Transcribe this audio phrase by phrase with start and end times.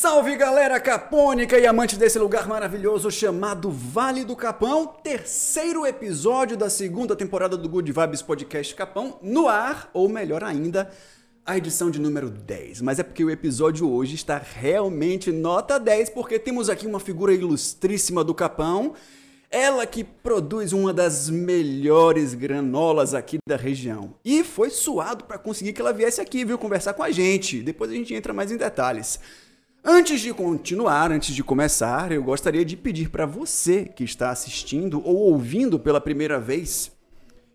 [0.00, 6.70] Salve galera capônica e amante desse lugar maravilhoso chamado Vale do Capão, terceiro episódio da
[6.70, 10.88] segunda temporada do Good Vibes Podcast Capão no ar, ou melhor ainda,
[11.44, 12.80] a edição de número 10.
[12.80, 17.34] Mas é porque o episódio hoje está realmente nota 10, porque temos aqui uma figura
[17.34, 18.94] ilustríssima do Capão,
[19.50, 24.14] ela que produz uma das melhores granolas aqui da região.
[24.24, 27.60] E foi suado para conseguir que ela viesse aqui, viu, conversar com a gente.
[27.62, 29.18] Depois a gente entra mais em detalhes.
[29.90, 35.00] Antes de continuar, antes de começar, eu gostaria de pedir para você que está assistindo
[35.02, 36.92] ou ouvindo pela primeira vez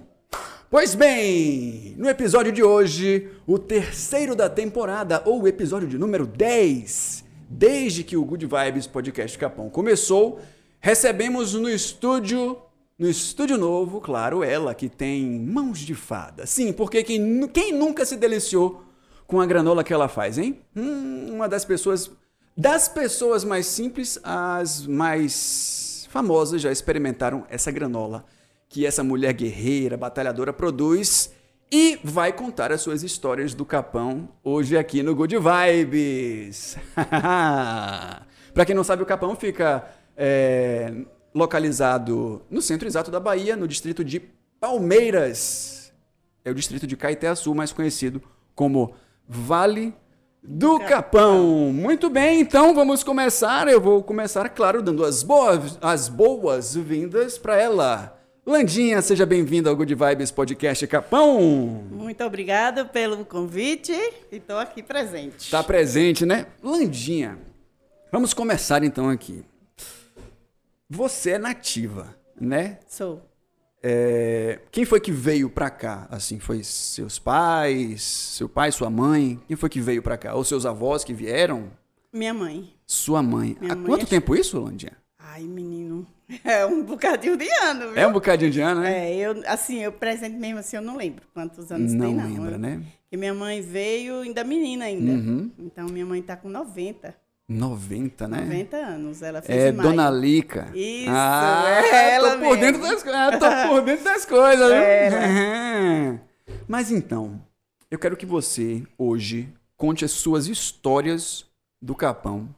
[0.69, 6.27] Pois bem, no episódio de hoje, o terceiro da temporada, ou o episódio de número
[6.27, 10.41] 10, desde que o Good Vibes Podcast Capão começou,
[10.81, 12.57] recebemos no estúdio,
[13.03, 16.45] no estúdio novo, claro, ela que tem mãos de fada.
[16.45, 18.81] Sim, porque quem, quem nunca se deliciou
[19.27, 20.61] com a granola que ela faz, hein?
[20.73, 22.09] Hum, uma das pessoas
[22.55, 28.23] das pessoas mais simples às mais famosas já experimentaram essa granola
[28.69, 31.33] que essa mulher guerreira, batalhadora produz
[31.69, 36.77] e vai contar as suas histórias do Capão hoje aqui no Good Vibes.
[38.53, 40.93] Para quem não sabe, o Capão fica é,
[41.33, 44.19] localizado no centro exato da Bahia, no distrito de
[44.59, 45.91] Palmeiras.
[46.45, 48.21] É o distrito de Caeté-Sul, mais conhecido
[48.55, 48.93] como
[49.27, 49.93] Vale
[50.41, 51.71] do Capão.
[51.71, 53.67] Muito bem, então vamos começar.
[53.67, 58.19] Eu vou começar, claro, dando as boas, as boas vindas para ela.
[58.45, 61.39] Landinha, seja bem-vinda ao Good Vibes Podcast Capão.
[61.89, 65.37] Muito obrigada pelo convite e estou aqui presente.
[65.37, 66.47] Está presente, né?
[66.61, 67.39] Landinha,
[68.11, 69.45] vamos começar então aqui.
[70.93, 72.77] Você é nativa, né?
[72.87, 73.21] Sou.
[73.81, 76.07] É, quem foi que veio pra cá?
[76.11, 79.41] Assim, foi seus pais, seu pai, sua mãe?
[79.47, 80.35] Quem foi que veio pra cá?
[80.35, 81.71] Ou seus avós que vieram?
[82.13, 82.71] Minha mãe.
[82.85, 83.57] Sua mãe.
[83.59, 84.95] Minha Há mãe quanto é- tempo isso, Landinha?
[85.19, 86.05] Ai, menino.
[86.45, 87.97] É um bocadinho de ano, viu?
[87.97, 89.11] É um bocadinho de ano, né?
[89.11, 92.23] É, eu, assim, eu presente mesmo assim, eu não lembro quantos anos não tem, não.
[92.25, 92.81] lembra, Eu- né?
[93.03, 95.11] Porque minha mãe veio ainda menina ainda.
[95.11, 95.51] Uhum.
[95.59, 97.13] Então, minha mãe tá com 90.
[97.47, 98.41] 90, né?
[98.41, 99.21] 90 anos.
[99.21, 99.89] Ela fez É em maio.
[99.89, 100.71] Dona Lica.
[100.73, 104.71] Isso, ah, é ela tô por dentro das, ah, tô por dentro das coisas?
[104.71, 106.21] Era.
[106.67, 107.41] Mas então,
[107.91, 111.45] eu quero que você hoje conte as suas histórias
[111.81, 112.53] do Capão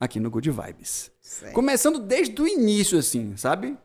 [0.00, 1.10] aqui no Good Vibes.
[1.20, 1.52] Certo.
[1.54, 3.76] Começando desde o início, assim, sabe?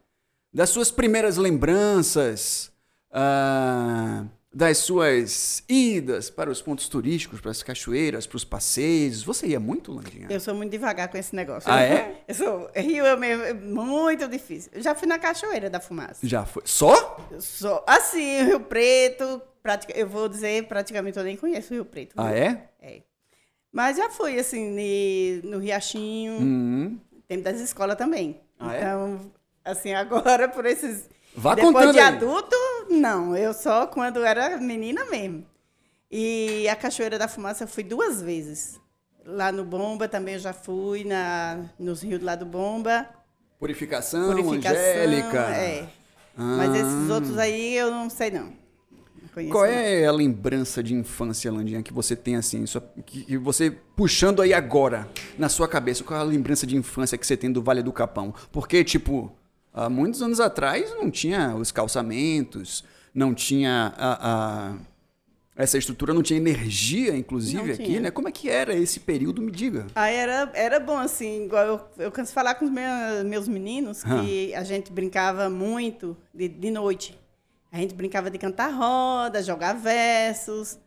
[0.53, 2.71] Das suas primeiras lembranças,
[3.11, 9.21] ah, das suas idas para os pontos turísticos, para as cachoeiras, para os passeios.
[9.23, 10.27] Você ia muito, Landinha?
[10.29, 11.71] Eu sou muito devagar com esse negócio.
[11.71, 12.23] Ah, é?
[12.27, 12.69] Eu sou.
[12.75, 14.71] Rio é mesmo, é muito difícil.
[14.73, 16.25] Eu já fui na Cachoeira da Fumaça.
[16.27, 16.63] Já foi.
[16.65, 17.17] Só?
[17.39, 17.83] Sou.
[17.85, 22.13] Assim, Rio Preto, pratica, eu vou dizer, praticamente eu nem conheço o Rio Preto.
[22.17, 22.35] Ah, viu?
[22.43, 22.69] é?
[22.81, 23.01] É.
[23.71, 26.99] Mas já fui, assim, no Riachinho, Hum.
[27.27, 28.41] tempo das escolas também.
[28.59, 28.79] Ah, é?
[28.79, 29.31] então,
[29.63, 31.07] assim, agora por esses.
[31.35, 32.07] Vá Depois contando de aí.
[32.07, 32.55] adulto,
[32.89, 33.35] não.
[33.35, 35.45] Eu só quando era menina mesmo.
[36.11, 38.80] E a Cachoeira da Fumaça eu fui duas vezes.
[39.25, 43.07] Lá no Bomba também eu já fui, na, nos rios lá do Bomba.
[43.59, 44.80] Purificação, Purificação.
[44.80, 45.38] Angélica.
[45.51, 45.88] É.
[46.38, 46.56] Ah.
[46.57, 48.57] Mas esses outros aí eu não sei, não.
[49.33, 53.38] Conheço, Qual é a lembrança de infância, Landinha, que você tem assim, sua- que, que
[53.38, 55.07] você puxando aí agora
[55.38, 57.94] na sua cabeça, qual é a lembrança de infância que você tem do Vale do
[57.94, 58.33] Capão?
[58.51, 59.31] Porque, tipo,
[59.85, 62.83] há muitos anos atrás não tinha os calçamentos,
[63.13, 64.29] não tinha a,
[64.71, 64.73] a-
[65.55, 68.09] essa estrutura, não tinha energia, inclusive, aqui, né?
[68.11, 69.41] Como é que era esse período?
[69.41, 69.87] Me diga.
[69.93, 73.47] Aí era, era bom, assim, igual eu, eu canso de falar com os meus, meus
[73.47, 77.19] meninos que a gente brincava muito de, de noite.
[77.71, 80.77] A gente brincava de cantar roda, jogar versos.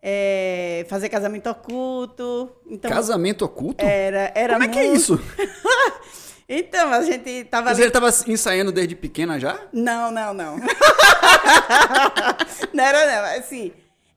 [0.00, 2.52] é, fazer casamento oculto.
[2.68, 3.84] Então, Casamento oculto?
[3.84, 5.18] era, era Como é que é isso?
[6.52, 7.90] Então, a gente tava Você ali...
[7.90, 9.56] estava ensaiando desde pequena já?
[9.72, 10.56] Não, não, não.
[12.74, 13.38] não era, não.
[13.38, 13.70] Assim,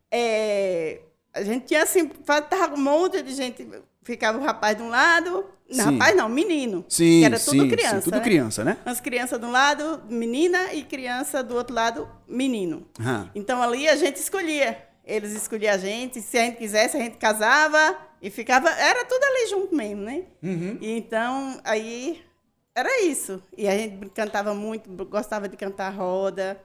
[0.09, 1.01] é,
[1.31, 2.07] a gente tinha assim,
[2.49, 3.69] tava um monte de gente.
[4.01, 5.45] Ficava o rapaz de um lado.
[5.69, 5.81] Sim.
[5.81, 6.83] rapaz não, menino.
[6.89, 7.97] Sim, que era sim, tudo criança.
[7.97, 8.23] sim, tudo né?
[8.23, 8.77] criança, né?
[8.83, 12.87] As crianças de um lado, menina, e criança do outro lado, menino.
[12.99, 14.89] Ah, Então ali a gente escolhia.
[15.05, 18.69] Eles escolhiam a gente, se a gente quisesse, a gente casava e ficava.
[18.69, 20.23] Era tudo ali junto mesmo, né?
[20.41, 20.77] Uhum.
[20.79, 22.23] E então, aí
[22.73, 23.43] era isso.
[23.57, 26.57] E a gente cantava muito, gostava de cantar roda,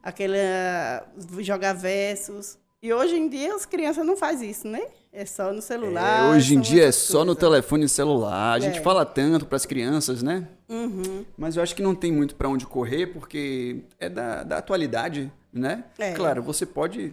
[0.00, 1.04] aquele ah,
[1.40, 2.56] jogar versos.
[2.82, 4.82] E hoje em dia as crianças não fazem isso, né?
[5.12, 6.28] É só no celular.
[6.28, 8.52] É, hoje em dia é só no telefone celular.
[8.52, 8.82] A gente É.
[8.82, 10.46] fala tanto para as crianças, né?
[10.68, 11.26] Uhum.
[11.36, 15.30] Mas eu acho que não tem muito para onde correr, porque é da, da atualidade,
[15.52, 15.84] né?
[15.98, 16.12] É.
[16.12, 17.12] Claro, você pode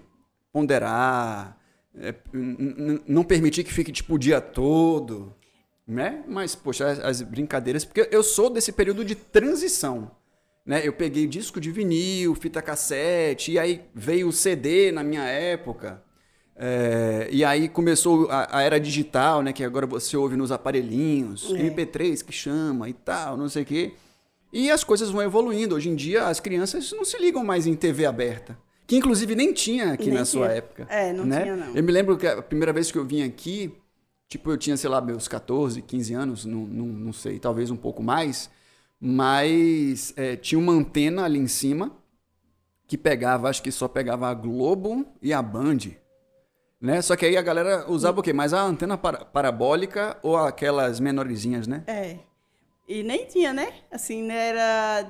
[0.53, 1.57] ponderar,
[1.95, 2.13] é,
[3.07, 5.33] não permitir que fique tipo o dia todo,
[5.87, 6.23] né?
[6.27, 7.85] Mas, poxa, as, as brincadeiras.
[7.85, 10.11] Porque eu sou desse período de transição.
[10.65, 10.81] Né?
[10.85, 16.03] Eu peguei disco de vinil, fita cassete, e aí veio o CD na minha época.
[16.59, 19.53] É, e aí começou a, a era digital, né?
[19.53, 21.69] Que agora você ouve nos aparelhinhos, É.
[21.69, 23.93] MP3 que chama e tal, não sei o quê.
[24.51, 25.75] E as coisas vão evoluindo.
[25.75, 28.57] Hoje em dia as crianças não se ligam mais em TV aberta.
[28.87, 30.57] Que inclusive nem tinha aqui Nem na sua tinha.
[30.57, 30.87] época.
[30.89, 31.41] É, não né?
[31.43, 31.75] tinha, não.
[31.75, 33.75] Eu me lembro que a primeira vez que eu vim aqui,
[34.29, 37.75] tipo, eu tinha, sei lá, meus 14, 15 anos, não, não, não sei, talvez um
[37.75, 38.49] pouco mais.
[38.99, 41.91] Mas é, tinha uma antena ali em cima
[42.87, 45.77] que pegava, acho que só pegava a Globo e a Band.
[46.79, 47.01] Né?
[47.01, 48.31] Só que aí a galera usava o quê?
[48.31, 51.83] Mais a antena para- parabólica ou aquelas menorzinhas, né?
[51.87, 52.17] É.
[52.87, 53.73] E nem tinha, né?
[53.91, 55.09] Assim, né, era.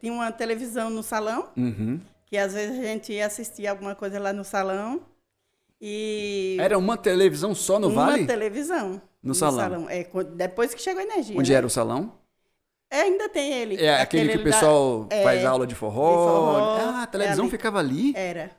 [0.00, 2.00] Tinha uma televisão no salão, Uhum.
[2.26, 5.00] Que às vezes a gente ia assistir alguma coisa lá no salão.
[5.80, 6.56] E.
[6.60, 8.26] Era uma televisão só no uma Vale?
[8.26, 9.00] televisão.
[9.22, 9.88] No salão.
[9.88, 11.38] É, quando- depois que chegou a energia.
[11.38, 11.56] Onde né?
[11.58, 12.12] era o salão?
[12.90, 13.76] É, ainda tem ele.
[13.84, 16.10] É aquele, que o ali da- pessoal é, faz aula de forró.
[16.10, 17.50] de forró, Ah, a televisão é ali.
[17.50, 18.12] ficava ali?
[18.16, 18.50] Era.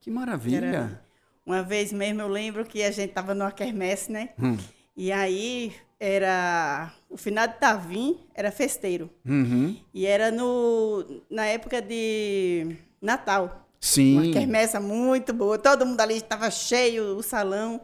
[0.00, 0.66] Que maravilha.
[0.66, 1.02] Era.
[1.44, 4.30] Uma vez mesmo eu lembro que a gente tava numa quermesse, né?
[4.40, 4.56] Hum.
[4.96, 6.92] E aí era.
[7.10, 9.10] O final de Tavim era festeiro.
[9.26, 9.76] Uhum.
[9.92, 13.44] E era no, na época de Natal.
[13.44, 14.30] Uma Sim.
[14.32, 15.58] quermessa muito boa.
[15.58, 17.80] Todo mundo ali estava cheio, o salão.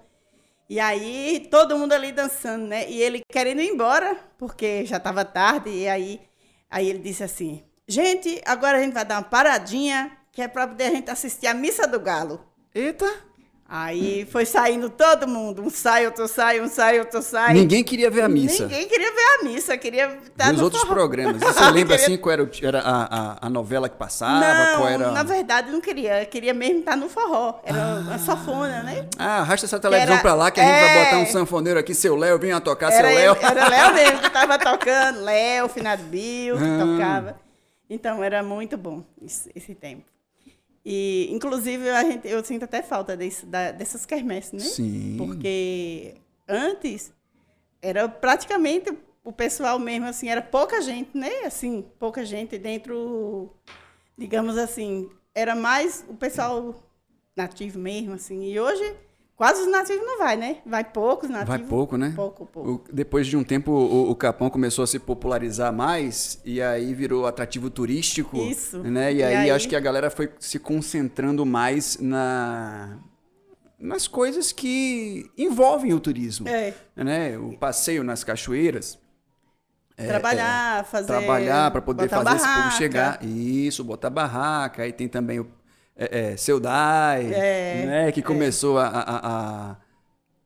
[0.70, 2.88] E aí, todo mundo ali dançando, né?
[2.88, 5.70] E ele querendo ir embora, porque já estava tarde.
[5.70, 6.20] E aí,
[6.70, 10.68] aí ele disse assim: Gente, agora a gente vai dar uma paradinha, que é para
[10.68, 12.44] poder a gente assistir a Missa do Galo.
[12.74, 13.27] Eita!
[13.70, 15.60] Aí foi saindo todo mundo.
[15.62, 17.52] Um sai, outro sai, um sai, outro sai.
[17.52, 18.62] Ninguém queria ver a missa.
[18.66, 20.94] Ninguém queria ver a missa, queria estar Ver os no outros forró.
[20.94, 21.36] programas.
[21.42, 24.40] Você lembra Queria- assim qual era, o- era a, a, a novela que passava?
[24.40, 25.10] não, qual era...
[25.12, 26.22] na verdade não queria.
[26.22, 27.60] Eu queria mesmo estar no forró.
[27.62, 29.06] Era uma safona, né?
[29.18, 31.04] Ah, arrasta essa televisão era- pra lá que a gente vai É.
[31.04, 31.94] botar um sanfoneiro aqui.
[31.94, 33.36] Seu Léo, vinha tocar, seu Era, Léo.
[33.36, 35.20] ele- era Léo mesmo que estava tocando.
[35.20, 36.78] Léo, Finado Bill, que Ah.
[36.86, 37.36] tocava.
[37.90, 40.04] Então, era muito bom esse, esse tempo.
[40.90, 44.60] E, inclusive, a gente, eu sinto até falta desse, da- dessas quermesses, né?
[44.60, 45.16] Sim.
[45.18, 46.14] Porque
[46.48, 47.12] antes
[47.82, 51.28] era praticamente o pessoal mesmo, assim, era pouca gente, né?
[51.44, 53.52] Assim, pouca gente dentro,
[54.16, 56.74] digamos assim, era mais o pessoal
[57.36, 58.50] nativo mesmo, assim.
[58.50, 58.96] E hoje,
[59.38, 60.56] quase os nativos não vai, né?
[60.66, 61.48] Vai poucos nativos.
[61.48, 62.12] Vai pouco, né?
[62.14, 62.70] Pouco, pouco.
[62.70, 66.92] O- depois de um tempo, o, o Capão começou a se popularizar mais e aí
[66.92, 68.36] virou atrativo turístico.
[68.36, 68.80] Isso.
[68.80, 69.12] Né?
[69.14, 72.98] E, E aí, aí- acho que a galera foi se concentrando mais na
[73.80, 76.48] nas coisas que envolvem o turismo.
[76.48, 76.74] É.
[76.96, 77.38] Né?
[77.38, 78.98] O passeio nas cachoeiras.
[79.96, 81.06] trabalhar, fazer.
[81.06, 82.76] trabalhar para poder fazer esse povo barraca.
[82.76, 83.24] chegar.
[83.24, 84.82] Isso, botar barraca.
[84.82, 85.48] Aí tem também o
[85.98, 89.20] é, é, Seudai, É, né, que começou a, a-
[89.72, 89.76] a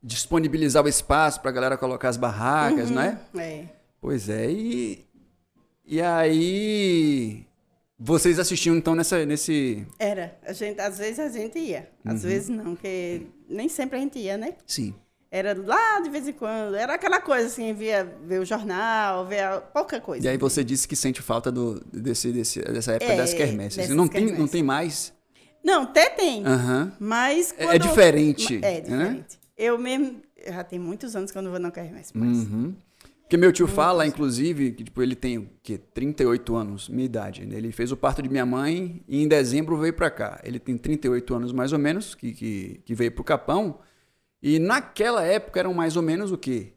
[0.02, 2.97] disponibilizar o espaço para a galera colocar as barracas, Uhum.
[2.97, 3.18] né?
[3.37, 3.64] É.
[4.00, 5.04] Pois é, e,
[5.87, 7.47] e aí
[7.99, 9.87] vocês assistiam então nessa, nesse...
[9.99, 10.37] Era.
[10.44, 11.88] A gente, às vezes a gente ia.
[12.04, 12.12] Uhum.
[12.12, 14.54] Às vezes não, porque nem sempre a gente ia, né?
[14.66, 14.92] Sim.
[15.30, 16.75] Era lá de vez em quando.
[16.75, 20.26] Era aquela coisa assim, via ver o jornal, ver a- pouca coisa.
[20.26, 23.76] E aí você disse que sente falta do, desse, desse- dessa época É, das quermesses.
[23.76, 24.50] dessas não, tem, não quermesses.
[24.50, 25.12] tem mais?
[25.64, 26.45] Não, até tem.
[26.47, 26.92] Aham.
[26.99, 27.83] Mas É- é quando...
[27.83, 28.81] diferente, É né?
[28.81, 29.38] diferente.
[29.57, 30.21] Eu mesmo...
[30.47, 32.38] Já tem muitos anos que eu não vou na quermesse mais.
[32.38, 32.75] Uhum.
[33.23, 35.78] Porque meu tio fala, inclusive, que tipo, ele tem o quê?
[35.78, 37.47] 38 anos, minha idade.
[37.47, 37.57] né?
[37.57, 40.38] Ele fez o parto de minha mãe e em dezembro veio pra cá.
[40.45, 43.78] Ele tem 38 anos mais ou menos, que, que, que veio pro Capão.
[44.42, 46.73] E naquela época eram mais ou menos o quê?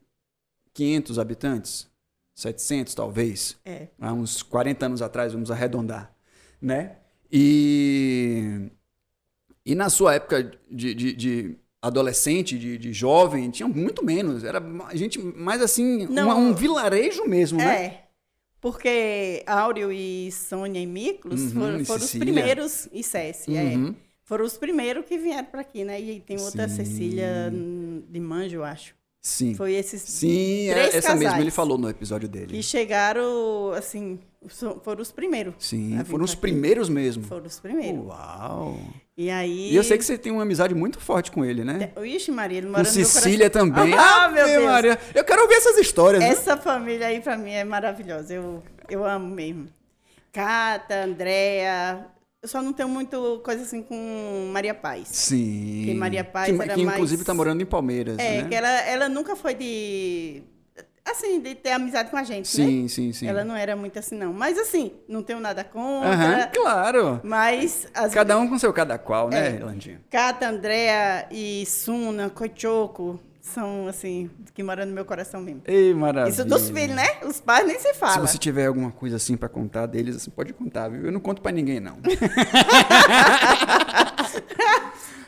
[0.73, 1.87] 500 habitantes?
[2.35, 3.57] 700 talvez?
[3.65, 3.87] É.
[3.99, 6.13] Há uns 40 anos atrás, vamos arredondar,
[6.61, 6.97] né?
[7.37, 8.69] E,
[9.65, 14.43] e na sua época de, de, de adolescente, de, de jovem, tinha muito menos.
[14.45, 16.25] Era ma- gente mais assim, Não.
[16.27, 17.85] uma- um vilarejo mesmo, né?
[17.85, 18.05] É.
[18.61, 22.87] Porque Áureo e Sônia e Miklos Uhum, foram, e foram os primeiros.
[22.91, 23.89] E Cécia, Uhum.
[23.89, 24.05] é.
[24.23, 26.01] Foram os primeiros que vieram para aqui, né?
[26.01, 26.77] E tem outra Sim.
[26.77, 27.51] Cecília
[28.09, 28.95] de Manjo, eu acho.
[29.25, 29.55] Sim.
[29.55, 32.55] Foi esses Sim, é- três essa mesmo ele falou no episódio dele.
[32.55, 34.19] que chegaram, assim,
[34.83, 35.55] foram os primeiros.
[35.57, 37.23] Sim, foram os primeiros mesmo.
[37.23, 38.05] Foram os primeiros.
[38.05, 38.77] Uau!
[39.17, 39.71] E aí.
[39.71, 41.91] E eu sei que você tem uma amizade muito forte com ele, né?
[42.03, 43.95] Ixi, Maria, ele Com mora no meu Cecília também.
[43.97, 44.63] Ah, meu Deus.
[44.63, 44.99] Maria.
[45.15, 46.23] Eu quero ouvir essas histórias.
[46.23, 48.31] Essa família aí, pra mim, é maravilhosa.
[48.31, 49.65] Eu, eu amo mesmo.
[50.31, 52.05] Cata, Andréa.
[52.45, 55.07] Eu só não tenho muito coisa assim com Maria Paz.
[55.07, 55.81] Sim.
[55.85, 58.47] Que Maria Paz que, era que mais- inclusive tá morando em Palmeiras, É, né?
[58.47, 60.43] que ela, ela nunca foi de.
[61.03, 62.65] Assim, de ter amizade com a gente, né?
[62.67, 63.27] Sim, sim, sim.
[63.27, 64.31] Ela não era muito assim, não.
[64.31, 66.47] Mas assim, não tenho nada contra.
[66.53, 67.19] Claro.
[67.23, 69.63] Mas as Cada um com seu cada qual, né, É.
[69.63, 70.01] Landinha?
[70.11, 75.61] Cata, Andréa e Suna, Cochoco, são assim, que moram no meu coração mesmo.
[75.65, 76.31] Ei, maravilha.
[76.33, 77.05] Isso dos filhos, né?
[77.23, 78.25] Os pais nem se Se falam.
[78.25, 81.05] você tiver alguma coisa assim pra contar deles, assim, pode contar, viu?
[81.05, 81.97] Eu não conto pra ninguém, não.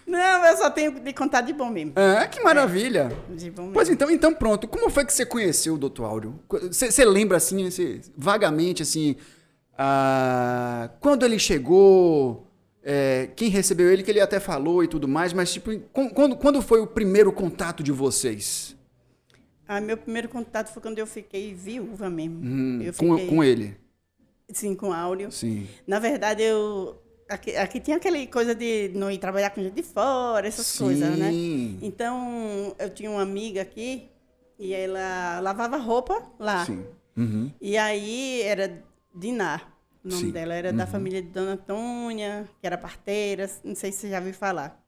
[0.06, 1.92] Não, eu só tenho de contar de bom mesmo.
[1.98, 3.12] ah, que maravilha.
[3.30, 3.74] De bom mesmo.
[3.74, 4.66] Pois então, então pronto.
[4.68, 6.04] Como foi que você conheceu o Dr.
[6.06, 6.40] Áureo?
[6.72, 9.18] Você lembra assim, você- vagamente assim,
[9.78, 12.47] ah, quando ele chegou,
[12.90, 16.38] é, quem recebeu ele, que ele até falou e tudo mais, mas tipo, com- quando,
[16.38, 18.78] quando foi o primeiro contato de vocês?
[19.68, 22.40] Ah, meu primeiro contato foi quando eu fiquei viúva mesmo.
[22.42, 23.76] Hum, eu com, fiquei, com ele?
[24.50, 25.30] Sim, com Áureo.
[25.30, 25.68] Sim.
[25.86, 26.98] Na verdade, eu.
[27.28, 30.86] Aqui, aqui tinha aquele coisa de não ir trabalhar com gente de fora, essas Sim.
[30.86, 31.30] coisas, né?
[31.82, 34.08] Então, eu tinha uma amiga aqui
[34.58, 36.66] e ela lavava roupa lá.
[36.66, 36.86] Sim.
[37.18, 37.52] Uhum.
[37.60, 38.82] E aí era
[39.14, 39.77] Dinar.
[40.08, 40.26] O nome Sim.
[40.28, 40.32] Uhum.
[40.32, 44.20] dela era da família de Dona Antônia, que era parteira, não sei se você já
[44.20, 44.80] ouviu falar.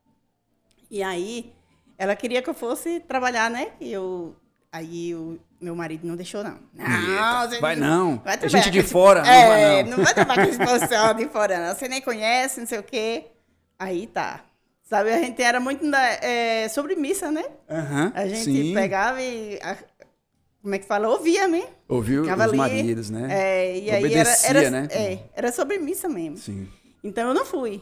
[0.90, 1.54] E aí
[1.98, 3.74] ela queria que eu fosse trabalhar, né?
[3.80, 4.36] E eu
[4.72, 6.60] aí o meu marido não deixou não.
[6.74, 8.18] Não, você Vai não.
[8.24, 9.98] vai É trabalhar gente de esse- fora, não é, vai não.
[9.98, 11.76] não vai trabalhar com esse pessoal de fora, não.
[11.76, 13.26] Você nem conhece, não sei o quê.
[13.78, 14.46] Aí tá.
[14.84, 17.44] Sabe, a gente era muito na, é, sobre missa, né?
[17.70, 18.74] Aham, A gente sim.
[18.74, 19.60] pegava e.
[20.62, 21.08] como é que fala?
[21.10, 21.68] Ouvia, né?
[21.88, 23.28] Ouviu Ficava os ali, maridos, né?
[23.32, 24.88] É, e aí Obedecia, era, era, né?
[24.92, 26.38] É, era sobre missa mesmo.
[26.38, 26.68] Sim.
[27.04, 27.82] Então eu não fui.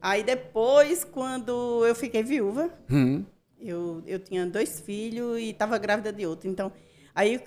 [0.00, 3.24] Aí depois, quando eu fiquei viúva, Hum.
[3.60, 6.48] eu, eu tinha dois filhos e estava grávida de outro.
[6.48, 6.72] Então,
[7.14, 7.40] aí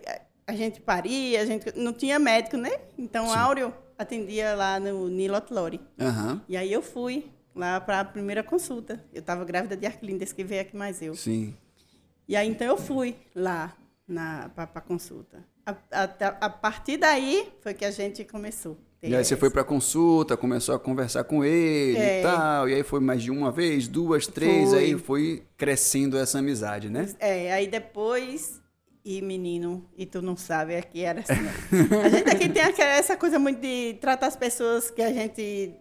[0.46, 2.72] a gente paria, a gente não tinha médico, né?
[2.98, 3.36] Então, Sim.
[3.36, 5.80] Áureo atendia lá no Nilot Lore.
[6.00, 6.42] Aham.
[6.48, 9.04] E aí eu fui lá para a primeira consulta.
[9.14, 11.16] Eu estava grávida de Arquilindes, que veio aqui mais eu.
[11.16, 11.56] Sim.
[12.28, 13.76] E aí, então, eu fui lá
[14.56, 15.44] para consulta.
[15.66, 18.78] A, a- a partir daí foi que a gente começou.
[19.02, 22.20] E aí você foi pra consulta, começou a conversar com ele É.
[22.20, 22.68] e tal.
[22.68, 24.80] E aí foi mais de uma vez, duas, três, Foi.
[24.80, 27.08] aí foi crescendo essa amizade, né?
[27.20, 28.60] É, aí depois.
[29.06, 31.32] E menino, e tu não sabe, aqui era assim.
[32.04, 35.72] A gente aqui tem essa coisa muito de tratar as pessoas que a gente.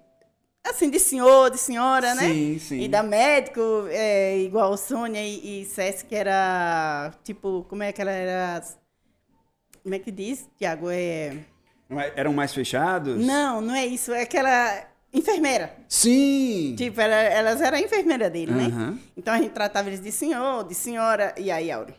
[0.64, 2.22] Assim, de senhor, de senhora, né?
[2.28, 2.80] Sim, sim.
[2.82, 3.60] E da médico,
[3.90, 7.12] é, igual Sônia e, e César, que era.
[7.24, 8.62] Tipo, como é que ela era.
[9.82, 10.90] Como é que diz, Tiago?
[10.90, 11.38] É.
[12.14, 13.24] Eram mais fechados?
[13.24, 14.12] Não, não é isso.
[14.12, 15.74] É aquela enfermeira.
[15.88, 16.74] Sim!
[16.76, 18.64] Tipo, ela- elas eram enfermeira dele, né?
[18.66, 18.98] Aham.
[19.16, 21.34] Então a gente tratava eles de senhor, de senhora.
[21.38, 21.94] E aí, Áureo,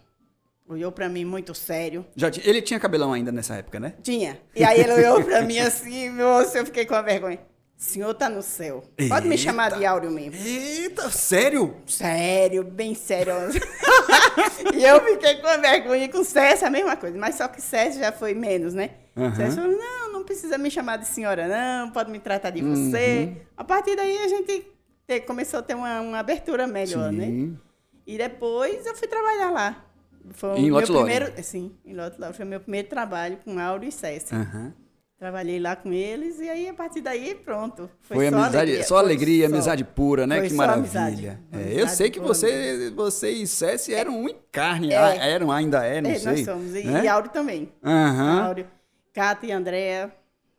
[0.67, 2.05] olhou pra mim muito sério.
[2.15, 3.95] Já Ele tinha cabelão ainda nessa época, né?
[4.03, 4.39] Tinha.
[4.55, 7.39] E aí ele olhou pra mim assim, moço, eu fiquei com a vergonha.
[7.79, 8.83] Senhor tá no céu.
[9.07, 10.35] Pode me chamar de Áureo mesmo.
[10.45, 11.77] Eita, sério?
[11.87, 13.31] Sério, bem sério.
[14.75, 17.17] e eu fiquei com a vergonha e com o César a mesma coisa.
[17.17, 18.91] Mas só que César já foi menos, né?
[19.15, 19.33] Aham.
[19.33, 21.89] César falou, não, não precisa me chamar de senhora, não.
[21.91, 22.75] Pode me tratar de Uhum.
[22.91, 23.37] você.
[23.55, 24.67] A partir daí a gente
[25.07, 27.27] te- começou a ter uma, uma abertura melhor, né?
[27.27, 27.57] Sim.
[28.05, 29.85] E depois eu fui trabalhar lá.
[30.31, 30.85] Foi Em meu Lore?
[30.85, 32.13] primeiro, sim, em Lore.
[32.33, 34.35] Foi o meu primeiro trabalho com Áureo e César.
[34.35, 34.73] Aham.
[35.19, 37.89] Trabalhei lá com eles e aí a partir daí pronto.
[37.99, 39.53] Foi, só amizade, alegria, só foi alegria, só.
[39.53, 40.37] amizade pura, né?
[40.37, 40.81] Foi que só maravilha.
[41.01, 41.25] amizade.
[41.27, 44.93] É, eu Amizade sei que você, você e Cessi eram um em carne.
[44.93, 44.97] É.
[44.97, 46.31] ah, Eram, ainda é, não É, sei.
[46.31, 46.73] nós somos.
[46.73, 47.03] E, né?
[47.03, 47.69] e Áureo também.
[47.83, 48.41] Aham.
[48.45, 48.67] Áureo,
[49.13, 50.09] Cata e Andréa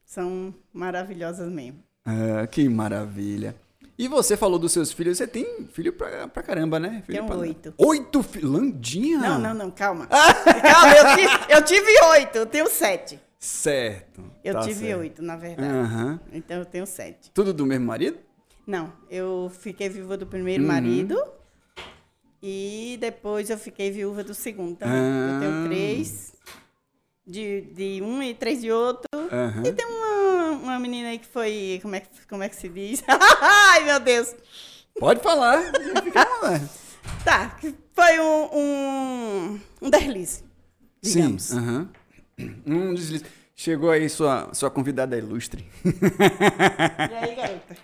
[0.05, 1.83] são maravilhosas mesmo.
[2.05, 3.55] Ah, que maravilha.
[3.99, 7.03] E você falou dos seus filhos, você tem filho pra, pra caramba, né?
[7.07, 7.75] Filho Tenho pra- oito.
[7.79, 8.51] Oito filhos?
[8.51, 9.19] Landinha?
[9.21, 10.07] Não, não, não, calma.
[10.07, 13.19] calma, eu tive, eu tive oito, eu tenho sete.
[13.41, 14.23] Certo.
[14.45, 15.01] Eu tá tive certo.
[15.01, 15.69] oito, na verdade.
[15.73, 16.21] Aham.
[16.31, 17.31] Então eu tenho sete.
[17.33, 18.19] Tudo do mesmo marido?
[18.67, 20.69] Não, eu fiquei viúva do primeiro Uhum.
[20.69, 21.19] marido
[22.43, 24.79] e depois eu fiquei viúva do segundo.
[24.83, 24.87] Ah.
[25.35, 26.33] Eu tenho três
[27.27, 29.09] de, de um e três de outro.
[29.33, 29.63] Aham.
[29.67, 31.79] E tem uma, uma menina aí que foi.
[31.81, 33.03] Como é, que- como é que se diz?
[33.09, 34.35] Ai, meu Deus!
[34.99, 35.63] Pode falar.
[37.25, 37.59] Tá,
[37.93, 40.43] foi um, um, um deslize,
[41.03, 41.43] digamos.
[41.45, 41.59] Sim.
[41.59, 41.89] aham.
[42.67, 43.25] Um deslize.
[43.55, 45.67] Chegou aí sua, sua convidada ilustre.
[45.85, 47.77] E aí, garota?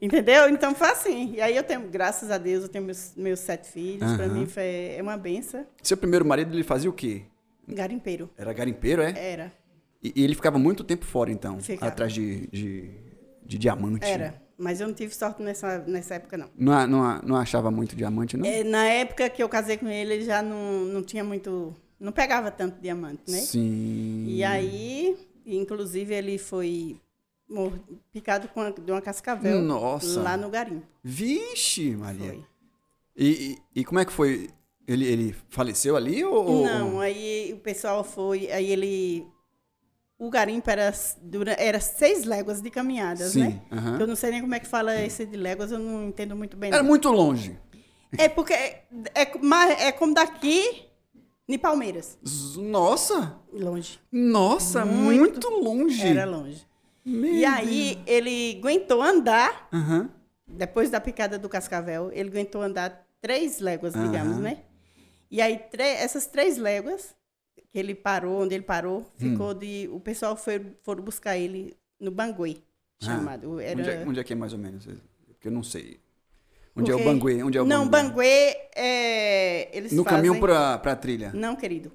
[0.00, 0.48] Entendeu?
[0.48, 1.34] Então foi assim.
[1.34, 4.12] E aí eu tenho, graças a Deus, eu tenho meus, meus sete filhos.
[4.14, 4.34] Pra Aham.
[4.34, 5.66] mim foi, é uma benção.
[5.82, 7.22] Seu primeiro marido, ele fazia o quê?
[7.68, 8.30] Garimpeiro.
[8.36, 9.12] Era garimpeiro, é?
[9.32, 9.52] Era.
[10.02, 11.90] E, e ele ficava muito tempo fora, então, Ficava.
[11.90, 12.90] atrás de, de,
[13.44, 14.06] de diamante.
[14.06, 14.34] Era.
[14.58, 16.48] Mas eu não tive sorte nessa, nessa época, não.
[16.56, 18.46] Não, não, não achava muito diamante, não?
[18.46, 21.74] É, na época que eu casei com ele, ele já não, não tinha muito.
[21.98, 23.38] Não pegava tanto diamante, né?
[23.38, 24.26] Sim.
[24.28, 27.00] E aí, inclusive, ele foi
[28.12, 30.20] picado com uma, de uma cascavel Nossa.
[30.20, 30.86] lá no garimpo.
[31.02, 32.32] Vixe, Maria.
[32.32, 32.44] Foi.
[33.16, 34.50] E, e, e como é que foi?
[34.86, 36.64] Ele, ele faleceu ali ou...
[36.64, 38.50] Não, aí o pessoal foi.
[38.50, 39.26] Aí ele.
[40.18, 40.92] O garimpo era,
[41.58, 43.62] era seis léguas de caminhadas, Sim, né?
[43.70, 43.98] aham.
[44.00, 46.56] Eu não sei nem como é que fala esse de léguas, eu não entendo muito
[46.56, 46.68] bem.
[46.68, 46.88] Era não.
[46.88, 47.58] muito longe.
[48.16, 50.86] É porque é, é, é como daqui
[51.48, 52.18] de Palmeiras.
[52.56, 53.38] Nossa!
[53.52, 54.00] Longe.
[54.10, 55.48] Nossa, muito, Muito.
[55.50, 56.06] longe.
[56.06, 56.66] Era longe.
[57.04, 59.68] Meu E aí ele aguentou andar.
[59.72, 60.10] Aham.
[60.48, 64.06] depois da picada do cascavel, ele aguentou andar três léguas, Aham.
[64.06, 64.62] digamos, né?
[65.30, 67.14] E aí essas três léguas
[67.72, 69.04] que ele parou, onde ele parou, Hum.
[69.18, 69.88] ficou de.
[69.92, 72.58] O pessoal foi, foram buscar ele no Banguê,
[73.00, 73.58] chamado.
[73.60, 74.86] Era, Onde, é, onde é que é mais ou menos?
[75.26, 76.00] Porque eu não sei.
[76.76, 77.42] Onde é o Porque- Banguê?
[77.42, 78.54] Onde é o Não, Banguê?
[78.74, 79.68] É.
[79.76, 81.30] Eles No fazem, caminho pra, pra trilha.
[81.34, 81.90] Não, querido.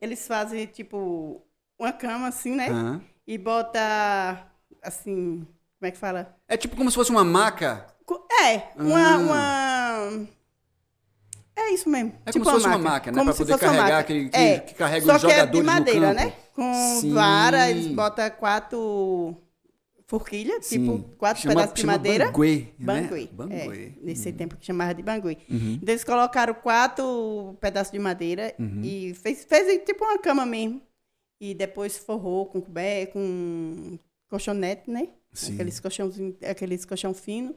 [0.00, 1.42] Eles fazem, tipo,
[1.78, 2.68] uma cama assim, né?
[2.68, 3.00] Aham.
[3.26, 3.80] E bota
[4.82, 5.46] assim.
[5.78, 6.36] Como é que fala?
[6.48, 7.86] É tipo como se fosse uma maca.
[8.42, 9.14] É, uma.
[9.14, 9.18] Ah.
[10.10, 10.26] uma...
[11.56, 12.12] É isso mesmo.
[12.26, 13.18] É tipo como se fosse uma máquina, né?
[13.18, 14.58] Como Pra poder carregar aquele- que- é.
[14.60, 16.20] que carrega Só os que é de jogadores no madeira, campo.
[16.26, 16.32] né?
[16.54, 17.14] Com Sim.
[17.14, 19.36] vara, eles botam quatro
[20.06, 20.80] forquilhas, Sim.
[20.80, 22.26] tipo, quatro Chama- pedaços de madeira.
[22.30, 23.02] Banguê, né?
[23.02, 23.28] Banguê.
[23.32, 23.54] Banguê.
[23.56, 25.36] É, nesse tempo que chamava de banguê.
[25.50, 25.74] Uhum.
[25.82, 28.80] Então eles colocaram quatro pedaços de madeira Uhum.
[28.84, 30.80] e fez, fez tipo uma cama mesmo.
[31.40, 33.98] E depois forrou com coberto, com
[34.30, 35.08] colchonete, né?
[35.32, 35.54] Sim.
[35.54, 37.54] Aqueles colchãozinhos, aqueles colchão fino.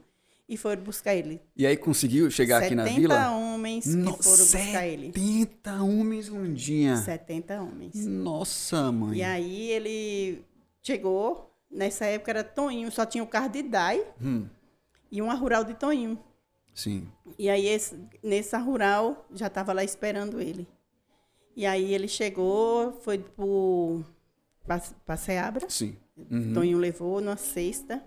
[0.52, 1.40] E foram buscar ele.
[1.56, 3.32] E aí conseguiu chegar aqui na 70 vila?
[3.32, 5.06] homens No- que foram buscar ele.
[5.14, 6.98] 70 homens, Lundinha.
[6.98, 7.94] 70 homens.
[8.08, 9.20] Nossa, mãe.
[9.20, 10.42] E aí ele
[10.82, 14.48] chegou, nessa época era Toninho, só tinha o carro de Dai Hum,
[15.12, 16.18] e uma rural de Toninho.
[16.74, 17.08] sim.
[17.38, 20.68] E aí esse, nessa rural já estava lá esperando ele.
[21.56, 24.04] E aí ele chegou, foi pro
[25.06, 25.96] para Seabra, Sim.
[26.16, 26.54] Uhum.
[26.54, 28.04] Toninho levou numa sexta.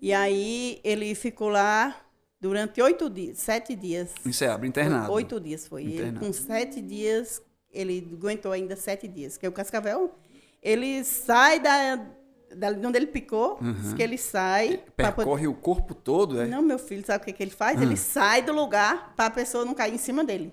[0.00, 1.96] E aí ele ficou lá
[2.40, 4.12] durante oito dias, sete dias.
[4.40, 5.10] É, abre internado.
[5.12, 5.82] Oito dias foi.
[5.84, 6.26] Ele, Internado.
[6.26, 9.36] com sete dias, ele aguentou ainda sete dias.
[9.36, 10.14] Que o cascavel,
[10.62, 12.06] ele sai da
[12.54, 14.78] de onde ele picou, diz que ele sai.
[14.96, 16.46] pra poder- Percorre o corpo todo, é?
[16.46, 17.78] Não, meu filho, sabe o que, que ele faz?
[17.78, 17.82] Ah.
[17.82, 20.52] Ele sai do lugar para a pessoa não cair em cima dele.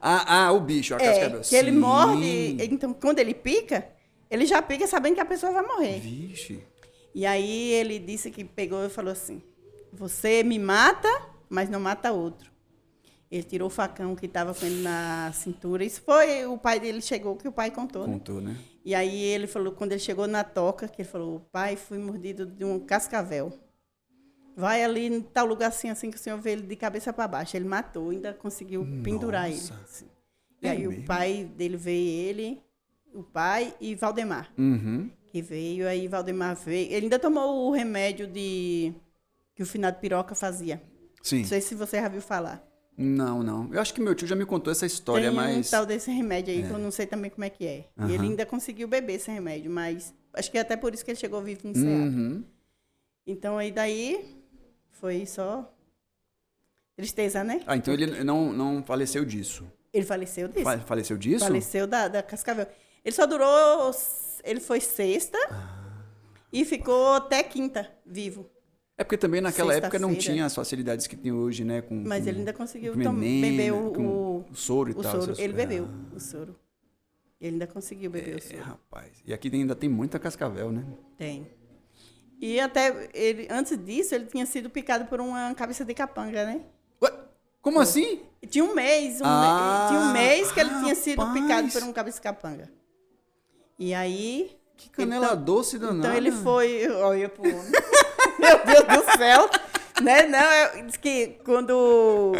[0.00, 1.40] Ah, ah, o bicho, a É, cascavel.
[1.40, 1.78] que ele Sim.
[1.78, 2.56] morde.
[2.72, 3.86] Então, quando ele pica,
[4.30, 5.98] ele já pica sabendo que a pessoa vai morrer.
[6.00, 6.62] Vixe.
[7.14, 9.42] E aí ele disse que pegou e falou assim:
[9.92, 11.08] Você me mata,
[11.48, 12.51] mas não mata outro.
[13.32, 15.82] Ele tirou o facão que estava com ele na cintura.
[15.82, 18.06] Isso foi o pai dele chegou, que o pai contou.
[18.06, 18.12] Né?
[18.12, 18.54] Contou, né?
[18.84, 22.44] E aí ele falou, quando ele chegou na toca, que ele falou: Pai, fui mordido
[22.44, 23.50] de um cascavel.
[24.54, 27.26] Vai ali em tal lugar assim, assim que o senhor vê ele de cabeça para
[27.26, 27.56] baixo.
[27.56, 29.56] Ele matou, ainda conseguiu pendurar ele.
[29.56, 29.80] Nossa.
[29.82, 30.06] assim.
[30.60, 31.02] E É aí mesmo?
[31.02, 32.62] o pai dele veio ele,
[33.14, 35.10] o pai e Valdemar Uhum.
[35.26, 36.92] que veio, aí Valdemar veio.
[36.92, 38.92] Ele ainda tomou o remédio de
[39.54, 40.82] que o finado piroca fazia.
[41.22, 41.38] Sim.
[41.38, 42.62] Não sei se você já viu falar.
[42.96, 43.72] Não, não.
[43.72, 45.68] Eu acho que meu tio já me contou essa história, Tem mas.
[45.68, 47.88] um tal desse remédio aí que eu não sei também como é que é.
[48.06, 51.10] E ele ainda conseguiu beber esse remédio, mas acho que é até por isso que
[51.10, 51.74] ele chegou vivo no.
[51.74, 52.44] Uhum.
[53.26, 54.36] Então aí daí
[54.90, 55.72] foi só
[56.96, 57.62] tristeza, né?
[57.66, 59.64] Ah, então ele não, não faleceu disso.
[59.92, 60.64] Ele faleceu disso.
[60.64, 61.44] Fa- Faleceu disso?
[61.44, 62.66] Faleceu da, da cascavel.
[63.04, 63.90] Ele só durou.
[64.44, 66.02] Ele foi sexta Ah.
[66.52, 68.48] e ficou até quinta vivo.
[68.96, 71.80] É porque também naquela época não tinha as facilidades que tem hoje, né?
[71.82, 75.20] Com, Mas com- ele ainda conseguiu veneno, beber o, o, o soro e o tal.
[75.22, 75.34] soro.
[75.40, 76.54] Ele bebeu o soro.
[77.40, 78.62] Ele ainda conseguiu beber o É, soro.
[78.62, 79.10] rapaz.
[79.26, 80.84] E aqui ainda tem muita cascavel, né?
[81.16, 81.48] Tem.
[82.40, 86.60] E até ele, antes disso, ele tinha sido picado por uma cabeça de capanga, né?
[87.02, 87.10] Ué,
[87.60, 88.20] como assim?
[88.42, 91.68] E Tinha um mês, um Ah, me- tinha um mês que ele tinha sido picado
[91.72, 92.70] por um cabeça de capanga.
[93.78, 94.56] E aí.
[94.76, 95.98] Que canela então- doce danada.
[96.08, 96.88] Então ele foi.
[97.02, 97.72] Olha pro homem.
[98.66, 99.50] Meu Deus do céu!
[100.02, 100.26] né?
[100.26, 100.40] Não,
[100.78, 102.32] eu, diz que quando.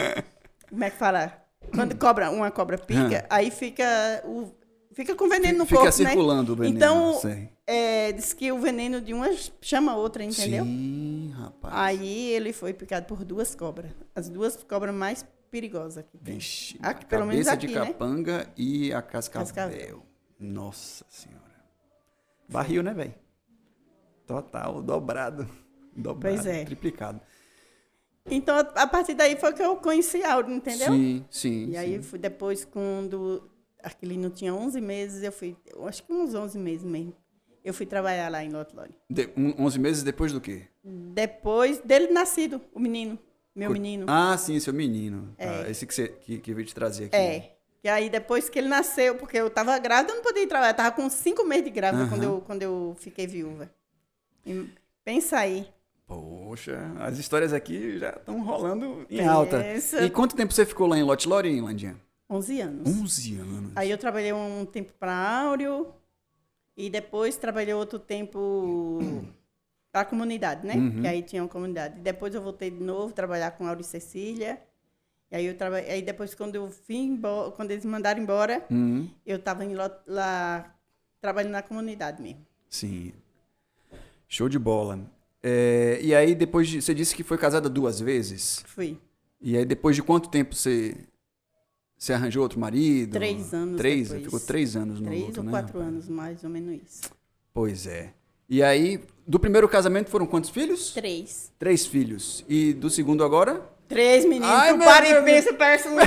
[0.68, 1.32] Como é que fala?
[1.74, 3.84] Quando cobra, uma cobra pica, aí fica.
[4.24, 4.52] O,
[4.94, 6.62] fica com veneno no Fica corpo, circulando o né?
[6.64, 7.48] veneno, Então, sei.
[7.66, 9.28] é, diz que o veneno de uma
[9.60, 10.64] chama a outra, entendeu?
[10.64, 11.74] Sim, rapaz.
[11.76, 13.90] Aí ele foi picado por duas cobras.
[14.14, 16.34] As duas cobras mais perigosa que tem.
[16.34, 17.86] Vixe, Aqui, a pelo menos cabeça de aqui, né?
[17.92, 19.46] capanga e a cascavel.
[19.46, 20.06] Cascavel.
[20.38, 21.42] Nossa senhora.
[22.48, 23.14] Barril, né, velho?
[24.26, 25.48] Total, dobrado.
[25.94, 26.64] Dobrado, Pois é.
[26.64, 27.20] triplicado.
[28.26, 30.92] Então, a partir daí foi que eu conheci a entendeu?
[30.92, 31.70] Sim, sim.
[31.70, 32.02] E aí, sim.
[32.02, 33.50] fui depois, quando
[33.82, 37.14] Aquilino tinha 11 meses, eu fui, eu acho que uns 11 meses mesmo,
[37.64, 38.94] eu fui trabalhar lá em Lotlore.
[39.10, 40.62] De, um, 11 meses depois do quê?
[40.84, 43.18] Depois dele nascido, o menino,
[43.54, 44.06] meu Co- menino.
[44.08, 45.34] Ah, sim, seu menino.
[45.36, 45.48] É.
[45.48, 47.16] Ah, esse que, você, que, que veio te trazer aqui.
[47.16, 47.56] É.
[47.84, 50.70] E aí, depois que ele nasceu, porque eu tava grávida, eu não podia ir trabalhar.
[50.70, 53.68] Eu tava com cinco meses de grávida quando, eu, quando eu fiquei viúva.
[54.46, 54.68] E
[55.04, 55.66] pensa aí.
[56.06, 59.30] Poxa, as histórias aqui já estão rolando em Pensa.
[59.32, 59.64] alta.
[60.04, 61.96] E quanto tempo você ficou lá em Lot Lore, Landinha?
[62.28, 62.88] 11 anos.
[63.00, 63.72] 11 anos.
[63.76, 65.94] Aí eu trabalhei um tempo para Áureo
[66.76, 68.98] e depois trabalhei outro tempo
[69.90, 70.74] para a comunidade, né?
[70.74, 71.00] Uhum.
[71.02, 72.00] Que aí tinha uma comunidade.
[72.00, 74.60] Depois eu voltei de novo trabalhar com Áureo e Cecília.
[75.30, 78.62] E aí eu trabalhei, aí depois quando eu vim embora, quando eles me mandaram embora,
[78.70, 79.62] Uhum, eu estava
[80.06, 80.74] lá
[81.22, 82.44] trabalhando na comunidade mesmo.
[82.68, 83.12] sim.
[84.28, 84.98] Show de bola.
[85.42, 86.80] É, e aí, depois de.
[86.80, 88.62] Você disse que foi casada duas vezes.
[88.66, 88.96] Fui.
[89.40, 90.96] E aí, depois de quanto tempo você.
[91.98, 93.12] Você arranjou outro marido?
[93.12, 94.08] Três anos Três?
[94.08, 94.24] depois.
[94.24, 95.50] Ficou três anos no Três luto, ou né?
[95.52, 97.02] quatro anos, mais ou menos isso.
[97.54, 98.12] Pois é.
[98.48, 100.92] E aí, do primeiro casamento foram quantos filhos?
[100.92, 101.52] Três.
[101.58, 102.44] Três filhos.
[102.48, 103.62] E do segundo agora?
[103.88, 104.48] Três meninos.
[104.48, 105.96] Ai, tu para e pensa, parece um...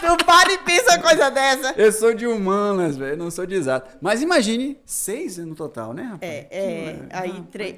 [0.00, 1.72] tu para e pensa uma coisa dessa.
[1.76, 3.16] Eu sou de humanas, velho.
[3.16, 3.98] Não sou de exato.
[4.00, 6.22] Mas imagine, seis no total, né, rapaz?
[6.22, 7.76] É, é, aí Ah, três.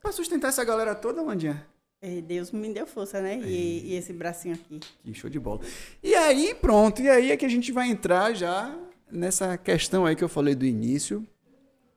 [0.00, 1.66] Pra sustentar essa galera toda, Landinha.
[2.02, 3.38] É, Deus me deu força, né?
[3.38, 4.80] E, e esse bracinho aqui.
[5.04, 5.60] Que show de bola.
[6.02, 7.02] E aí, pronto.
[7.02, 8.74] E aí é que a gente vai entrar já
[9.10, 11.26] nessa questão aí que eu falei do início,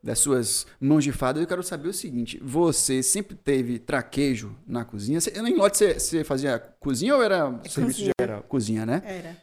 [0.03, 1.39] das suas mãos de fada.
[1.39, 5.21] Eu quero saber o seguinte: você sempre teve traquejo na cozinha?
[5.21, 8.13] Você, em lote você, você fazia cozinha ou era serviço de cozinha.
[8.19, 9.01] era cozinha, né?
[9.05, 9.41] Era.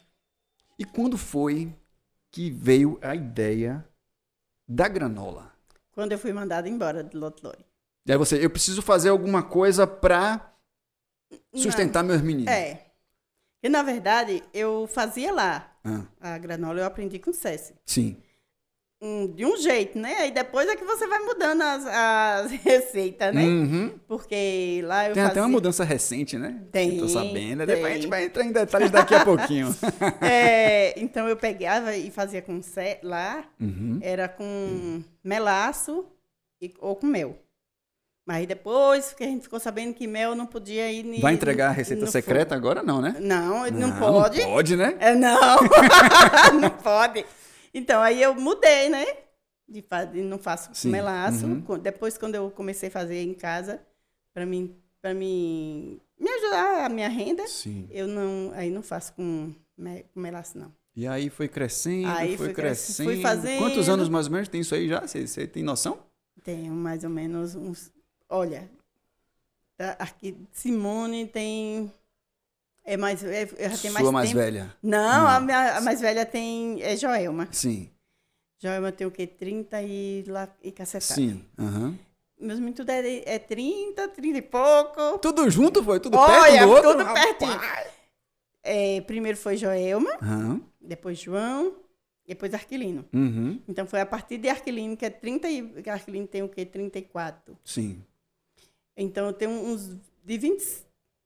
[0.77, 1.73] E quando foi
[2.31, 3.83] que veio a ideia
[4.67, 5.51] da granola?
[5.91, 7.65] Quando eu fui mandada embora de Lotlore.
[8.05, 10.53] E aí você, eu preciso fazer alguma coisa pra
[11.55, 12.51] sustentar meus meninos.
[12.51, 12.87] É.
[13.63, 17.75] E, na verdade, eu fazia lá Ah, a granola, eu aprendi com o César.
[17.85, 18.17] sim.
[19.35, 20.13] De um jeito, né?
[20.19, 23.41] Aí depois é que você vai mudando as, as receitas, né?
[23.41, 23.91] Uhum.
[24.07, 25.31] Porque lá eu Tem fazia...
[25.31, 26.61] até uma mudança recente, né?
[26.71, 27.65] Tem, Eu tô sabendo.
[27.65, 27.75] tem.
[27.75, 29.75] Depois a gente vai entrar em detalhes daqui a pouquinho.
[30.21, 33.97] É, então eu pegava e fazia com ce- lá, Uhum.
[34.03, 36.05] era com melaço
[36.61, 37.35] e- ou com mel.
[38.27, 41.01] Mas depois que a gente ficou sabendo que mel não podia ir...
[41.03, 42.83] ni- Vai entregar a receita secreta agora?
[42.83, 43.13] Não, né?
[43.13, 43.25] fogo.
[43.25, 44.41] Não, não, Não pode.
[44.41, 44.95] Não pode, né?
[44.99, 45.39] É, não,
[46.61, 47.25] não pode.
[47.73, 49.05] Então, aí eu mudei, né?
[49.67, 51.45] De fazer, não faço com Sim, melaço.
[51.45, 51.79] uhum.
[51.79, 53.81] Depois, quando eu comecei a fazer em casa,
[54.33, 57.87] para mim, para mim me ajudar a minha renda, Sim.
[57.89, 59.53] eu não, aí não faço com,
[60.13, 60.71] com melaço, não.
[60.93, 63.09] E aí foi crescendo, Aí foi crescendo.
[63.09, 63.59] fui fazendo.
[63.59, 65.01] Quantos anos mais ou menos tem isso aí já?
[65.07, 65.97] Você você tem noção?
[66.43, 67.91] Tenho mais ou menos uns.
[68.27, 68.69] Olha,
[69.77, 71.91] tá, aqui Simone tem.
[72.83, 73.23] É mais.
[73.23, 74.39] É, tenho mais Sua mais tempo.
[74.41, 74.75] velha.
[74.81, 76.81] Não, a, minha, a mais velha tem.
[76.81, 77.47] É Joelma.
[77.51, 77.89] Sim.
[78.59, 79.25] Joelma tem o quê?
[79.27, 81.19] 30 e, lá, e cacetada.
[81.19, 81.43] Sim.
[81.57, 81.97] aham.
[82.39, 85.19] Meus meninos tudo é, é 30, 30 e pouco.
[85.19, 85.99] Tudo junto foi?
[85.99, 86.91] Tudo Olha, perto do outro?
[86.97, 87.59] tudo pertinho.
[88.63, 90.61] É, primeiro foi Joelma, Aham.
[90.79, 91.75] depois João,
[92.27, 93.05] depois Arquilino.
[93.13, 93.59] Uhum.
[93.67, 95.83] Então foi a partir de Arquilino, que é 30 e.
[95.87, 96.65] Arquilino tem o quê?
[96.65, 97.55] 34.
[97.63, 98.03] Sim.
[98.97, 100.63] Então eu tenho uns de 20,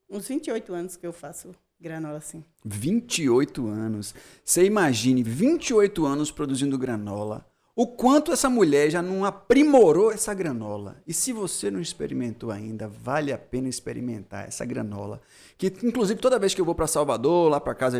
[0.09, 2.43] uns 28 anos que eu faço granola assim.
[2.63, 4.13] 28 anos.
[4.43, 7.45] Você imagine, 28 anos produzindo granola.
[7.75, 10.95] O quanto essa mulher já não aprimorou essa granola.
[11.05, 15.21] E se você não experimentou ainda, vale a pena experimentar essa granola.
[15.57, 17.99] Que inclusive toda vez que eu vou para Salvador, lá para casa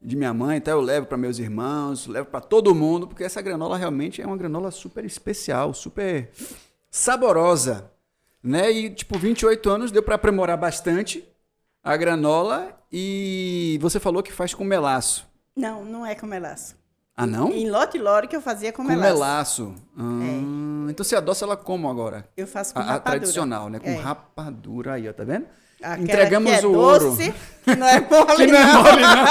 [0.00, 3.42] de, minha mãe, até eu levo para meus irmãos, levo para todo mundo, porque essa
[3.42, 6.30] granola realmente é uma granola super especial, super
[6.88, 7.90] saborosa,
[8.40, 8.70] né?
[8.70, 11.26] E tipo, 28 anos deu para aprimorar bastante
[11.86, 15.26] a granola e você falou que faz com melaço.
[15.56, 16.76] Não, não é com melaço.
[17.16, 17.50] Ah, não?
[17.50, 19.12] Em lote lore que eu fazia com, Com melaço.
[19.14, 19.74] melaço.
[19.98, 22.28] Ah, Então você adoça ela como agora?
[22.36, 23.10] Eu faço com A, a rapadura.
[23.20, 23.78] tradicional, né?
[23.78, 23.94] Com É.
[23.96, 25.46] rapadura aí, ó, tá vendo?
[25.80, 27.10] Aquela Entregamos que é o ouro.
[27.10, 28.82] doce, que não é mole, Que não é não.
[28.82, 29.24] mole, não.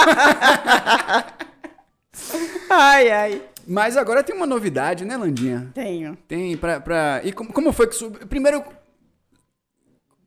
[2.69, 3.41] Ai, ai.
[3.67, 5.69] Mas agora tem uma novidade, né, Landinha?
[5.73, 6.15] Tenho.
[6.27, 6.79] Tem pra.
[6.79, 7.21] pra...
[7.23, 8.09] E como, como foi que.
[8.27, 8.63] Primeiro,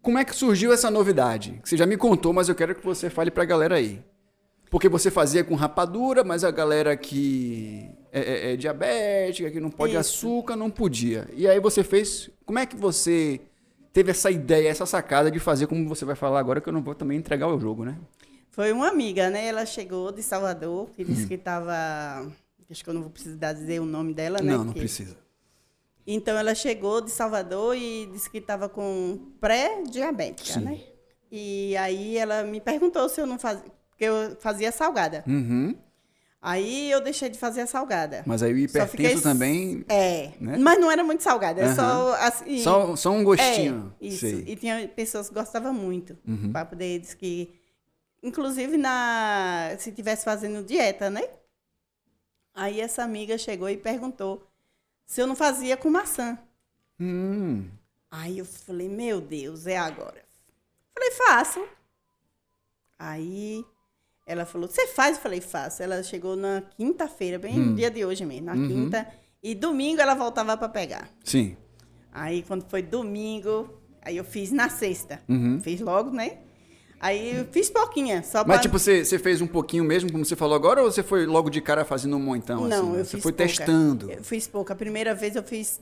[0.09, 1.61] como é que surgiu essa novidade?
[1.63, 4.03] Você já me contou, mas eu quero que você fale pra galera aí.
[4.71, 9.69] Porque você fazia com rapadura, mas a galera que é, é- é diabética, que não
[9.71, 10.01] pode Isso.
[10.01, 11.29] açúcar, não podia.
[11.35, 12.31] E aí você fez.
[12.47, 13.39] Como é que você
[13.93, 16.81] teve essa ideia, essa sacada de fazer como você vai falar agora, que eu não
[16.83, 17.99] vou também entregar o jogo, né?
[18.51, 19.47] Foi uma amiga, né?
[19.47, 21.07] Ela chegou de Salvador, que Hum.
[21.07, 22.27] disse que estava.
[22.71, 24.53] Acho que eu não vou precisar dizer o nome dela, né?
[24.53, 25.17] não, não Porque- precisa.
[26.11, 30.81] Então ela chegou de Salvador e disse que estava com pré-diabética, né?
[31.31, 33.65] E aí ela me perguntou se eu não fazia.
[33.91, 35.23] Porque eu fazia salgada.
[35.27, 35.77] Uhum.
[36.41, 38.23] Aí eu deixei de fazer a salgada.
[38.25, 39.85] Mas aí o hipertenso fiquei- também.
[39.87, 40.31] É.
[40.41, 40.57] né?
[40.57, 42.63] Mas não era muito salgada, era só assim.
[42.63, 43.95] Só, só um gostinho.
[44.01, 44.21] É, isso.
[44.21, 44.45] Sei.
[44.47, 46.17] E tinha pessoas que gostavam muito.
[46.27, 46.51] Uhum.
[46.53, 47.53] Para poder dizer que.
[48.23, 51.23] Inclusive, na, se tivesse fazendo dieta, né?
[52.55, 54.48] Aí essa amiga chegou e perguntou
[55.09, 56.39] se eu não fazia com maçã.
[57.01, 57.67] Hum.
[58.11, 60.23] Aí eu falei, meu Deus, é agora.
[60.95, 61.67] Falei, faço.
[62.99, 63.65] Aí
[64.27, 65.17] ela falou, você faz?
[65.17, 65.83] Eu falei, faço.
[65.83, 68.69] Ela chegou na quinta-feira, bem no dia de hoje mesmo, na Uhum.
[68.69, 69.09] quinta.
[69.43, 71.09] E domingo ela voltava para pegar.
[71.25, 71.57] Sim.
[72.13, 75.23] Aí quando foi domingo, aí eu fiz na sexta.
[75.29, 75.59] Uhum.
[75.61, 76.39] Fiz logo, né?
[77.01, 78.59] Aí fiz pouquinha, só Mas, pra...
[78.59, 81.49] tipo, você, você fez um pouquinho mesmo, como você falou agora, ou você foi logo
[81.49, 82.67] de cara fazendo um montão?
[82.67, 82.99] Não, assim?
[82.99, 83.47] eu Você foi pouca.
[83.47, 84.11] testando.
[84.11, 84.73] Eu fiz pouca.
[84.73, 85.81] A primeira vez eu fiz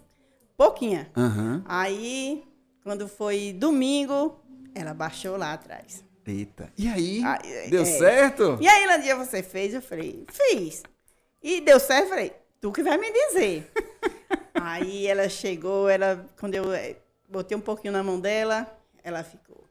[0.56, 1.10] pouquinha.
[1.16, 1.62] Aham.
[1.66, 2.44] Aí,
[2.82, 4.38] quando foi domingo,
[4.74, 6.04] ela baixou lá atrás.
[6.26, 6.70] Eita.
[6.76, 7.22] E aí?
[7.44, 7.84] É, Deu é.
[7.84, 8.58] certo?
[8.60, 9.72] E aí, Landia, você fez?
[9.72, 10.82] Eu falei, fiz.
[11.42, 12.04] E deu certo?
[12.04, 13.70] Eu falei, tu que vai me dizer.
[14.54, 16.96] aí ela chegou, ela, quando eu eh,
[17.28, 18.66] botei um pouquinho na mão dela,
[19.04, 19.65] ela ficou.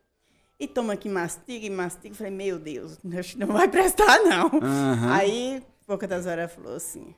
[0.60, 2.15] E toma aqui, mastiga e mastiga.
[2.15, 4.48] Falei, meu Deus, que não vai prestar, não.
[4.62, 5.13] Aham.
[5.13, 7.13] Aí, pouca das horas, falou assim,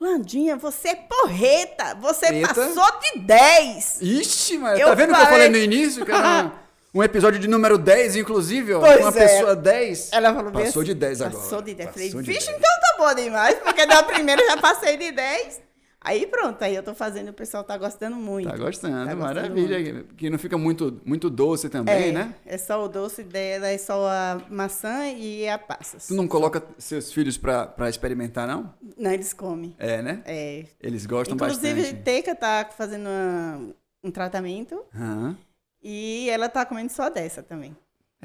[0.00, 2.48] Landinha, você é porreta, você Eita.
[2.54, 3.98] passou de 10.
[4.02, 6.04] Ixi, mas Eu tá vendo o que eu falei- falei no início?
[6.04, 6.52] Que era
[6.94, 8.80] um, um episódio de número 10, inclusive, ó.
[8.80, 9.12] Pois uma é.
[9.12, 10.10] pessoa 10.
[10.12, 11.42] Ela falou Passou assim, de 10 agora.
[11.42, 11.90] Passou de 10.
[11.90, 12.58] Falei, de vixe, 10.
[12.58, 15.62] então tá bom demais, porque da primeira já passei de 10.
[16.06, 18.48] Aí pronto, aí eu tô fazendo, o pessoal tá gostando muito.
[18.48, 20.04] Tá gostando, Tá gostando maravilha.
[20.16, 22.34] Que não fica muito, muito doce também, é, né?
[22.46, 26.06] é só o doce dela, é só a maçã e a passas.
[26.06, 28.72] Tu não coloca seus filhos pra, pra experimentar, não?
[28.96, 29.74] Não, eles comem.
[29.80, 30.22] É, né?
[30.24, 30.64] É.
[30.80, 32.02] Eles gostam Inclusive, bastante.
[32.04, 35.36] Teca tá fazendo uma- um tratamento Aham.
[35.82, 37.76] e ela tá comendo só dessa também.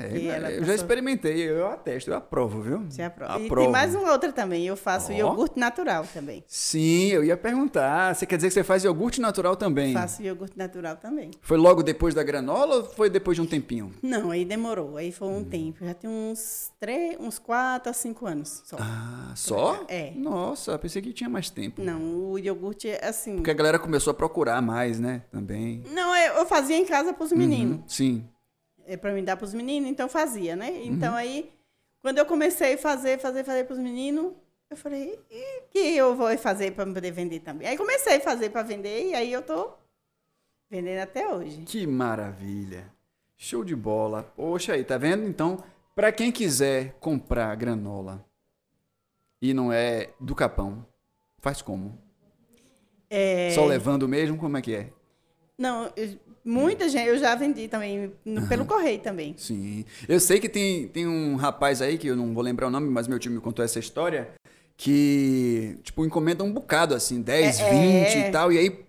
[0.01, 2.79] É, E ela eu já experimentei, eu atesto, eu aprovo, viu?
[2.89, 3.39] Você aprova.
[3.39, 3.61] E Aprovo.
[3.63, 5.15] tem mais uma outra também, eu faço Ó.
[5.15, 6.43] iogurte natural também.
[6.47, 8.15] Sim, eu ia perguntar.
[8.15, 9.93] Você quer dizer que você faz iogurte natural também?
[9.93, 11.31] Faço iogurte natural também.
[11.41, 13.91] Foi logo depois da granola ou foi depois de um tempinho?
[14.01, 14.97] Não, aí demorou.
[14.97, 15.37] Aí foi Hum.
[15.37, 15.85] um tempo.
[15.85, 18.77] Já tem uns três, uns quatro a cinco anos só.
[18.79, 19.85] Ah, só?
[19.87, 20.11] É.
[20.15, 21.81] Nossa, pensei que tinha mais tempo.
[21.81, 23.35] Não, o iogurte é assim.
[23.37, 25.23] Porque a galera começou a procurar mais, né?
[25.31, 25.83] Também.
[25.91, 27.77] Não, eu, eu fazia em casa pros meninos.
[27.77, 28.25] Uhum, Sim.
[28.91, 30.69] É pra me dar pros meninos, então fazia, né?
[30.69, 30.83] Uhum.
[30.83, 31.49] Então aí,
[32.01, 34.33] quando eu comecei a fazer, fazer, fazer pros meninos,
[34.69, 37.69] eu falei, e que eu vou fazer pra poder vender também?
[37.69, 39.71] Aí comecei a fazer pra vender e aí eu tô
[40.69, 41.61] vendendo até hoje.
[41.61, 42.91] Que maravilha.
[43.37, 44.23] Show de bola.
[44.35, 45.23] Poxa aí, tá vendo?
[45.23, 45.63] Então,
[45.95, 48.25] pra quem quiser comprar granola
[49.41, 50.85] e não é do Capão,
[51.39, 51.97] faz como?
[53.09, 54.37] É, Só levando mesmo?
[54.37, 54.89] Como é que é?
[55.57, 59.35] Não, eu- muita gente, eu já vendi também, no- pelo correio também.
[59.37, 59.85] Sim.
[60.07, 62.89] Eu sei que tem, tem um rapaz aí, que eu não vou lembrar o nome,
[62.89, 64.29] mas meu time me contou essa história,
[64.77, 68.27] que, tipo, encomenda um bocado, assim, 10, É, 20 é.
[68.27, 68.85] e tal, e aí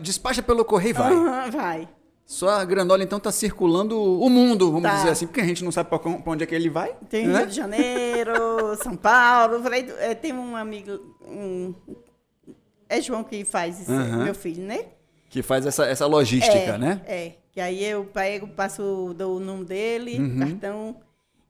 [0.00, 1.12] despacha pelo correio e vai.
[1.12, 1.88] Aham, vai.
[2.26, 4.96] Só a granola, então, tá circulando o mundo, vamos Tá.
[4.96, 6.94] dizer assim, porque a gente não sabe pra onde é que ele vai.
[7.08, 7.38] Tem né?
[7.38, 8.32] Rio de Janeiro,
[8.82, 9.60] São Paulo.
[9.62, 11.74] Falei, é, tem um amigo, um,
[12.88, 14.24] é João que faz isso, Aham.
[14.24, 14.84] meu filho, né?
[15.30, 17.00] Que faz essa, essa logística, é, né?
[17.06, 20.38] É, que aí eu pego, passo, dou o nome dele, Uhum.
[20.40, 20.96] cartão,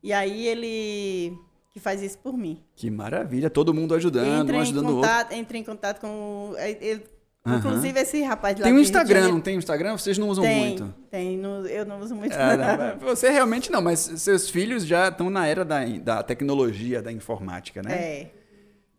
[0.02, 1.36] e aí ele
[1.72, 2.60] que faz isso por mim.
[2.76, 5.08] Que maravilha, todo mundo ajudando, entra, um ajudando o outro.
[5.10, 6.52] contato, entra em contato com...
[6.56, 7.04] é, ele-
[7.46, 7.56] Aham.
[7.56, 9.96] Inclusive esse rapaz lá Tem um Instagram, não tem um Instagram?
[9.96, 10.94] Vocês não usam tem, muito.
[11.10, 12.36] Tem, no- eu não uso muito.
[12.36, 12.56] Não.
[12.56, 17.10] não, você realmente não, mas seus filhos já estão na era da, da tecnologia, da
[17.10, 17.94] informática, né?
[17.94, 18.30] É.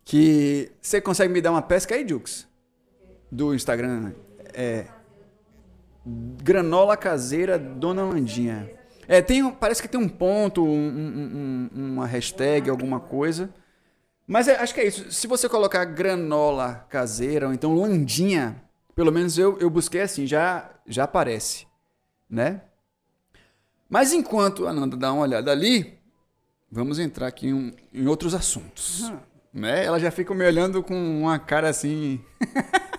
[0.03, 2.47] Que você consegue me dar uma pesca aí, Jux?
[3.31, 4.11] Do Instagram.
[4.53, 4.85] É.
[6.05, 8.69] Granola caseira Dona Landinha.
[9.07, 13.53] É, tem, parece que tem um ponto, um- um- um- uma hashtag, alguma coisa.
[14.25, 15.11] Mas é- acho que é isso.
[15.11, 18.61] Se você colocar granola caseira ou então Landinha,
[18.95, 21.67] pelo menos eu, eu busquei assim, já, já aparece,
[22.29, 22.61] né?
[23.89, 25.99] Mas enquanto a Nanda dá uma olhada ali,
[26.71, 29.09] vamos entrar aqui em, em outros assuntos.
[29.09, 29.17] Uhum.
[29.53, 29.83] Né?
[29.83, 32.21] Ela já fica me olhando com uma cara assim.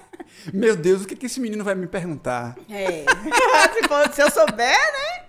[0.53, 2.57] Meu Deus, o que, que esse menino vai me perguntar?
[2.71, 3.05] É.
[4.13, 5.27] se, eu souber, né?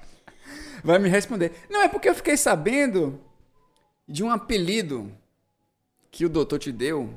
[0.84, 1.52] Vai me responder.
[1.70, 3.20] Não, é porque eu fiquei sabendo
[4.08, 5.12] de um apelido
[6.10, 7.14] que o doutor te deu.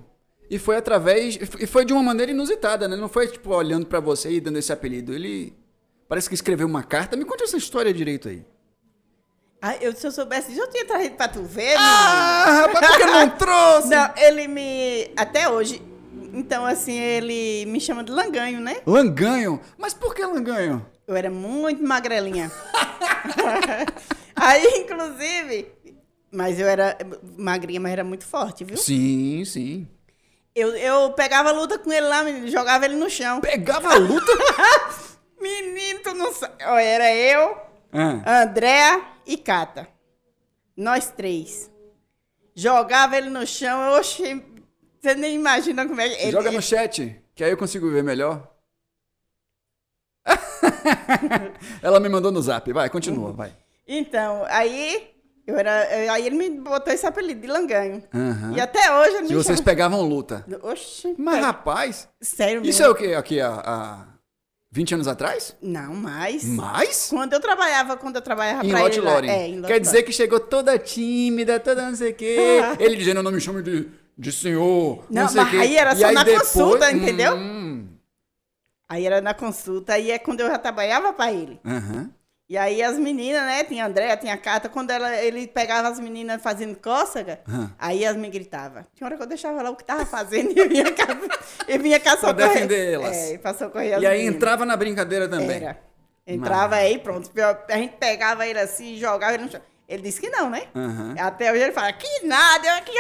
[0.49, 1.39] E foi através.
[1.61, 2.97] E foi de uma maneira inusitada, né?
[2.97, 5.13] Não foi, tipo, olhando pra você e dando esse apelido.
[5.13, 5.57] Ele
[6.09, 7.17] Parece que escreveu uma carta.
[7.17, 8.45] Me conte essa história direito aí.
[9.61, 12.97] Ah, eu, se eu soubesse disso, eu tinha trazido pra tu ver, Ah, rapaz, por
[12.99, 13.89] que não trouxe?
[13.89, 15.11] Não, ele me.
[15.17, 15.83] Até hoje.
[16.37, 18.83] Então, assim, ele me chama de langanho, né?
[18.87, 19.59] Langanho?
[19.79, 20.87] Mas por que langanho?
[21.07, 22.53] Eu era muito magrelinha.
[24.37, 25.73] Aí, inclusive.
[26.31, 26.97] Mas eu era
[27.39, 28.77] magrinha, mas era muito forte, viu?
[28.77, 29.89] Sim, sim.
[30.55, 33.41] Eu, eu pegava luta com ele lá, menino, jogava ele no chão.
[33.41, 34.33] Pegava luta?
[35.41, 36.55] Menino, tu não sabe.
[36.63, 37.57] Era eu,
[37.93, 39.89] Ah, Andréa e Cata.
[40.77, 41.71] Nós três.
[42.55, 44.43] Jogava ele no chão, oxe,
[45.07, 46.31] você nem imagina como é que.
[46.31, 48.53] Joga no chat, que aí eu consigo ver melhor.
[51.83, 52.73] Ela me mandou no zap.
[52.73, 53.53] Vai, continua, vai.
[53.87, 55.11] Então, aí.
[55.47, 58.03] Eu era, aí ele me botou esse apelido de langanho.
[58.13, 58.53] Aham.
[58.57, 60.45] E até hoje ele me vocês chama- pegavam luta.
[60.61, 62.69] Oxe, Mas, rapaz, sério mesmo.
[62.71, 63.15] isso é o quê?
[63.15, 64.07] Aqui, há, há
[64.73, 65.55] 20 anos atrás?
[65.63, 66.43] Não, mas.
[66.47, 67.11] Mais?
[67.11, 69.07] Quando eu trabalhava, quando eu trabalhava Em pra Lot ele.
[69.07, 69.25] lá-.
[69.25, 72.37] É, em Lot Quer dizer que chegou toda tímida, toda não sei o quê.
[72.81, 75.05] Ele dizendo, não me chame de, de senhor.
[75.11, 75.57] Não, Não, sei mas quê.
[75.59, 77.37] aí era E só na consulta, entendeu?
[77.37, 77.89] Hum,
[78.89, 81.61] Aí era na consulta, aí é quando eu já trabalhava pra ele.
[81.65, 82.11] aham.
[82.49, 83.65] E aí as meninas, né?
[83.65, 87.73] Tinha a Andréa, tinha a Cata, quando ela, ele pegava as meninas fazendo cócega, Aham.
[87.77, 88.87] aí elas me gritavam.
[88.95, 91.09] Tinha hora que eu deixava lá o que tava fazendo e eu vinha cá,
[91.67, 92.49] eu vinha cá Pra socorrer.
[92.53, 93.17] defender elas.
[93.17, 94.37] É, pra socorrer as E aí meninas.
[94.37, 95.57] entrava na brincadeira também.
[95.57, 95.81] Era.
[96.25, 97.29] Entrava aí, pronto.
[97.69, 99.61] A gente pegava ele assim e jogava ele no chão.
[99.89, 100.67] Ele disse que não, né?
[100.75, 101.15] Aham.
[101.19, 102.93] Até hoje ele fala, que nada, eu aqui.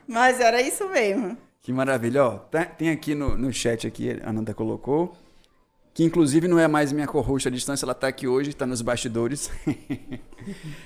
[0.08, 1.36] Mas era isso mesmo.
[1.60, 2.24] Que maravilha.
[2.24, 5.14] Ó, tá- tem aqui no, no chat aqui, a Ananda colocou,
[5.92, 8.80] que inclusive não é mais minha co-host à distância, ela tá aqui hoje, tá nos
[8.80, 9.50] bastidores.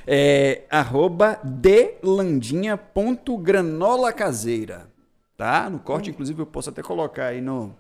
[0.07, 4.91] é arroba delandinha.granola caseira.
[5.37, 5.71] Tá?
[5.71, 7.73] No corte, inclusive, eu posso até colocar aí no...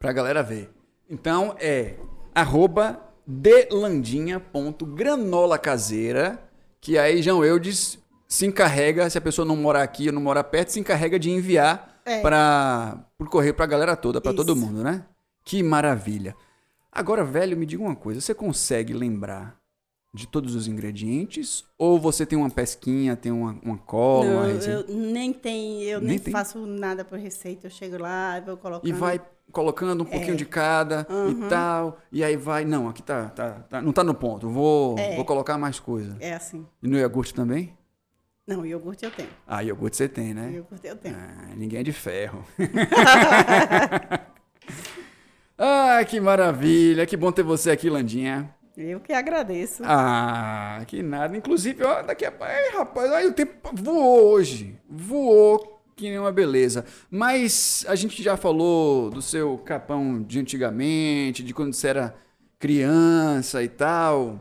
[0.00, 0.68] pra galera ver.
[1.08, 1.94] Então, é
[2.34, 6.40] arroba delandinha.granola caseira,
[6.80, 10.44] que aí João Eudes se encarrega, se a pessoa não morar aqui ou não morar
[10.44, 12.20] perto, se encarrega de enviar É.
[12.20, 15.04] para por correio pra galera toda, pra todo mundo, né?
[15.44, 16.34] Que maravilha.
[16.90, 19.56] Agora, velho, me diga uma coisa, você consegue lembrar
[20.14, 24.54] de todos os ingredientes ou você tem uma pesquinha, tem uma, uma cola, uma Não,
[24.54, 27.66] receita eu nem tem, eu Nem nem, faço nada por receita.
[27.66, 28.88] Eu chego lá, vou colocando.
[28.88, 29.20] e vai
[29.52, 30.36] colocando um pouquinho É.
[30.36, 34.14] de cada e tal, e aí vai, não, aqui tá, tá, tá- não tá no
[34.14, 35.16] ponto, vou, É.
[35.16, 36.16] vou colocar mais coisa.
[36.20, 36.66] É assim.
[36.82, 37.74] E no iogurte também?
[38.46, 39.28] Não, iogurte eu tenho.
[39.46, 40.52] Ah, iogurte você tem, né?
[40.52, 41.16] Iogurte eu tenho.
[41.16, 42.44] Ah, ninguém é de ferro.
[45.58, 47.06] ah, que maravilha.
[47.06, 48.54] Que bom ter você aqui, Landinha.
[48.76, 49.82] Eu que agradeço.
[49.86, 51.34] Ah, que nada.
[51.36, 54.78] Inclusive, ó, daqui a Ai, rapaz, aí o tempo voou hoje.
[54.88, 56.84] Voou que nem uma beleza.
[57.10, 62.14] Mas a gente já falou do seu capão de antigamente, de quando você era
[62.58, 64.38] criança e tal.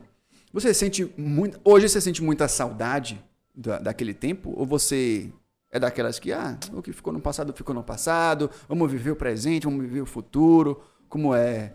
[0.52, 1.60] Você sente muito.
[1.64, 3.24] Hoje você sente muita saudade
[3.56, 4.54] da, daquele tempo?
[4.56, 5.32] Ou você
[5.72, 9.16] é daquelas que, ah, o que ficou no passado ficou no passado, vamos viver o
[9.16, 10.82] presente, vamos viver o futuro?
[11.08, 11.74] Como é?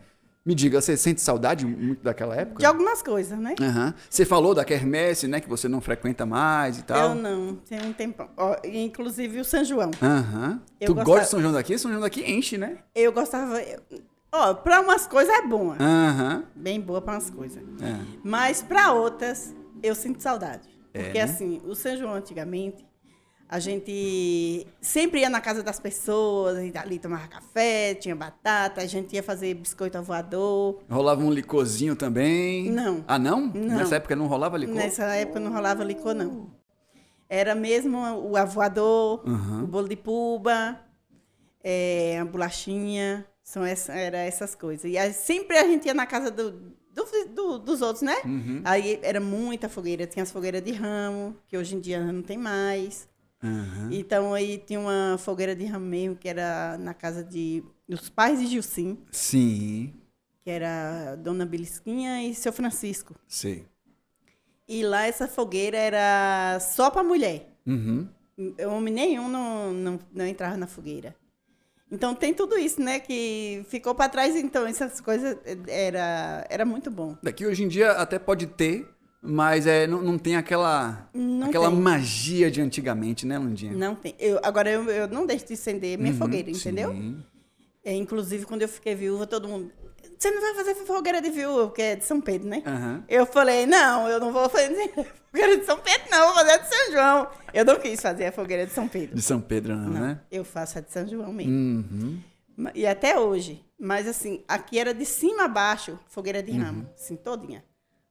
[0.50, 2.58] Me diga, você sente saudade muito daquela época?
[2.58, 3.54] De algumas coisas, né?
[3.60, 3.94] Aham.
[4.10, 5.38] Você falou da quermesse, né?
[5.40, 7.10] Que você não frequenta mais e tal.
[7.10, 8.28] Eu não, tem um tempão.
[8.36, 9.92] Ó, inclusive o São João.
[10.02, 10.60] Aham.
[10.80, 11.78] Eu Tu gostava- gosta de São João daqui?
[11.78, 12.78] São João daqui enche, né?
[12.96, 13.62] Eu gostava.
[14.32, 15.76] Ó, pra umas coisas é boa.
[15.78, 16.42] Aham.
[16.56, 17.62] Bem boa pra umas coisas.
[17.80, 17.96] É.
[18.24, 20.68] Mas pra outras, eu sinto saudade.
[20.92, 21.24] É, Porque né?
[21.24, 22.84] assim, o São João antigamente,
[23.52, 29.12] a gente sempre ia na casa das pessoas, ali tomava café, tinha batata, a gente
[29.16, 30.80] ia fazer biscoito voador.
[30.88, 32.70] Rolava um licorzinho também?
[32.70, 33.04] Não.
[33.08, 33.40] Ah, não?
[33.48, 33.78] Não.
[33.78, 34.76] Nessa época não rolava licor?
[34.76, 36.48] Nessa época não rolava licor, não.
[37.28, 39.64] Era mesmo o avoador, Uhum.
[39.64, 40.80] o bolo de puba,
[41.62, 44.84] é, a bolachinha, são essa, era essas coisas.
[44.90, 48.14] E aí, sempre a gente ia na casa do, do- do- dos outros, né?
[48.24, 48.60] Uhum.
[48.64, 52.38] Aí era muita fogueira, tinha as fogueiras de ramo, que hoje em dia não tem
[52.38, 53.08] mais.
[53.42, 53.88] Aham.
[53.92, 58.38] Então aí tinha uma fogueira de ramo mesmo, que era na casa de, dos pais
[58.38, 59.94] de Gilcim, Sim,
[60.42, 63.14] que era Dona Belisquinha e seu Francisco.
[63.26, 63.66] sei.
[64.68, 67.56] E lá essa fogueira era só para mulher.
[67.66, 68.08] Uhum.
[68.72, 71.16] Homem nenhum não, não, não entrava na fogueira.
[71.90, 73.00] Então tem tudo isso, né?
[73.00, 75.36] Que ficou para trás, então essas coisas
[75.66, 77.16] era, era muito bom.
[77.20, 78.88] Daqui hoje em dia até pode ter,
[79.22, 81.78] mas é, não, não tem aquela, Não aquela tem.
[81.78, 83.72] magia de antigamente, né, Landinha?
[83.72, 84.14] Não tem.
[84.18, 86.90] Eu, agora eu, eu não deixo de acender minha Uhum, fogueira, entendeu?
[86.92, 87.22] sim.
[87.82, 89.72] É, inclusive, quando eu fiquei viúva, todo mundo.
[90.18, 92.62] Você não vai fazer fogueira de viúva, porque é de São Pedro, né?
[92.66, 93.02] Aham.
[93.08, 94.90] Eu falei, não, eu não vou fazer
[95.30, 97.28] fogueira de São Pedro, não, vou fazer a de São João.
[97.54, 99.14] Eu não quis fazer a fogueira de São Pedro.
[99.16, 100.20] De São Pedro, não, Não, né?
[100.30, 101.52] eu faço a de São João mesmo.
[101.52, 102.18] Uhum.
[102.74, 103.64] E até hoje.
[103.78, 106.86] Mas assim, aqui era de cima a baixo, fogueira de ramo.
[106.94, 107.64] Assim, todinha.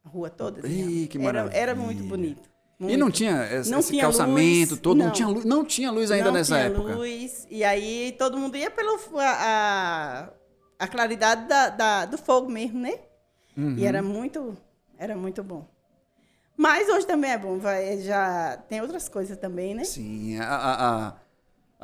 [0.09, 0.61] Rua toda.
[0.65, 0.73] Uhum.
[0.73, 1.57] Ih, que era, maravilha.
[1.57, 2.49] era muito bonito.
[2.79, 2.97] E muito.
[2.97, 5.05] não tinha esse, Não esse tinha calçamento luz, todo, não.
[5.07, 5.11] não.
[5.11, 6.95] tinha luz, não tinha luz ainda não nessa tinha época.
[6.95, 7.45] luz.
[7.49, 10.29] E aí todo mundo ia pela a,
[10.79, 12.93] a, claridade da, da- do fogo mesmo, né?
[13.57, 13.75] Uhum.
[13.77, 14.57] E era muito,
[14.97, 15.67] era muito bom.
[16.55, 19.83] Mas hoje também é bom, vai, já tem outras coisas também, né?
[19.85, 21.13] Sim, a, a,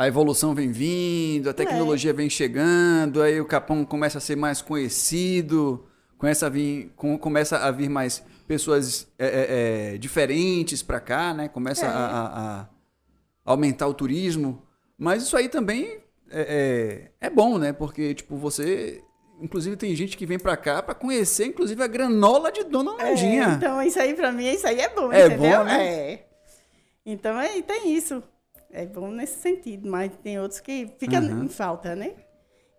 [0.04, 1.54] a, evolução vem vindo, a É.
[1.54, 5.86] tecnologia vem chegando, aí o Capão começa a ser mais conhecido,
[6.18, 11.34] começa a vir, com- começa a vir mais pessoas é, é, é, diferentes para cá,
[11.34, 11.48] né?
[11.48, 11.90] Começa É.
[11.90, 12.68] a, a- a
[13.46, 14.62] aumentar o turismo.
[14.98, 16.00] Mas isso aí também
[16.32, 17.74] é, é, é bom, né?
[17.74, 19.02] Porque, tipo, você.
[19.42, 23.10] Inclusive, tem gente que vem pra cá pra conhecer, inclusive, a granola de Dona É,
[23.10, 23.56] Landinha.
[23.58, 25.58] então isso aí pra mim, isso aí é bom, É entendeu?
[25.60, 25.86] bom, né?
[26.14, 26.26] É.
[27.06, 28.24] Então aí tem isso.
[28.72, 31.44] É bom nesse sentido, mas tem outros que ficam Uhum.
[31.44, 32.14] em falta, né?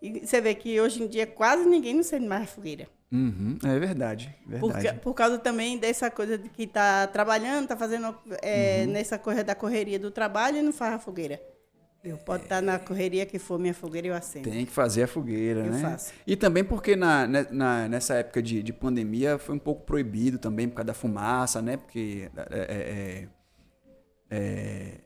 [0.07, 2.87] E você vê que hoje em dia quase ninguém não sente mais fogueira.
[3.13, 4.87] Uhum, é verdade, Por, verdade.
[4.89, 8.93] ca- por causa também dessa coisa de que tá trabalhando, tá fazendo é, Uhum.
[8.93, 11.41] nessa coisa da correria do trabalho e não faz a fogueira.
[12.05, 14.49] Eu pode estar na correria que for minha fogueira, eu acendo.
[14.49, 15.81] Tem que fazer a fogueira, Eu né?
[15.81, 16.13] faço.
[16.27, 20.39] E também porque na, ne- na- nessa época de, de pandemia foi um pouco proibido
[20.39, 21.77] também por causa da fumaça, né?
[21.77, 23.29] Porque é, é,
[24.31, 25.01] é, é,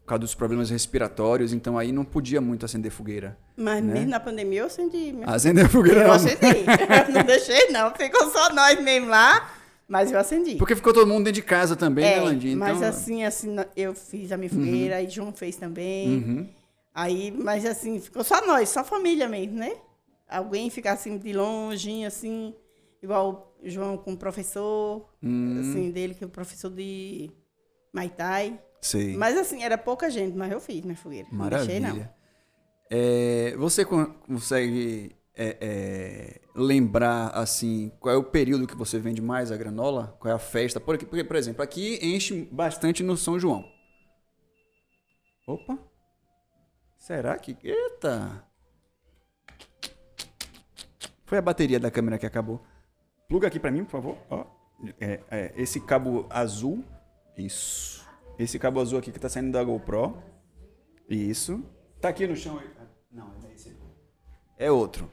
[0.00, 3.36] por causa dos problemas respiratórios, então aí não podia muito acender fogueira.
[3.56, 3.92] Mas Né?
[3.94, 5.12] mesmo na pandemia eu acendi.
[5.12, 6.14] minha Acender fogueira Eu não.
[6.14, 6.38] acendi.
[7.12, 7.90] não deixei, não.
[7.94, 9.50] Ficou só nós mesmo lá,
[9.86, 10.56] mas eu acendi.
[10.56, 12.54] Porque ficou todo mundo dentro de casa também, né, é, Landinha?
[12.54, 16.08] Então, mas assim, assim, eu fiz a minha fogueira, aí João fez também.
[16.08, 16.48] Uhum.
[16.94, 19.72] Aí, mas assim, ficou só nós, só família mesmo, né?
[20.28, 22.54] Alguém ficar assim de longe, assim,
[23.02, 25.58] igual o João com o professor, Hum.
[25.60, 27.30] assim, dele, que é o professor de
[27.92, 28.58] Maitai.
[28.80, 29.16] Sei.
[29.16, 31.28] Mas assim, era pouca gente, mas eu fiz minha fogueira.
[31.30, 32.08] Não deixei, não.
[32.90, 39.22] É, você con- consegue é, é, lembrar assim qual é o período que você vende
[39.22, 40.16] mais a granola?
[40.20, 40.78] Qual é a festa?
[40.78, 43.64] Porque, porque, por exemplo, aqui enche bastante no São João.
[45.46, 45.78] Opa!
[46.98, 47.56] Será que.
[47.64, 48.46] Eita!
[51.24, 52.62] Foi a bateria da câmera que acabou.
[53.26, 54.18] Pluga aqui pra mim, por favor.
[54.28, 54.44] Ó,
[55.00, 56.84] é, é, esse cabo azul.
[57.36, 58.06] Isso.
[58.38, 60.22] Esse cabo azul aqui que tá saindo da GoPro.
[61.08, 61.64] Isso.
[62.02, 62.60] Tá aqui no chão.
[62.80, 63.76] Ah, Não, é esse.
[64.58, 65.08] É outro.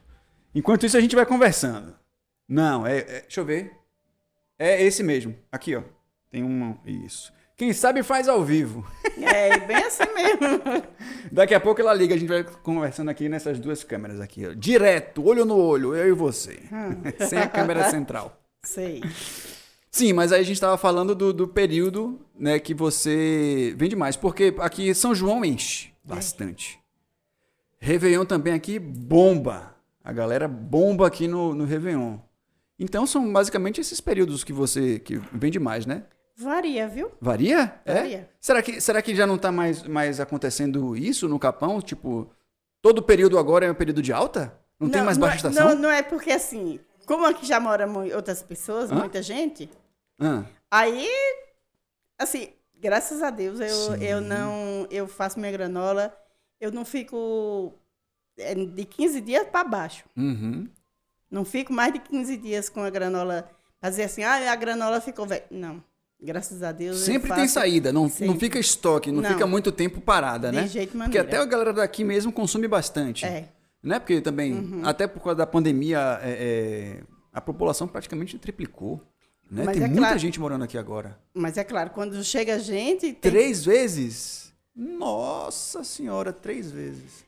[0.52, 1.94] Enquanto isso, a gente vai conversando.
[2.48, 3.72] Não, é, é- Deixa eu ver.
[4.58, 5.36] É esse mesmo.
[5.52, 5.82] Aqui, ó.
[6.28, 6.76] Tem um.
[6.84, 7.32] Isso.
[7.56, 8.84] Quem sabe faz ao vivo.
[9.22, 10.62] É, bem assim mesmo.
[11.30, 14.52] Daqui a pouco ela liga, a gente vai conversando aqui nessas duas câmeras aqui, ó.
[14.52, 16.58] Direto, olho no olho, eu e você.
[17.28, 18.36] Sem a câmera central.
[18.64, 19.00] Sei.
[19.92, 24.16] Sim, mas aí a gente estava falando do, do período né, que você vende mais.
[24.16, 26.78] Porque aqui São João enche bastante.
[27.78, 29.74] Réveillon também aqui bomba.
[30.02, 32.18] A galera bomba aqui no, no Réveillon.
[32.78, 36.04] Então são basicamente esses períodos que você que vende mais, né?
[36.36, 37.12] Varia, viu?
[37.20, 37.80] Varia?
[37.84, 37.94] É?
[37.94, 38.30] Varia.
[38.40, 41.80] Será que, será que já não está mais, mais acontecendo isso no Capão?
[41.82, 42.30] Tipo,
[42.80, 44.58] todo período agora é um período de alta?
[44.78, 45.74] Não, tem mais baixa é- estação?
[45.74, 48.94] Não, não é porque assim, como aqui já moram outras pessoas, Hã?
[48.94, 49.68] muita gente,
[50.18, 51.08] Ah, aí,
[52.18, 52.48] assim,
[52.80, 53.68] graças a Deus, eu,
[53.98, 54.04] Sim.
[54.04, 56.14] eu não, eu faço minha granola,
[56.60, 57.74] eu não fico
[58.38, 60.04] é, de 15 dias para baixo.
[60.16, 60.68] uhum.
[61.30, 63.48] Não fico mais de 15 dias com a granola,
[63.80, 65.44] fazer assim, ah, a granola ficou velha.
[65.48, 65.80] Não,
[66.20, 66.98] graças a Deus.
[66.98, 68.40] eu Sempre faço tem saída, não, não sempre.
[68.40, 69.30] fica estoque, não, Não.
[69.30, 70.66] fica muito tempo parada, De né?
[70.66, 73.24] jeito Porque até a galera daqui mesmo consome bastante.
[73.24, 73.48] É,
[73.80, 74.00] Né?
[74.00, 77.02] Porque também, até por causa da pandemia, é, é,
[77.32, 79.00] a população praticamente triplicou.
[79.50, 79.64] Né?
[79.66, 81.18] Tem é muita claro- gente morando aqui agora.
[81.34, 84.52] mas é claro, quando chega gente, tem- Três vezes?
[84.74, 87.24] Nossa senhora, três vezes.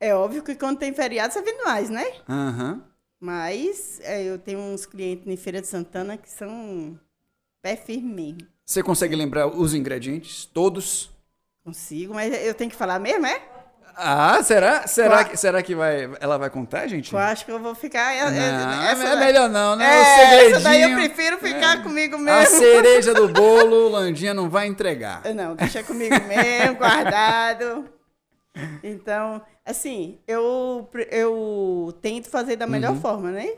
[0.00, 2.04] é óbvio que quando tem feriado você vende mais, né?
[2.28, 2.82] Aham.
[3.20, 6.98] Mas é, eu tenho uns clientes em Feira de Santana que são
[7.62, 8.48] pé firme mesmo.
[8.66, 10.44] Você consegue lembrar os ingredientes?
[10.46, 11.08] Todos?
[11.64, 13.40] Consigo, mas eu tenho que falar mesmo, é?
[13.96, 14.86] Ah, será?
[14.86, 17.12] Será, Qua- que, será que vai, ela vai contar, gente?
[17.12, 18.12] Eu acho que eu vou ficar.
[18.14, 19.84] é- Não, é, essa é melhor não, né?
[19.84, 20.56] É, o segredinho.
[20.56, 22.58] essa daí eu prefiro ficar comigo A mesmo.
[22.58, 25.22] cereja do bolo, Landinha não vai entregar.
[25.34, 27.84] Não, deixa comigo mesmo, guardado.
[28.82, 32.70] Então, assim, eu, eu tento fazer da Uhum.
[32.70, 33.48] melhor forma, né?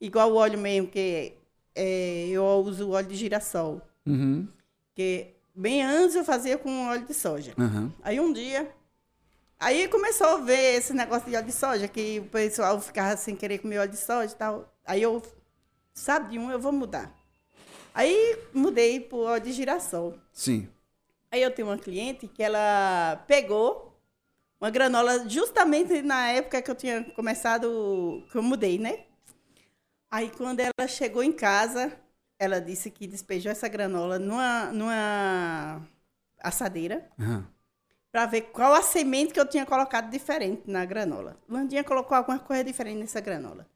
[0.00, 1.34] Igual o óleo mesmo, que
[1.74, 3.82] é, eu uso óleo de girassol.
[4.06, 4.48] Uhum.
[4.94, 7.52] Que bem antes eu fazia com óleo de soja.
[7.58, 7.90] Uhum.
[8.02, 8.68] Aí um dia.
[9.60, 13.36] Aí começou a ver esse negócio de óleo de soja, que o pessoal ficava sem
[13.36, 14.74] querer comer óleo de soja e tal.
[14.86, 15.22] Aí eu,
[15.92, 17.14] sabe de um, eu vou mudar.
[17.92, 20.16] Aí mudei pro óleo de girassol.
[20.32, 20.66] Sim.
[21.30, 24.00] Aí eu tenho uma cliente que ela pegou
[24.58, 29.04] uma granola justamente na época que eu tinha começado, que eu mudei, né?
[30.10, 31.92] Aí quando ela chegou em casa,
[32.38, 35.86] ela disse que despejou essa granola numa, numa
[36.42, 37.59] assadeira Aham.
[38.12, 41.36] Para ver qual a semente que eu tinha colocado diferente na granola.
[41.48, 43.66] Landinha colocou alguma coisa diferente nessa granola.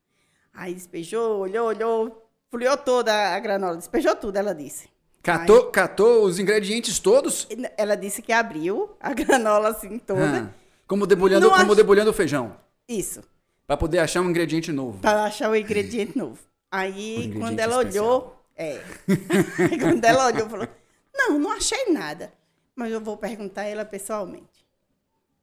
[0.52, 4.88] Aí despejou, olhou, olhou, folheou toda a granola, despejou tudo, ela disse.
[5.22, 7.48] Catou, catou os ingredientes todos?
[7.78, 10.50] Ela disse que abriu a granola assim toda.
[10.50, 10.54] Ah,
[10.86, 12.56] como debulhando, Não como ach- debulhando o feijão.
[12.88, 13.22] Isso.
[13.66, 14.98] Pra poder achar um ingrediente novo.
[15.00, 16.38] Para achar o ingrediente novo.
[16.70, 18.04] Aí, ingrediente quando ela especial.
[18.06, 18.80] olhou, é.
[19.70, 20.68] Aí, quando ela olhou, falou:
[21.16, 22.30] Não, não achei nada.
[22.74, 24.64] Mas eu vou perguntar a ela pessoalmente.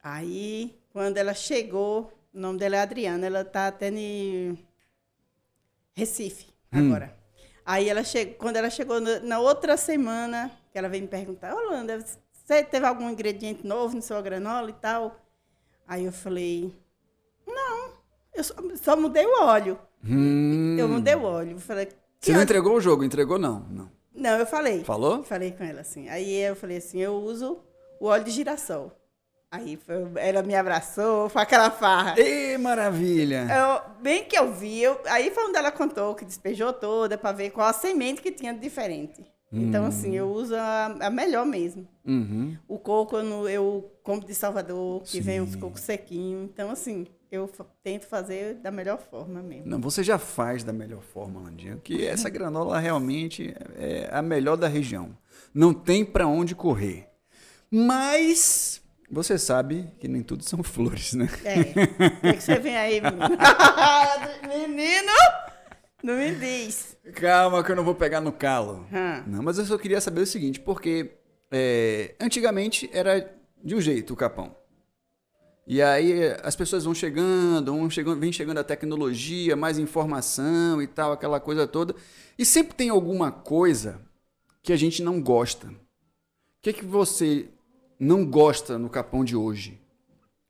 [0.02, 4.58] Aí, quando ela chegou, o nome dela é Adriana, ela tá até em
[5.94, 6.86] Recife Hum.
[6.88, 7.16] agora.
[7.64, 12.04] Aí ela chegou, quando ela chegou na, outra semana, que ela veio me perguntar, Holanda,
[12.32, 15.16] você teve algum ingrediente novo no seu granola e tal?
[15.86, 16.74] Aí eu falei,
[17.46, 17.92] não,
[18.34, 19.78] eu só, só mudei o óleo.
[20.04, 20.76] Hum.
[20.76, 21.58] Eu mudei o óleo.
[21.60, 23.04] Falei, Você "Que não óleo?" entregou o jogo?
[23.04, 23.60] Entregou não.
[23.70, 23.90] Não.
[24.14, 24.84] Não, eu falei.
[24.84, 25.22] Falou?
[25.24, 26.08] Falei com ela assim.
[26.08, 27.58] Aí eu falei assim, eu uso
[28.00, 28.92] o óleo de girassol.
[29.50, 32.14] Aí foi- ela me abraçou, foi aquela farra.
[32.18, 33.46] Ê, maravilha!
[33.50, 37.32] Eu, bem que eu vi, eu, aí foi onde ela contou que despejou toda para
[37.36, 39.22] ver qual a semente que tinha de diferente.
[39.54, 41.86] Então, assim, eu uso a, a melhor mesmo.
[42.06, 42.56] Uhum.
[42.66, 45.20] O coco eu, eu compro de Salvador, que Sim.
[45.20, 46.44] vem uns cocos sequinhos.
[46.44, 47.50] Então, assim, eu
[47.82, 49.66] tento fazer da melhor forma mesmo.
[49.66, 54.56] Não, você já faz da melhor forma, Landinha, que essa granola realmente é a melhor
[54.56, 55.16] da região.
[55.54, 57.08] Não tem pra onde correr.
[57.70, 61.26] Mas você sabe que nem tudo são flores, né?
[61.42, 61.60] É.
[61.60, 63.24] O que que você vem aí, menino?
[64.68, 65.12] menino!
[66.02, 66.98] Não me diz.
[67.14, 68.86] Calma que eu não vou pegar no calo.
[68.92, 69.22] Hum.
[69.26, 71.12] Não, mas eu só queria saber o seguinte, porque
[71.50, 73.32] é, antigamente era
[73.64, 74.54] de um jeito o capão.
[75.66, 80.86] E aí as pessoas vão chegando, vão chegando, vem chegando a tecnologia, mais informação e
[80.86, 81.94] tal, aquela coisa toda.
[82.38, 84.00] E sempre tem alguma coisa
[84.62, 85.68] que a gente não gosta.
[85.68, 85.74] O
[86.62, 87.48] que, que você
[87.98, 89.80] não gosta no capão de hoje?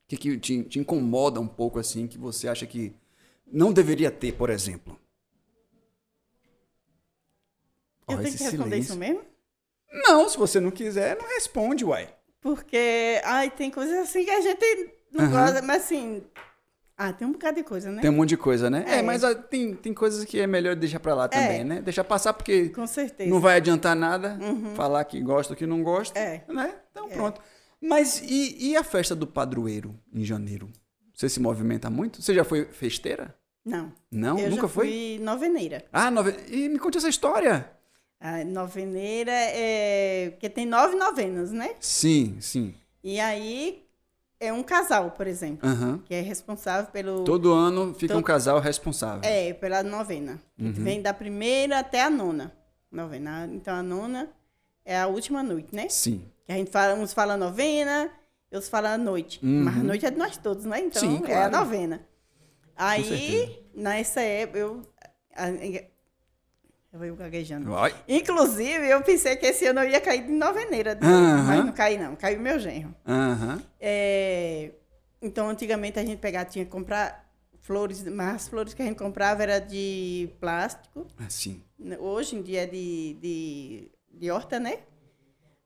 [0.04, 2.94] O que, que te, te incomoda um pouco assim, que você acha que
[3.46, 4.98] não deveria ter, por exemplo?
[8.08, 8.82] Eu Ó, tenho que responder silêncio.
[8.82, 9.22] isso mesmo?
[9.92, 12.14] Não, se você não quiser, não responde, uai.
[12.40, 15.30] Porque, ai, tem coisas assim que a gente não Aham.
[15.46, 16.22] gosta, mas assim.
[16.96, 18.00] Ah, tem um bocado de coisa, né?
[18.02, 18.84] Tem um monte de coisa, né?
[18.86, 19.02] É, É.
[19.02, 21.64] mas ah, tem, tem coisas que é melhor deixar pra lá também, É.
[21.64, 21.80] né?
[21.80, 23.28] Deixar passar porque Com certeza.
[23.28, 24.38] não vai adiantar nada
[24.76, 26.44] falar que gosta ou que não gosta, É.
[26.48, 26.74] né?
[26.90, 27.40] Então pronto.
[27.80, 30.70] Mas e, e a festa do padroeiro em janeiro?
[31.14, 32.22] Você se movimenta muito?
[32.22, 33.34] Você já foi festeira?
[33.64, 33.92] Não.
[34.10, 34.38] Não?
[34.38, 34.86] eu Nunca foi?
[34.86, 35.84] fui noveneira.
[35.92, 36.34] Ah, nove...
[36.48, 37.68] e me conte essa história.
[38.20, 40.30] A noveneira é.
[40.30, 41.74] Porque tem nove novenas, né?
[41.80, 42.74] Sim, sim.
[43.02, 43.84] E aí
[44.46, 45.98] é um casal, por exemplo, Aham.
[46.04, 47.24] que é responsável pelo.
[47.24, 49.20] Todo ano fica Todo- um casal responsável.
[49.22, 50.40] É, pela novena.
[50.58, 50.72] Uhum.
[50.72, 52.52] Vem da primeira até a nona.
[52.90, 53.48] Novena.
[53.52, 54.28] Então a nona
[54.84, 55.88] é a última noite, né?
[55.88, 56.24] Sim.
[56.44, 58.10] Que a gente fala, uns fala novena,
[58.52, 59.38] outros falam noite.
[59.42, 59.62] Uhum.
[59.64, 60.80] Mas a noite é de nós todos, né?
[60.80, 61.56] Então Sim, é a claro.
[61.58, 62.00] novena.
[62.76, 64.82] Aí, nessa época, eu.
[66.92, 67.70] Eu gaguejando.
[67.70, 67.94] Vai.
[68.06, 70.98] Inclusive, eu pensei que esse ano eu ia cair de noveneira.
[71.00, 72.14] Mas não caí, não.
[72.14, 72.94] Caiu meu genro.
[73.80, 74.72] É,
[75.20, 77.26] Então, antigamente a gente pegava, tinha que comprar
[77.60, 81.06] flores, mas as flores que a gente comprava era de plástico.
[81.26, 81.62] Assim.
[81.98, 84.80] Hoje em dia é de, de, de horta, né?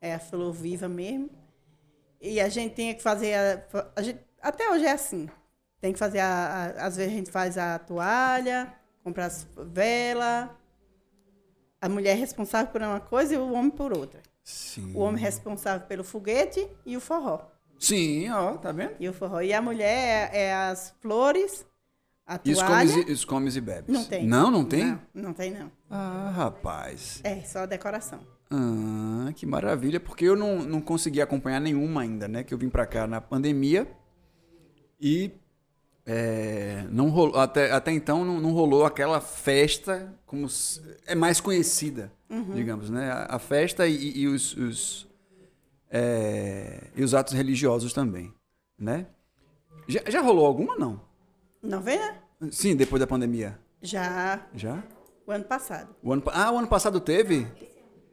[0.01, 1.29] É a flor viva mesmo.
[2.20, 3.35] E a gente tinha que fazer.
[3.35, 3.62] A,
[3.97, 5.29] a gente, até hoje é assim.
[5.81, 6.20] Tem que fazer.
[6.20, 6.29] A,
[6.79, 8.72] a- às vezes a gente faz a toalha,
[9.03, 10.51] comprar as velas.
[11.81, 14.20] A mulher é responsável por uma coisa e o homem por outra.
[14.43, 14.93] Sim.
[14.95, 17.41] O homem é responsável pelo foguete e o forró.
[17.79, 18.93] Sim, ó, tá vendo?
[18.99, 19.41] E o forró.
[19.41, 21.66] E a mulher é, é as flores,
[22.27, 22.91] a E os toalha.
[22.91, 23.93] comes, e, os comes e bebes?
[23.95, 24.27] Não tem.
[24.27, 24.87] Não, não tem?
[24.87, 25.70] Não, não tem, não.
[25.91, 27.20] Ah, rapaz.
[27.22, 28.20] É, só a decoração.
[28.51, 32.43] Ah, que maravilha, porque eu não, não consegui acompanhar nenhuma ainda, né?
[32.45, 33.87] Que eu vim pra cá na pandemia
[35.01, 35.33] e
[36.07, 41.40] é, não rolou, até, até então não, não rolou aquela festa como se- é mais
[41.40, 42.54] conhecida, Uhum.
[42.54, 43.11] digamos, né?
[43.11, 45.09] A, a festa e, e os, os,
[45.90, 48.32] é, e os atos religiosos também,
[48.78, 49.07] né?
[49.88, 51.00] Já, já rolou alguma, não?
[51.62, 52.14] Novena?
[52.50, 53.59] Sim, depois da pandemia.
[53.82, 54.82] Já Já?
[55.26, 55.94] o ano passado.
[56.02, 57.46] O ano, ah, o ano passado teve?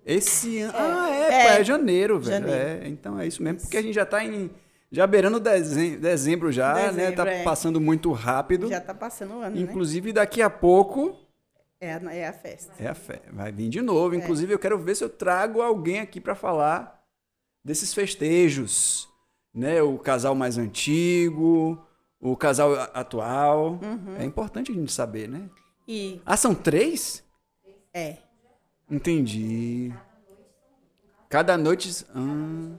[0.06, 0.74] Esse ano.
[0.78, 1.60] ah, é, é.
[1.60, 2.40] é janeiro, velho.
[2.48, 2.84] Janeiro.
[2.84, 4.52] É, então é isso mesmo, porque a gente já tá em.
[4.94, 6.90] Já beirando dezembro, dezembro já, né?
[6.92, 7.44] Dezembro, Tá é.
[7.44, 8.70] passando muito rápido.
[8.70, 9.62] Já tá passando o ano, né?
[9.64, 11.18] Inclusive, daqui a pouco
[11.82, 12.72] É a, é a festa.
[12.80, 13.24] é a fé.
[13.32, 14.14] Vai vir de novo.
[14.14, 17.04] Inclusive, eu quero ver se eu trago alguém aqui pra falar
[17.66, 19.10] desses festejos.
[19.52, 19.82] né?
[19.82, 21.84] O casal mais antigo,
[22.20, 23.80] o casal atual.
[23.82, 24.16] Uhum.
[24.20, 25.50] É importante a gente saber, né?
[25.88, 27.24] E Ah, são três?
[27.94, 28.18] é.
[28.92, 29.92] Entendi.
[31.30, 32.06] Cada noite.
[32.14, 32.78] ah.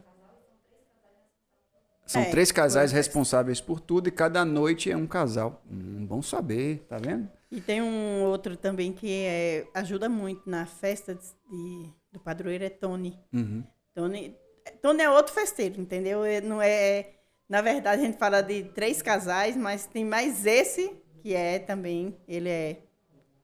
[2.06, 5.62] São É, três casais responsáveis por tudo e cada noite é um casal.
[5.70, 7.28] Hum, bom saber, tá vendo?
[7.50, 12.64] E tem um outro também que é, ajuda muito na festa de, de- do padroeiro,
[12.64, 13.18] é Tony.
[13.32, 13.62] Uhum.
[13.94, 14.36] Tony,
[14.82, 16.20] Tony é outro festeiro, entendeu?
[16.42, 17.10] Não é,
[17.48, 22.16] na verdade, a gente fala de três casais, mas tem mais esse, que é também,
[22.28, 22.78] ele é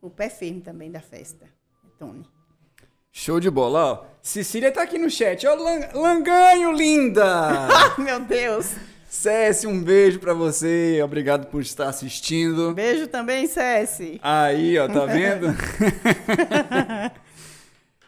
[0.03, 1.47] o pé firme também da festa.
[1.47, 2.27] É Tony.
[3.13, 4.05] Show de bola, ó.
[4.23, 5.47] Cecília tá aqui no chat.
[5.47, 7.69] Ó, Lan- Langanho, linda!
[7.99, 8.73] Meu Deus!
[9.09, 11.01] Cési, um beijo pra você.
[11.03, 12.73] Obrigado por estar assistindo.
[12.75, 14.21] Beijo também, Cessi.
[14.23, 15.49] Aí, ó, tá vendo?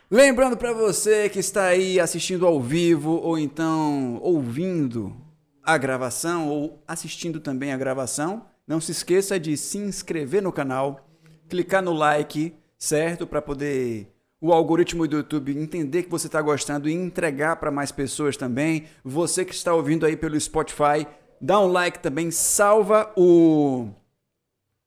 [0.08, 5.16] Lembrando pra você que está aí assistindo ao vivo ou então ouvindo
[5.64, 11.08] a gravação ou assistindo também a gravação, não se esqueça de se inscrever no canal,
[11.48, 13.26] clicar no like, certo?
[13.26, 14.08] Para poder
[14.42, 18.86] o algoritmo do YouTube entender que você está gostando e entregar para mais pessoas também.
[19.04, 21.06] Você que está ouvindo aí pelo Spotify,
[21.40, 23.88] dá um like também, salva o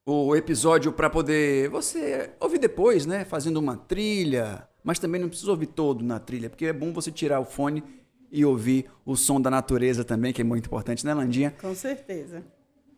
[0.07, 3.23] o episódio para poder você ouvir depois, né?
[3.25, 7.09] Fazendo uma trilha, mas também não precisa ouvir todo na trilha, porque é bom você
[7.09, 7.81] tirar o fone
[8.29, 11.55] e ouvir o som da natureza também, que é muito importante, né, Landinha?
[11.59, 12.43] Com certeza.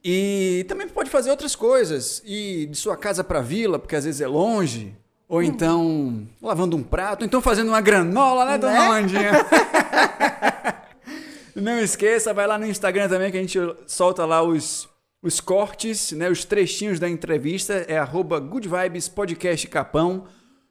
[0.03, 4.19] E também pode fazer outras coisas, ir de sua casa para vila, porque às vezes
[4.19, 4.93] é longe,
[5.27, 8.87] ou então lavando um prato, ou então fazendo uma granola, né, dona Né?
[8.87, 9.31] Landinha?
[11.55, 13.57] Não esqueça, vai lá no Instagram também que a gente
[13.87, 14.87] solta lá os,
[15.23, 20.25] os cortes, né, os trechinhos da entrevista, é arroba Good Vibes Podcast Capão.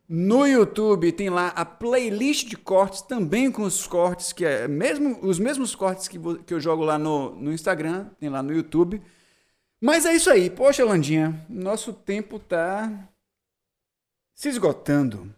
[0.09, 5.19] No YouTube tem lá a playlist de cortes, também com os cortes, que é mesmo,
[5.23, 9.03] os mesmos cortes que, que eu jogo lá no, no Instagram, tem lá no YouTube.
[9.81, 10.49] Mas é isso aí.
[10.49, 12.89] Poxa, Landinha, nosso tempo tá
[14.37, 15.35] se esgotando.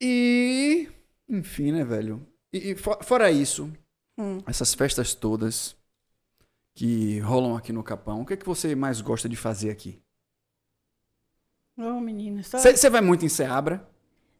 [0.00, 0.88] E.
[1.28, 2.26] Enfim, né, velho?
[2.52, 3.70] E, e fo- fora isso,
[4.18, 4.38] Hum.
[4.46, 5.76] essas festas todas
[6.74, 10.00] que rolam aqui no Capão, o que, é que você mais gosta de fazer aqui?
[11.76, 12.58] Ô, menina, só...
[12.58, 13.88] Você vai muito em Seabra?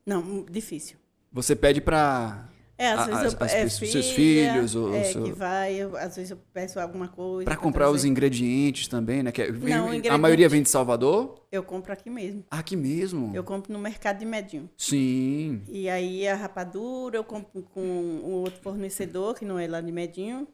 [0.07, 0.97] Não, difícil.
[1.31, 2.49] Você pede pra.
[2.79, 5.75] É, às vezes eu as é pessoas- seus filha, filhos, ou é, seu- que vai,
[5.75, 7.45] eu- às vezes eu peço alguma coisa.
[7.45, 8.09] Pra pra comprar os trazer.
[8.09, 9.33] ingredientes também, né?
[9.33, 11.45] Que é- Não, A maioria vem de Salvador?
[11.51, 12.45] Eu compro aqui mesmo.
[12.51, 13.33] Aqui mesmo?
[13.35, 14.71] Eu compro no mercado de Medinho.
[14.77, 15.63] Sim.
[15.69, 19.91] E aí a rapadura eu compro com um outro fornecedor, que não é lá de
[19.91, 20.47] Medinho.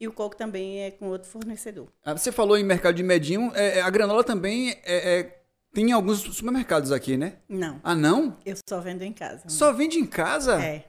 [0.00, 1.86] E o coco também é com outro fornecedor.
[2.04, 5.40] Ah, Você falou em mercado de medinho, é, é, a granola também é, é-
[5.74, 7.34] tem em alguns supermercados aqui, né?
[7.46, 8.36] Não, Ah, não?
[8.44, 9.42] eu só vendo em casa.
[9.46, 10.60] Só vende em casa?
[10.60, 10.86] É.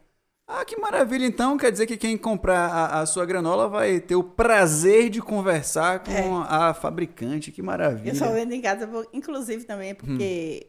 [0.53, 1.25] Ah, que maravilha.
[1.25, 5.21] Então, quer dizer que quem comprar a, a sua granola vai ter o prazer de
[5.21, 6.45] conversar com É.
[6.49, 7.51] a fabricante.
[7.51, 8.11] Que maravilha.
[8.11, 10.67] Eu só vendo em casa, vou- inclusive também porque.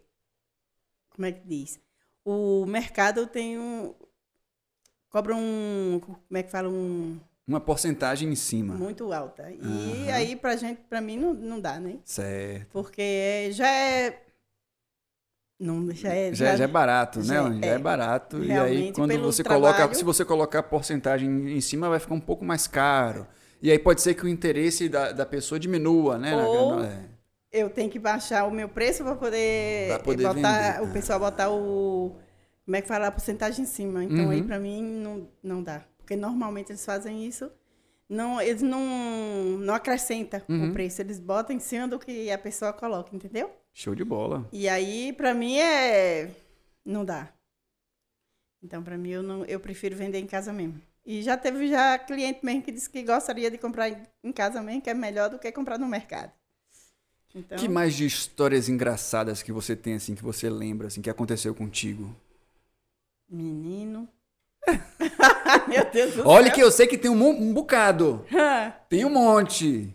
[1.11, 1.81] Como é que diz?
[2.25, 3.93] O mercado tem um.
[5.11, 6.01] Cobra um.
[6.01, 6.69] Como é que fala?
[6.69, 7.19] Um.
[7.47, 8.75] Uma porcentagem em cima.
[8.75, 9.51] Muito alta.
[9.51, 10.13] E Aham.
[10.15, 11.99] aí, pra gente, pra mim, não, não dá, né?
[12.05, 12.69] Certo.
[12.71, 14.23] Porque já é.
[15.63, 16.35] Não, já é.
[16.35, 17.25] Já, já é barato, né?
[17.25, 17.61] já- Anny?
[17.61, 17.79] Já é, é.
[17.79, 18.43] barato.
[18.43, 19.75] E aí, quando você coloca.
[19.75, 23.27] trabalho- Se você colocar a porcentagem em cima, vai ficar um pouco mais caro.
[23.63, 26.35] E aí pode ser que o interesse da, da pessoa diminua, né?
[26.35, 26.87] na Ou- granola.
[26.89, 27.13] É.
[27.61, 30.89] Eu tenho que baixar o meu preço para poder, Pra poder botar, vender.
[30.89, 32.17] o pessoal botar o.
[32.65, 33.07] Como é que fala?
[33.09, 34.03] A porcentagem em cima.
[34.03, 34.47] Então aí Uhum.
[34.47, 35.83] para mim não, não dá.
[35.99, 37.51] Porque normalmente eles fazem isso.
[38.09, 38.81] Não, eles não,
[39.59, 40.71] não acrescentam Uhum.
[40.71, 43.51] o preço, eles botam em cima do que a pessoa coloca, entendeu?
[43.73, 44.49] Show de bola.
[44.53, 46.31] E aí, para mim, é.
[46.85, 47.33] Não dá.
[48.63, 50.81] Então, para mim, eu, não, eu prefiro vender em casa mesmo.
[51.05, 54.83] E já teve já cliente mesmo que disse que gostaria de comprar em- casa mesmo,
[54.83, 56.31] que é melhor do que comprar no mercado.
[57.35, 61.11] Então, Que mais de histórias engraçadas que você tem, assim, que você lembra, assim, que
[61.11, 62.15] aconteceu contigo?
[63.29, 64.07] menino.
[65.69, 66.55] Meu Deus do Olha céu.
[66.55, 68.25] que eu sei que tem um, um bocado.
[68.89, 69.93] Tem um monte.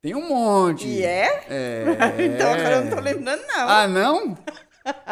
[0.00, 0.86] Tem um monte.
[0.86, 1.44] E é?
[1.48, 1.84] É.
[2.26, 3.68] então agora eu não tô lembrando, não.
[3.68, 4.38] Ah, não?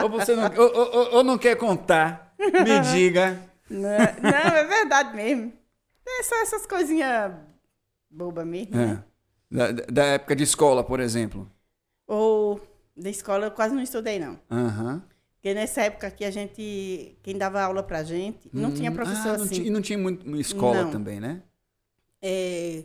[0.03, 2.35] ou você não, ou, ou- ou- não quer contar?
[2.39, 3.41] Me diga.
[3.69, 3.81] Não,
[4.23, 5.53] não, é verdade mesmo.
[6.09, 7.33] É só essas coisinhas
[8.09, 9.03] bobas mesmo, né?
[9.03, 9.17] É.
[9.57, 11.51] Da, da época de escola, por exemplo.
[12.07, 12.61] Ou
[12.97, 14.39] da escola eu quase não estudei, não.
[14.51, 15.03] Aham.
[15.35, 19.35] Porque nessa época que a gente, quem dava aula pra gente, não tinha Hum, professor
[19.35, 19.55] ah, não assim.
[19.57, 20.91] tinha- e não tinha muito escola Não.
[20.91, 21.43] também, né?
[22.23, 22.85] É,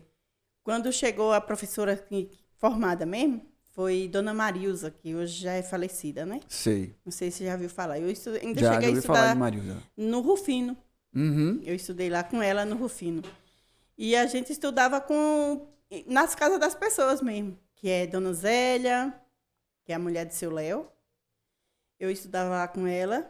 [0.63, 3.41] quando chegou a professora que- formada mesmo,
[3.71, 6.41] foi Dona Marilza, que hoje já é falecida, né?
[6.47, 6.95] Sei.
[7.05, 7.99] Não sei se você já viu falar.
[7.99, 9.83] Eu estu- ainda Já, já cheguei a ouvi falar estudar de Marilza.
[9.97, 10.77] no Rufino.
[11.15, 11.59] Uhum.
[11.63, 13.21] Eu estudei lá com ela no Rufino.
[13.97, 15.67] E a gente estudava com
[16.07, 19.13] nas casas das pessoas mesmo, que é Dona Zélia,
[19.83, 20.87] que é a mulher de seu Léo.
[21.99, 23.29] Eu estudava lá com ela.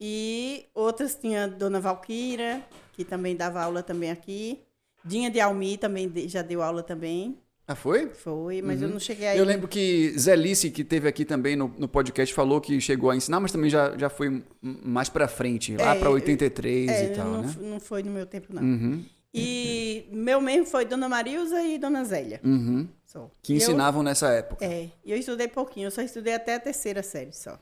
[0.00, 4.60] E outras tinha Dona Valquíria, que também dava aula também aqui.
[5.04, 7.38] Dinha de Almi também já deu aula também.
[7.66, 8.10] Ah, foi?
[8.10, 9.38] Foi, mas eu não cheguei aí.
[9.38, 13.16] Eu lembro que Zelice, que teve aqui também no, no podcast, falou que chegou a
[13.16, 17.16] ensinar, mas também já, já foi mais pra frente, lá É, pra 83 É, e
[17.16, 17.54] tal, não, né?
[17.60, 18.62] não foi no meu tempo, não.
[18.62, 19.02] Uhum,
[19.32, 22.38] E meu mesmo foi Dona Marilza e Dona Zélia.
[22.44, 22.86] uhum.
[23.06, 23.30] Só.
[23.42, 24.64] Que E eu- ensinavam nessa época.
[24.64, 27.58] É, e eu estudei pouquinho, eu só estudei até a terceira série só.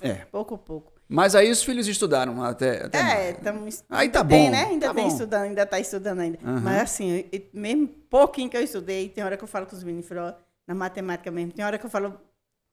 [0.00, 0.14] É.
[0.30, 0.91] Pouco, pouco.
[1.12, 2.84] Mas aí os filhos estudaram até.
[2.86, 3.84] até É, estamos.
[3.90, 4.64] Aí tá tem, bom, né?
[4.64, 5.10] Ainda tá tem bom.
[5.12, 6.38] estudando, ainda tá estudando ainda.
[6.42, 6.60] Aham.
[6.60, 9.84] Mas assim, eu- mesmo pouquinho que eu estudei, tem hora que eu falo com os
[9.84, 10.34] meninos, falo,
[10.66, 12.18] na matemática mesmo, tem hora que eu falo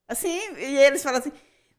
[0.08, 1.32] assim, e eles falam assim,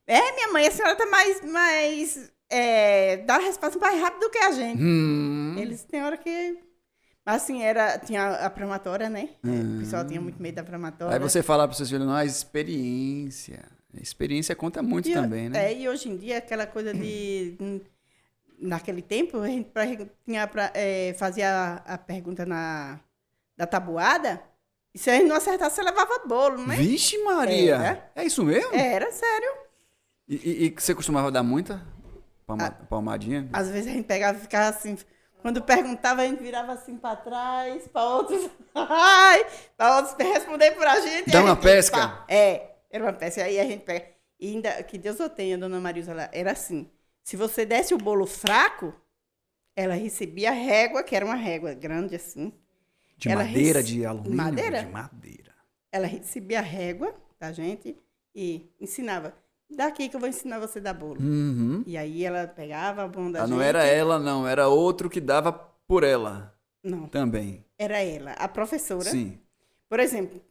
[0.08, 4.30] é, minha mãe, a senhora tá mais, mais, é, dá a resposta mais rápido do
[4.30, 4.82] que a gente.
[4.82, 5.56] Hum.
[5.58, 6.58] Eles tem hora que.
[7.26, 9.30] Mas assim, era, tinha a prematória, né?
[9.44, 9.78] Hum.
[9.78, 11.14] O pessoal tinha muito medo da prematória.
[11.14, 13.64] Aí você fala para seus filhos, não, a experiência.
[13.98, 15.66] A experiência conta muito E, também, né?
[15.72, 17.56] É, e hoje em dia, aquela coisa de.
[17.60, 17.80] hum,
[18.64, 19.88] Naquele tempo, a gente pra-
[20.24, 23.00] tinha pra, é, fazia a, a pergunta na,
[23.58, 24.40] da tabuada,
[24.94, 26.76] e se a gente não acertasse, você levava bolo, né?
[26.76, 27.76] Vixe, Maria!
[27.76, 28.12] Era.
[28.16, 28.70] É isso mesmo?
[28.72, 29.52] Era, sério.
[30.28, 31.82] E, e- e você costumava dar muita
[32.46, 32.72] palma- Ah.
[32.86, 33.50] palmadinha?
[33.52, 34.96] Às vezes a gente pegava e ficava assim.
[35.42, 38.48] Quando perguntava, a gente virava assim pra trás, pra outros.
[38.76, 39.44] Ai,
[39.76, 41.30] pra outros responder pra gente.
[41.30, 41.98] e Dá a uma gente, pesca?
[41.98, 43.44] pá, é, era uma pesca.
[43.44, 44.06] Aí a gente pega.
[44.40, 46.90] E ainda, que Deus o tenha, dona Marisa, ela era assim.
[47.24, 48.94] Se você desse o bolo fraco,
[49.76, 52.52] ela recebia a régua, que era uma régua grande assim.
[53.18, 54.38] De ela madeira, rec- de alumínio?
[54.38, 54.80] Madeira?
[54.84, 55.52] De madeira.
[55.92, 57.96] Ela recebia a régua da gente
[58.34, 59.34] e ensinava.
[59.70, 61.22] Daqui que eu vou ensinar você a dar bolo.
[61.22, 61.84] Uhum.
[61.86, 63.68] E aí ela pegava a bunda da Ah, não gente.
[63.68, 64.48] era ela, não.
[64.48, 67.64] Era outro que dava por ela Não, também.
[67.78, 69.10] era ela, a professora.
[69.10, 69.40] Sim.
[69.88, 70.42] Por exemplo,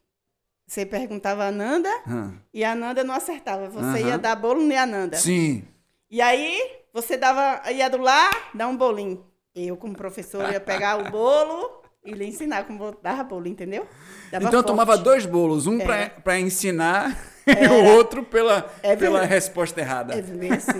[0.70, 2.32] você perguntava a Nanda Hã.
[2.54, 3.68] e a Nanda não acertava.
[3.68, 4.08] Você Aham.
[4.08, 5.16] ia dar bolo nem a Nanda.
[5.16, 5.64] Sim.
[6.08, 6.60] E aí,
[6.94, 9.26] você dava, ia do lá, dar um bolinho.
[9.52, 13.84] Eu, como professora, ia pegar o bolo e lhe ensinar como dar bolo, entendeu?
[14.30, 14.66] Dava então eu forte.
[14.68, 16.10] tomava dois bolos, um pra, Era.
[16.10, 20.14] pra ensinar e o outro pela, É pela resposta errada.
[20.16, 20.78] É bem assim.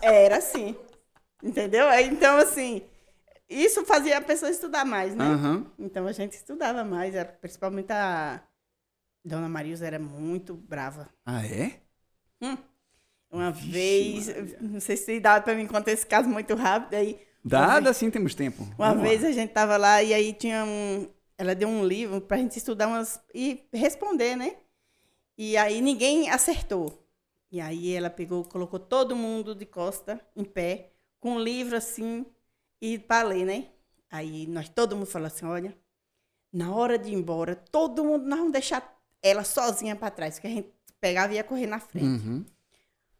[0.00, 0.74] Era assim.
[1.42, 1.84] Entendeu?
[2.00, 2.82] Então, assim,
[3.50, 5.24] isso fazia a pessoa estudar mais, né?
[5.24, 5.66] Aham.
[5.78, 8.40] Então a gente estudava mais, era- principalmente a
[9.24, 11.08] Dona Marilza era muito brava.
[11.24, 11.80] Ah, é?
[13.30, 14.58] Uma Vixe, vez, Maria.
[14.60, 17.18] não sei se dá para me contar esse caso muito rápido aí.
[17.44, 18.62] Dada assim temos tempo.
[18.78, 19.08] Uma Vamos lá.
[19.08, 21.08] vez a gente tava lá e aí tinha um.
[21.38, 23.20] Ela deu um livro pra gente estudar umas.
[23.34, 24.56] e responder, né?
[25.36, 26.98] E aí ninguém acertou.
[27.50, 32.24] E aí ela pegou, colocou todo mundo de costa, em pé, com um livro assim,
[32.80, 33.68] e para ler, né?
[34.10, 35.76] Aí nós, todo mundo falou assim: olha,
[36.52, 38.80] na hora de ir embora, todo mundo, nós vamos deixar
[39.22, 40.68] ela sozinha para trás, que a gente
[41.00, 42.06] pegava e ia correr na frente.
[42.26, 42.44] Uhum.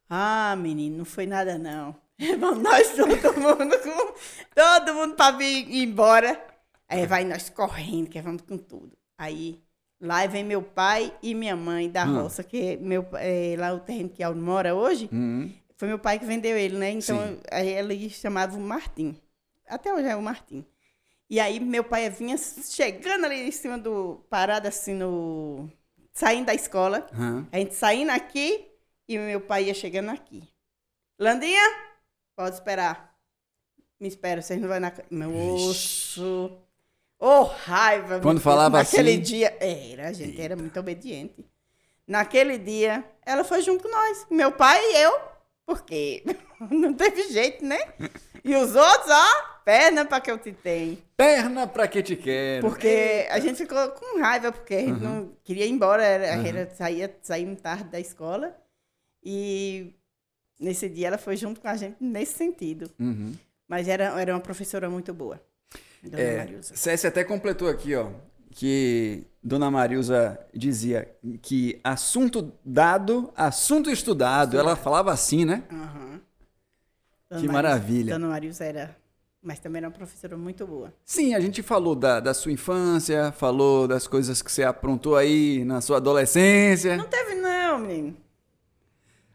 [0.09, 1.94] Ah, menino, não foi nada não.
[2.38, 4.14] Vamos nós todo mundo com
[4.55, 6.40] todo mundo para vir embora.
[6.88, 8.92] Aí vai nós correndo, que vamos com tudo.
[9.16, 9.59] Aí
[10.00, 12.22] lá vem meu pai e minha mãe da Hum.
[12.22, 15.50] roça, que meu é, lá o terreno que Aldo mora hoje, Uhum.
[15.76, 16.90] foi meu pai que vendeu ele, né?
[16.90, 17.40] Então Sim.
[17.50, 19.16] aí ele chamava o Martim.
[19.66, 20.64] Até hoje é o Martim.
[21.30, 25.70] E aí meu pai vinha chegando ali em cima do parado assim no
[26.12, 27.06] saindo da escola.
[27.12, 27.46] Aham.
[27.52, 28.68] A gente saindo aqui
[29.08, 30.42] e meu pai ia chegando aqui.
[31.18, 31.62] Landinha,
[32.36, 33.14] pode esperar.
[34.00, 34.92] Me espera, vocês não vão na.
[35.10, 36.58] Meu osso.
[37.18, 38.18] Ô, raiva.
[38.20, 38.78] Quando falava.
[38.78, 39.56] Naquele assim- dia.
[39.60, 41.44] Era, a gente era muito obediente.
[42.06, 44.26] Naquele dia, ela foi junto com nós.
[44.28, 45.31] Meu pai e eu.
[45.66, 46.22] Porque
[46.70, 47.78] não teve jeito, né?
[48.44, 50.98] E os outros, ó, perna pra que eu te tenho.
[51.16, 52.68] Perna pra que te quero.
[52.68, 56.46] Porque a gente ficou com raiva, porque a gente não queria ir embora, era, Uhum.
[56.46, 58.56] era, saía, saímos tarde da escola.
[59.24, 59.94] E
[60.58, 62.90] nesse dia ela foi junto com a gente nesse sentido.
[62.98, 63.34] Uhum.
[63.68, 65.40] Mas era, era uma professora muito boa.
[66.02, 66.74] Dona É, Marilza.
[66.76, 68.10] Céssia até completou aqui, ó,
[68.55, 74.59] que Dona Marilza dizia que assunto dado, assunto estudado.
[74.59, 75.64] Ela falava assim, né?
[75.70, 76.20] Aham.
[77.28, 78.14] Que Marilza- maravilha.
[78.14, 78.96] Dona Marilza era.
[79.42, 80.94] Mas também era uma professora muito boa.
[81.05, 85.64] Sim, a gente falou da, da sua infância, falou das coisas que você aprontou aí
[85.64, 86.96] na sua adolescência.
[86.96, 88.16] Não teve, não, menino.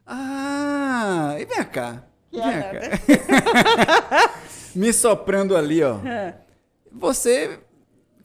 [0.06, 2.04] Ah, e vem cá.
[2.32, 4.34] Que Vem cá.
[4.76, 5.98] Me soprando ali, ó.
[6.06, 6.34] Ah,
[6.92, 7.60] Você.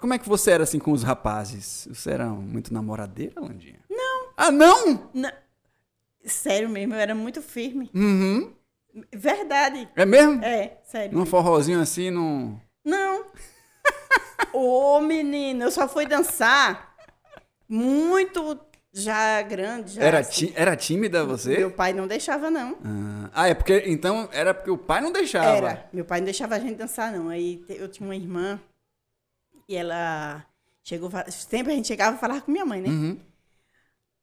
[0.02, 1.86] Como é que você era assim com os rapazes?
[1.88, 3.78] Você era muito namoradeira, Landinha?
[3.88, 4.26] Não.
[4.36, 5.08] Ah, não?
[5.14, 5.30] não.
[6.24, 7.88] Sério mesmo, eu era muito firme.
[7.94, 8.52] Uhum.
[9.14, 9.88] Verdade.
[9.94, 10.44] É mesmo?
[10.44, 11.16] É, sério.
[11.16, 12.58] Num forrozinho assim, num.
[12.84, 13.26] Não.
[14.52, 16.96] Ô, menino, eu só fui dançar
[17.68, 18.58] muito
[18.92, 19.92] já grande.
[19.94, 20.46] Já, Era, assim.
[20.48, 21.58] ti- era tímida você?
[21.58, 22.76] Meu pai não deixava, não.
[22.84, 23.84] Ah, Ah, é porque.
[23.86, 25.46] Então era porque o pai não deixava.
[25.56, 25.88] Era.
[25.92, 27.28] Meu pai não deixava a gente dançar, não.
[27.28, 28.60] Aí eu tinha uma irmã
[29.68, 30.44] e ela
[30.82, 31.10] chegou.
[31.28, 32.88] Sempre a gente chegava e falava com minha mãe, né?
[32.88, 33.20] Uhum.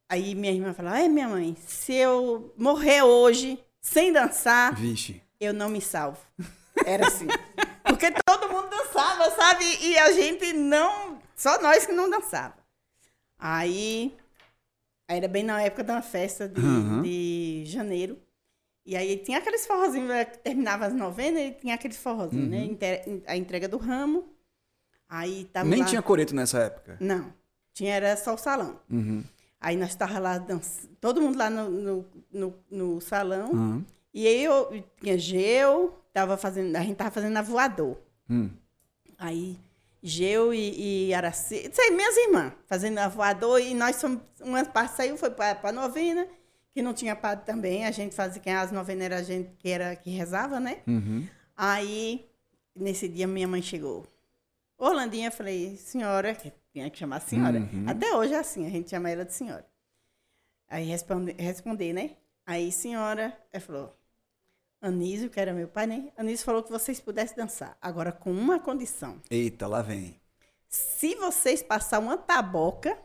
[0.09, 5.21] Aí minha irmã falava: É, minha mãe, se eu morrer hoje sem dançar, Vixe.
[5.39, 6.19] eu não me salvo.
[6.85, 7.27] Era assim.
[7.83, 9.65] Porque todo mundo dançava, sabe?
[9.81, 11.19] E a gente não.
[11.35, 12.55] Só nós que não dançava.
[13.37, 14.15] Aí.
[15.07, 17.01] Era bem na época da festa de, Uhum.
[17.01, 18.19] de janeiro.
[18.85, 22.63] E aí tinha aqueles forrozinhos, né, que terminava as novenas e tinha aqueles forrozinhos, né?
[22.63, 24.31] Inte- A entrega do ramo.
[25.09, 26.95] Aí tava Nem lá- tinha coreto nessa época.
[26.99, 27.33] Não.
[27.73, 28.79] Tinha, era só o salão.
[28.89, 29.23] Uhum.
[29.59, 33.51] Aí nós estávamos lá dançando, todo mundo lá no, no, no, no salão.
[33.51, 33.85] Uhum.
[34.13, 37.97] E eu tinha Geu, tava fazendo, a gente tava fazendo na voador.
[38.29, 38.49] Hum.
[39.17, 39.59] Aí
[40.01, 44.63] Geu e, e Araci, isso aí, minhas irmãs, fazendo a voador, e nós somos, uma
[44.63, 46.25] parte saiu, foi para a novena,
[46.73, 49.69] que não tinha padre também, a gente fazia, quem as novenas era a gente que,
[49.69, 50.77] era, que rezava, né?
[50.87, 51.27] Uhum.
[51.55, 52.25] Aí,
[52.73, 54.05] nesse dia, minha mãe chegou.
[54.79, 57.59] Orlandinha, falei, senhora, que tinha que chamar senhora.
[57.59, 57.85] Uhum.
[57.87, 59.65] Até hoje é assim, a gente chama ela de senhora.
[60.69, 62.11] Aí responde, responder, né?
[62.45, 63.95] Aí, senhora, ela falou,
[64.81, 66.11] Anísio, que era meu pai, né?
[66.17, 67.77] Anísio falou que vocês pudessem dançar.
[67.81, 69.21] Agora, com uma condição.
[69.29, 70.19] Eita, lá vem.
[70.69, 72.97] Se vocês passar uma taboca,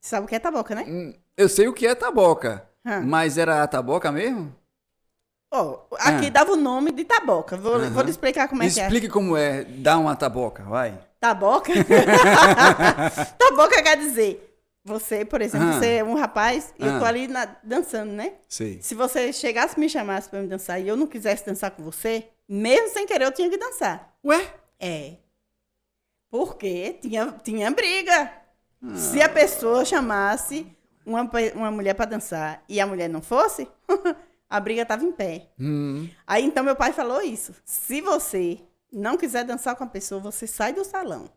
[0.00, 0.84] sabe o que é taboca, né?
[0.86, 2.68] Hum, Eu sei o que é taboca.
[2.84, 3.00] Hã.
[3.00, 4.54] Mas era a taboca mesmo?
[5.56, 6.30] Ó, aqui Ah.
[6.30, 7.56] dava o nome de taboca.
[7.56, 7.90] Vou, Aham.
[7.90, 8.84] vou lhe explicar como é que é.
[8.84, 10.98] Explique como é dar uma taboca, vai.
[11.20, 11.72] Taboca?
[13.38, 14.50] taboca quer dizer,
[14.84, 15.72] você, por exemplo, Ah.
[15.78, 17.08] você é um rapaz e eu tô Ah.
[17.08, 18.32] ali na- dançando, né?
[18.48, 18.80] Sei.
[18.82, 21.82] Se você chegasse e me chamasse pra me dançar e eu não quisesse dançar com
[21.84, 24.12] você, mesmo sem querer, eu tinha que dançar.
[24.24, 24.44] Ué?
[24.80, 25.14] É.
[26.30, 28.30] Porque tinha, tinha briga.
[28.96, 30.66] Se a pessoa chamasse
[31.06, 33.66] uma, uma mulher pra dançar e a mulher não fosse,
[34.54, 35.48] a briga tava em pé.
[35.58, 36.08] Hum.
[36.24, 37.52] Aí então meu pai falou isso.
[37.64, 38.60] Se você
[38.92, 41.28] não quiser dançar com a pessoa, você sai do salão.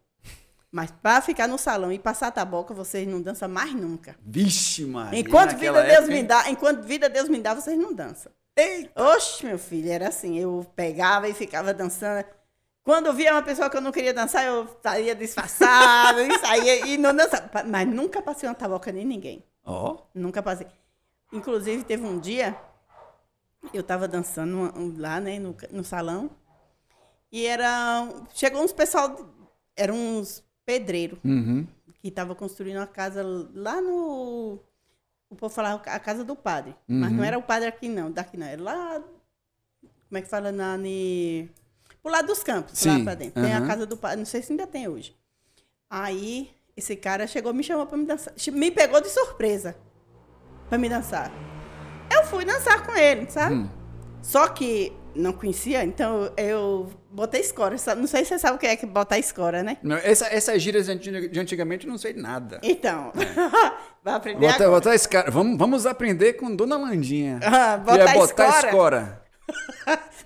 [0.72, 4.16] Mas para ficar no salão e passar a taboca, vocês não dançam mais nunca.
[4.24, 5.20] Vixe, Maria.
[5.20, 8.32] Enquanto vida Deus época, me dá, enquanto vida Deus me dá, vocês não dançam.
[8.56, 8.92] Eita.
[9.02, 12.24] Oxe, meu filho, era assim, eu pegava e ficava dançando.
[12.84, 16.86] Quando eu via uma pessoa que eu não queria dançar, eu saía disfarçada e saía
[16.86, 17.50] e não dançava.
[17.68, 19.44] Mas nunca passei uma taboca nem ninguém.
[19.66, 19.98] Ó.
[20.14, 20.68] Nunca passei.
[21.34, 22.56] Inclusive, teve um dia,
[23.74, 26.30] eu tava dançando lá, né, no, no salão,
[27.32, 28.08] e era.
[28.34, 29.16] Chegou uns pessoal,
[29.76, 31.66] eram uns pedreiros, Uhum.
[32.02, 33.22] que estavam construindo uma casa
[33.54, 34.60] lá no.
[35.30, 36.74] O povo falava a casa do padre.
[36.88, 37.18] Mas Uhum.
[37.18, 38.48] não era o padre aqui, não, daqui não.
[38.48, 39.04] Era lá.
[40.08, 40.52] Como é que fala?
[40.54, 41.50] Na, ni,
[42.02, 43.42] pro lado dos campos, lá Sim, pra dentro.
[43.44, 43.68] Tem a aham.
[43.68, 45.14] casa do padre, não sei se ainda tem hoje.
[45.90, 48.34] Aí, esse cara chegou me chamou pra me dançar.
[48.54, 49.76] Me pegou de surpresa
[50.70, 51.30] pra me dançar.
[52.14, 53.56] Eu fui dançar com ele, sabe?
[53.56, 53.70] Hum.
[54.22, 57.76] Só que não conhecia, então eu botei escora.
[57.96, 59.78] Não sei se você sabe o que é que botar escora, né?
[59.82, 62.60] Não, essa, essas gírias de antig- de antigamente eu não sei nada.
[62.62, 63.12] Então,
[64.04, 64.70] vai aprender Botar, agora.
[64.72, 65.32] botar esse cara.
[65.32, 67.40] Vamos, vamos aprender com Dona Landinha.
[67.44, 68.68] Ah, Que botar é botar escora.
[68.68, 69.22] escora.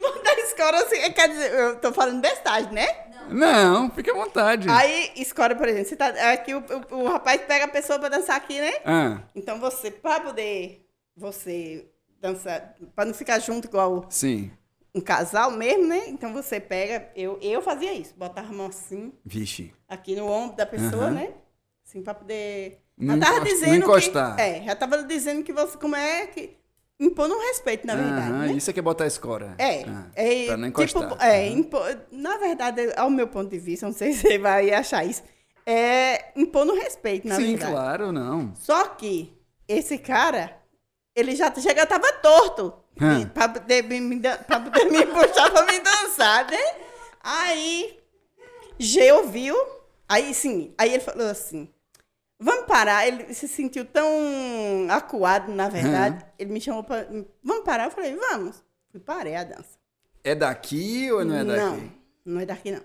[0.00, 2.86] Botar escora, assim, quer dizer, eu tô falando bestagem, né?
[3.30, 4.68] Não, fique à vontade.
[4.68, 8.08] Aí, escora, por exemplo, você tá, aqui o, o, o rapaz pega a pessoa pra
[8.08, 8.72] dançar aqui, né?
[8.84, 11.86] Ah, Então você, pra poder você
[12.20, 14.50] dançar, pra não ficar junto igual sim.
[14.94, 16.04] um casal mesmo, né?
[16.08, 19.72] Então você pega, eu, eu fazia isso, botava a mão assim, Vixe.
[19.88, 21.32] aqui no ombro da pessoa, né?
[21.86, 22.80] Assim, pra poder.
[22.96, 24.36] Não já tava encosta- não dizendo encostar.
[24.36, 24.42] que.
[24.42, 26.56] É, já tava dizendo que você, como é que.
[27.00, 28.30] Impondo um respeito, na verdade.
[28.30, 28.52] Aham, né?
[28.52, 29.54] Isso aqui é botar escora.
[29.58, 31.26] É, Ah, é pra não tipo, encostar.
[31.28, 31.58] é, Aham.
[31.58, 31.78] impo-
[32.12, 35.22] na verdade, ao meu ponto de vista, não sei se você vai achar isso,
[35.66, 37.72] é impor no respeito, na Sim, verdade.
[37.72, 38.54] claro, não.
[38.54, 39.36] Só que
[39.66, 40.56] esse cara,
[41.16, 45.80] ele já chega, tava torto de- pra, poder me, pra poder me puxar pra me
[45.80, 46.58] dançar, né?
[47.22, 47.98] Aí,
[48.78, 49.56] G ouviu,
[50.08, 51.68] aí sim, aí ele falou assim,
[52.38, 54.10] vamos parar, ele se sentiu tão
[54.90, 57.06] acuado, na verdade, ele me chamou pra,
[57.42, 58.62] vamos parar, eu falei, vamos.
[58.90, 59.78] Fui, parei a dança.
[60.22, 61.60] É daqui ou não é daqui?
[61.60, 61.92] Não,
[62.24, 62.80] não é daqui não.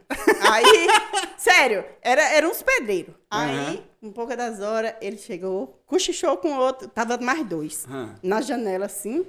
[0.51, 0.87] Aí,
[1.37, 3.13] sério, era, era uns pedreiros.
[3.29, 3.83] Aí, Aham.
[4.01, 7.85] um pouco das horas, ele chegou, cochichou com o outro, tava mais dois.
[7.85, 8.15] Aham.
[8.23, 9.25] Na janela, assim.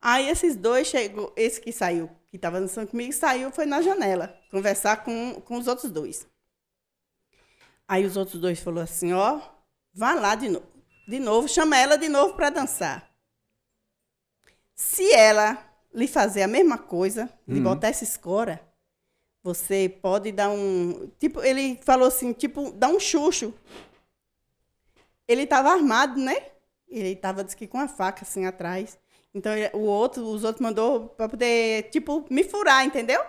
[0.00, 4.38] Aí esses dois chegou, esse que saiu, que tava dançando comigo, saiu, foi na janela,
[4.50, 6.26] conversar com, com os outros dois.
[7.86, 9.40] Aí os outros dois falou assim, ó,
[9.92, 10.66] vá lá de novo.
[11.06, 13.10] De novo, chama ela de novo para dançar.
[14.74, 15.58] Se ela
[15.92, 18.60] lhe fazer a mesma coisa, lhe botar essa escora,
[19.42, 21.08] você pode dar um.
[21.18, 23.52] Tipo, ele falou assim, tipo, dá um chucho.
[25.28, 26.34] Ele estava armado, né?
[26.88, 28.98] Ele estava, disse que com a faca assim atrás.
[29.34, 33.22] Então ele- o outro, os outros mandou para poder, tipo, me furar, entendeu?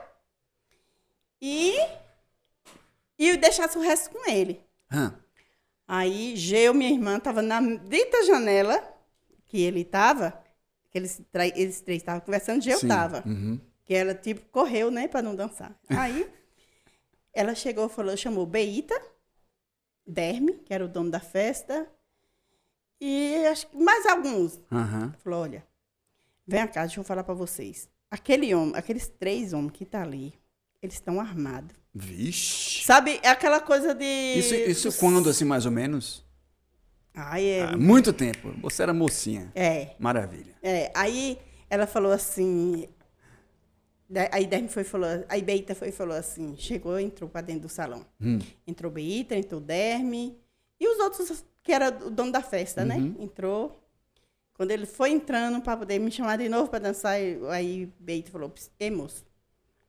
[1.42, 1.76] E.
[3.36, 4.64] E deixasse o resto com ele.
[4.90, 5.14] Hã.
[5.86, 8.82] Aí, Geu, minha irmã, estava na dita janela
[9.46, 10.42] que ele estava,
[10.90, 11.22] que eles,
[11.54, 13.22] eles três estavam conversando, Geu estava.
[13.26, 13.60] Uhum.
[13.84, 15.78] Que ela, tipo, correu, né, para não dançar.
[15.90, 16.32] Aí,
[17.34, 19.00] ela chegou, falou, chamou Beita,
[20.08, 21.86] Derme, que era o dono da festa,
[23.02, 24.62] e acho que mais alguns.
[24.72, 25.14] Aham.
[25.20, 25.68] Falou, olha,
[26.48, 27.90] vem cá, deixa eu falar para vocês.
[28.10, 30.34] Aquele homem, aqueles três homens que tá ali,
[30.82, 31.85] eles estão armados.
[31.98, 32.84] Vixe.
[32.84, 34.36] Sabe, é aquela coisa de...
[34.36, 36.26] Isso, isso quando, assim, mais ou menos?
[37.14, 37.62] Ai, é...
[37.62, 38.54] Há muito tempo.
[38.62, 39.50] Você era mocinha.
[39.56, 40.54] É, Maravilha.
[40.62, 41.40] É, aí
[41.70, 42.90] ela falou assim.
[44.32, 48.06] Aí Derme foi falou, aí Beita foi falou assim, chegou, entrou para dentro do salão.
[48.22, 48.40] Hum.
[48.68, 50.38] Entrou Beita, entrou Derme
[50.80, 52.98] e os outros que era o dono da festa, né?
[53.20, 53.82] Entrou.
[54.54, 57.16] Quando ele foi entrando para poder me chamar de novo para dançar,
[57.52, 59.26] aí Beita falou: "Ei, moço,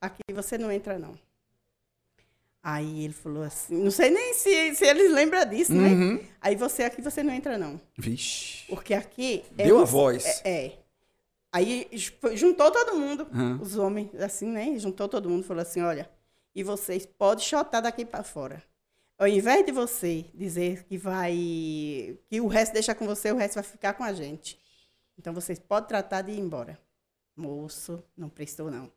[0.01, 1.13] aqui você não entra não".
[2.69, 5.89] Aí ele falou assim, não sei nem se, se eles lembram disso, né?
[5.89, 6.21] Uhum.
[6.41, 7.81] Aí você aqui você não entra não.
[7.97, 8.67] Vixe.
[8.67, 9.45] Porque aqui.
[9.53, 10.43] Deu a um- voz.
[10.45, 10.65] É.
[10.67, 10.79] é.
[11.53, 11.89] Aí
[12.35, 13.61] juntou todo mundo, Aham.
[13.63, 14.77] os homens, assim, né?
[14.81, 16.11] Juntou todo mundo falou assim: olha,
[16.57, 18.61] e vocês podem chotar daqui para fora.
[19.17, 21.33] Ao invés de você dizer que vai.
[22.29, 24.59] que o resto deixa com você, o resto vai ficar com a gente.
[25.17, 26.77] Então vocês podem tratar de ir embora.
[27.37, 28.91] Moço, não prestou, não.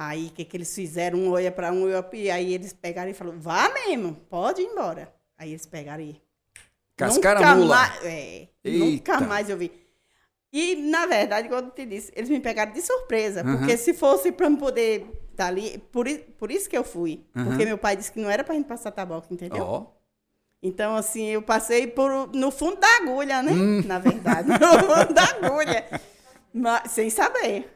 [0.00, 1.18] Aí o que, que eles fizeram?
[1.18, 4.62] Um olha para um, olha pra- e aí eles pegaram e falaram: vá mesmo, pode
[4.62, 5.12] ir embora.
[5.36, 6.22] Aí eles pegaram e
[6.96, 7.76] Cascaram Nunca a mula.
[7.76, 9.72] mais- é, nunca mais eu vi.
[10.52, 13.44] E, na verdade, igual eu te disse, eles me pegaram de surpresa.
[13.44, 13.58] Uhum.
[13.58, 17.24] Porque se fosse para eu poder estar ali, por, por isso que eu fui.
[17.36, 17.44] Uhum.
[17.46, 19.62] Porque meu pai disse que não era para gente passar tabaco, entendeu?
[19.64, 19.86] Ó.
[20.62, 23.52] Então, assim, eu passei por, no fundo da agulha, né?
[23.52, 23.82] Hum.
[23.84, 25.84] Na verdade, no fundo da agulha.
[26.52, 27.68] Mas, sem saber.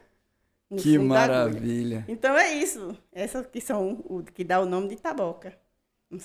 [0.73, 2.03] No Que maravilha.
[2.07, 2.97] Então é isso.
[3.11, 5.53] Essas que são o que dá o nome de taboca.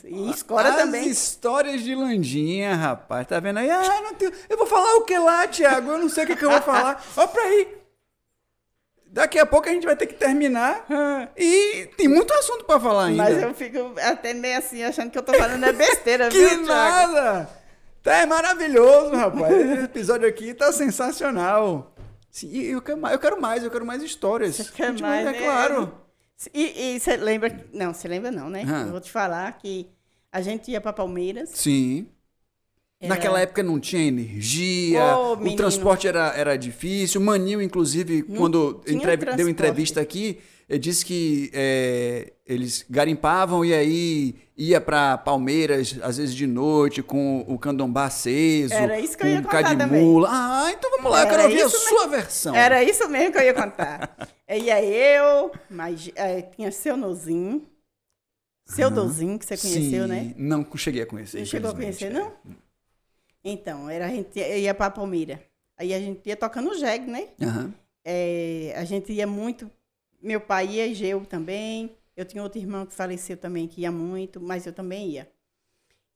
[0.04, 1.08] E escora As também.
[1.08, 3.26] histórias de Landinha, rapaz.
[3.26, 3.70] Tá vendo aí?
[3.70, 4.30] Ah, não tenho...
[4.48, 5.92] Eu vou falar o que lá, Tiago?
[5.92, 7.02] Eu não sei o que, que eu vou falar.
[7.16, 7.78] Ó pra aí.
[9.06, 10.84] Daqui a pouco a gente vai ter que terminar.
[11.36, 13.22] E tem muito assunto pra falar ainda.
[13.24, 16.48] Mas eu fico até meio assim, achando que eu tô falando é besteira, Que viu,
[16.64, 16.66] Thiago?
[16.66, 17.48] nada!
[18.02, 19.54] Tá é maravilhoso, rapaz.
[19.54, 21.94] Esse episódio aqui tá sensacional.
[22.30, 24.56] Sim, e eu quero mais, eu quero mais, eu quero mais histórias.
[24.56, 25.38] Você quer Continue, mais, é né?
[25.42, 25.94] claro.
[26.54, 27.68] E você lembra...
[27.72, 28.64] Não, você lembra não, né?
[28.68, 28.82] Ah.
[28.82, 29.88] Eu vou te falar que
[30.30, 31.50] a gente ia pra Palmeiras.
[31.50, 32.08] Sim.
[33.00, 37.20] Era- Naquela época não tinha energia, Ô, o transporte era, era difícil.
[37.20, 39.50] Maninho, inclusive, quando tinha entrev- deu transporte.
[39.50, 40.38] entrevista aqui,
[40.68, 47.00] ele disse que é, eles garimpavam e aí ia pra Palmeiras, às vezes de noite,
[47.00, 50.02] com o candombá aceso, Era isso que com eu ia um contar de também.
[50.04, 50.28] mula.
[50.28, 52.52] Ah, então vamos lá, eu quero ouvir a sua versão.
[52.56, 54.28] Era isso mesmo que eu ia contar.
[54.50, 57.64] ia eu, mas é, tinha seu Nozinho.
[58.66, 60.34] Seu Dozinho, que você conheceu, Sim, né?
[60.36, 61.38] Não cheguei a conhecer.
[61.38, 62.32] Não chegou a conhecer, não?
[63.50, 65.42] Então, era, a gente ia pra Palmeira.
[65.76, 67.28] Aí a gente ia tocando jegue, né?
[67.40, 67.72] Aham.
[68.04, 69.70] É, a gente ia muito.
[70.20, 71.96] Meu pai ia e eu também.
[72.16, 75.30] Eu tinha outro irmão que faleceu também, que ia muito, mas eu também ia.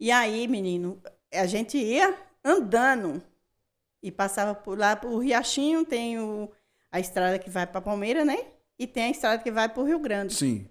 [0.00, 1.00] E aí, menino,
[1.32, 3.22] a gente ia andando
[4.02, 6.50] e passava por lá por Riachinho, tem o,
[6.90, 8.46] a estrada que vai para Palmeira, né?
[8.76, 10.34] E tem a estrada que vai para o Rio Grande.
[10.34, 10.66] Sim.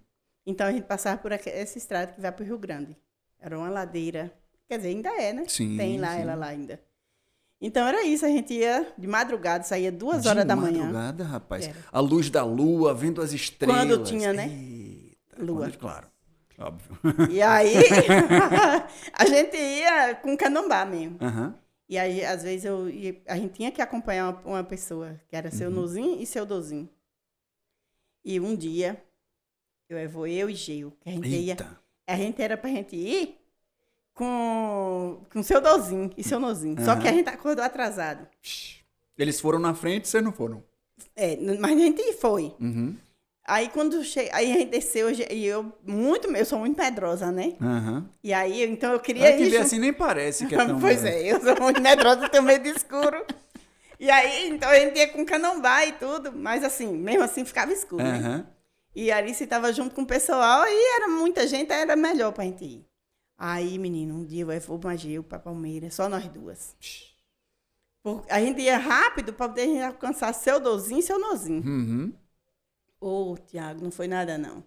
[0.45, 2.97] Então a gente passava por essa estrada que vai para o Rio Grande.
[3.39, 4.34] Era uma ladeira.
[4.72, 5.44] Quer dizer, ainda é, né?
[5.50, 6.22] Sim, Tem lá, sim.
[6.22, 6.82] ela lá ainda.
[7.60, 10.80] Então era isso, a gente ia de madrugada, saía duas horas de da manhã.
[10.86, 11.68] madrugada, rapaz.
[11.68, 11.78] Era.
[11.92, 13.76] A luz da lua, vendo as estrelas.
[13.76, 14.48] Quando tinha, né?
[14.48, 15.64] Eita, Lua.
[15.68, 16.08] quando- claro.
[16.58, 16.98] Óbvio.
[17.30, 17.74] E aí
[19.12, 21.18] a gente ia com canambá mesmo.
[21.20, 21.54] Aham.
[21.90, 25.36] E aí, às vezes, eu ia- a gente tinha que acompanhar uma, uma pessoa, que
[25.36, 25.56] era Uhum.
[25.58, 26.88] seu Nozinho e seu Dozinho.
[28.24, 29.04] E um dia,
[29.90, 31.52] eu vou eu e Geu, que a gente ia.
[31.52, 31.78] Eita.
[32.08, 33.38] A gente era pra gente ir
[34.22, 36.76] com, com seu Dozinho e seu Nozinho.
[36.86, 37.02] Só Aham.
[37.02, 38.28] que a gente acordou atrasado.
[39.18, 40.64] Eles foram na frente, vocês não foram.
[41.16, 42.54] É, mas a gente foi.
[42.60, 42.96] Uhum.
[43.44, 44.30] Aí quando che...
[44.32, 47.56] aí a gente desceu, e eu muito, eu sou muito medrosa, né?
[47.60, 48.06] Aham.
[48.24, 50.80] E aí, então eu queria ir vê junto- assim nem parece que é tão...
[50.80, 53.26] pois é, eu sou muito medrosa, tenho medo escuro.
[54.00, 57.74] E aí, então a gente ia com canambá e tudo, mas assim, mesmo assim ficava
[57.74, 58.20] escuro, né?
[58.20, 58.48] Aham.
[58.96, 62.44] E a Alice estava junto com o pessoal e era muita gente, era melhor pra
[62.44, 62.91] gente ir.
[63.44, 66.76] Aí, menino, um dia eu vou mais eu pra Palmeiras, só nós duas.
[68.04, 71.64] Por- A gente ia rápido pra poder alcançar seu dozinho e seu nozinho.
[71.66, 72.14] Uhum.
[73.00, 74.64] Ô, Tiago, não foi nada, não.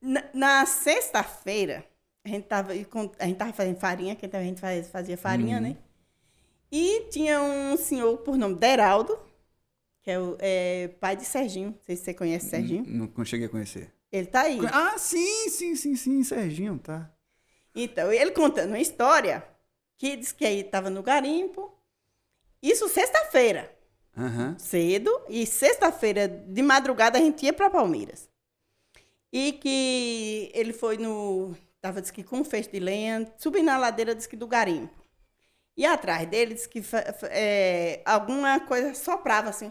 [0.00, 1.86] Na, na sexta-feira,
[2.24, 5.76] a gente tava, a gente tava fazendo farinha, que a gente faz- fazia farinha, né?
[6.72, 9.18] E tinha um senhor por nome Deraldo,
[10.02, 11.72] que é o é, pai de Serginho.
[11.72, 12.84] Não sei se você conhece Serginho.
[12.86, 13.92] Não, não cheguei a conhecer.
[14.10, 14.58] Ele tá aí.
[14.72, 17.12] Ah, sim, sim, sim, sim, Serginho, tá.
[17.76, 19.46] Então, ele contando uma história
[19.98, 21.72] que diz que aí tava no garimpo.
[22.62, 23.70] Isso sexta-feira,
[24.16, 24.56] Aham.
[24.58, 25.10] cedo.
[25.28, 28.28] E sexta-feira, de madrugada, a gente ia para Palmeiras.
[29.30, 31.54] E que ele foi no.
[31.80, 35.04] Tava, diz que com um feixe de lenha, subindo na ladeira, diz que do garimpo.
[35.76, 36.82] E atrás dele, diz que
[37.24, 39.70] é, alguma coisa soprava assim.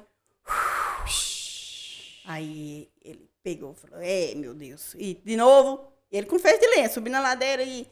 [2.25, 4.93] Aí ele pegou e falou: É, meu Deus.
[4.95, 7.87] E de novo, ele com feixe de lenha, subindo na ladeira e.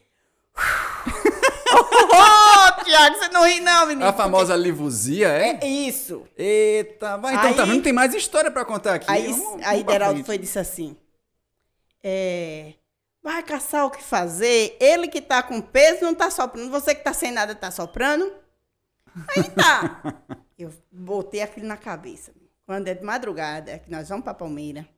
[1.76, 4.06] Ô, Tiago, você não ri, não, menino.
[4.06, 5.58] A famosa livusia, é?
[5.62, 6.26] É isso.
[6.36, 7.34] Eita, vai.
[7.34, 7.82] Então Aí- tá vendo?
[7.82, 9.06] Tem mais história pra contar aqui.
[9.10, 10.96] Aí, Vamos- vamos aí pra Deraldo foi e disse assim:
[12.02, 12.74] é,
[13.22, 14.76] vai caçar o que fazer.
[14.80, 16.70] Ele que tá com peso não tá soprando.
[16.70, 18.32] Você que tá sem nada tá soprando.
[19.36, 20.00] Aí tá.
[20.56, 22.32] Eu botei aquilo na cabeça.
[22.64, 24.88] Quando é de madrugada, que nós vamos pra Palmeira.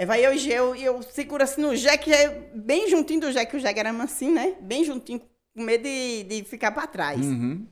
[0.00, 3.32] É, vai eu e Geu, e eu seguro assim no Jack, é bem juntinho do
[3.32, 4.56] Jack, o Jack era mansinho, né?
[4.58, 5.20] Bem juntinho,
[5.54, 7.20] com medo de, de ficar pra trás.
[7.20, 7.66] Uhum.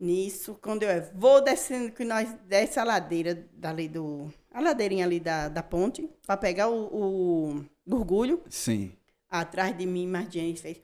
[0.00, 4.32] Nisso, quando eu vou descendo, que nós desce a ladeira dali do.
[4.50, 6.88] A ladeirinha ali da, da ponte, pra pegar o,
[7.86, 8.96] o orgulho, Sim.
[9.28, 10.78] atrás de mim, Mardiane fez.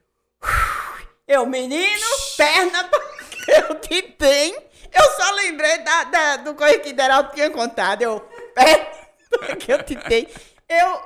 [1.26, 2.06] Eu, menino,
[2.36, 2.90] perna
[3.30, 4.54] que eu te tenho.
[4.92, 8.02] Eu só lembrei da, da- do coisa que Deraldo tinha contado.
[8.02, 8.20] Eu,
[8.54, 10.28] perna que eu te tenho.
[10.68, 11.00] Eu.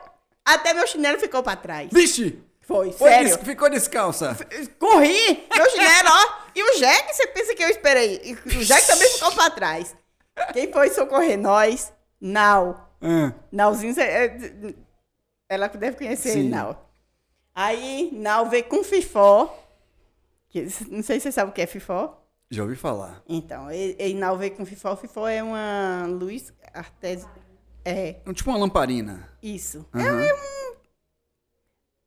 [0.44, 1.88] Até meu chinelo ficou pra trás.
[1.92, 2.42] Vixe!
[2.62, 3.36] Foi, Foi sério.
[3.36, 4.36] des- Ficou descalça.
[4.78, 6.42] Corri, meu chinelo, ó.
[6.54, 8.36] E o Jack, você pensa que eu esperei?
[8.46, 9.96] O Jack também ficou pra trás.
[10.52, 11.92] Quem foi socorrer nós?
[12.20, 12.88] Nau.
[13.00, 14.74] Ah, Nauzinho, é-
[15.48, 16.48] ela deve conhecer Sim.
[16.48, 16.88] Nau.
[17.54, 19.58] Aí, Nau veio com Fifó.
[20.48, 22.22] Que, não sei se você sabe o que é Fifó.
[22.50, 23.22] já ouvi falar.
[23.28, 24.94] Então, e, e Nau veio com Fifó.
[24.96, 27.26] Fifó é uma luz artes...
[27.84, 29.28] É, Tipo uma lamparina.
[29.42, 29.84] Isso.
[29.94, 30.26] Aham.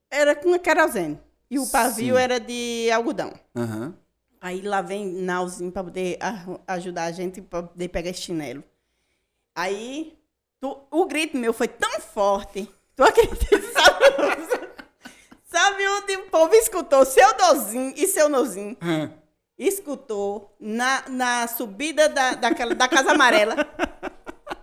[0.09, 1.19] Era com querosene.
[1.49, 2.21] E o pavio Sim.
[2.21, 3.33] era de algodão.
[3.55, 3.93] Aham.
[4.41, 8.63] Aí lá vem Nauzinho pra poder a- ajudar a gente pra poder pegar esse chinelo.
[9.55, 10.17] Aí
[10.59, 12.69] tu- o grito meu foi tão forte.
[12.95, 13.45] Tu acredita?
[13.75, 14.69] Sabe,
[15.43, 17.05] sabe onde o povo escutou?
[17.05, 19.09] Seu Dozinho e seu Nozinho Ah.
[19.57, 23.55] escutou na, na subida da, daquela, da Casa Amarela.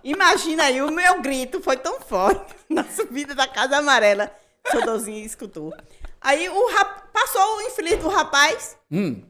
[0.03, 4.31] Imagina aí, o meu grito foi tão forte na subida da Casa Amarela.
[4.69, 5.73] Seu Dozinho escutou.
[6.21, 9.21] Aí o rap- passou o infeliz do rapaz Hum.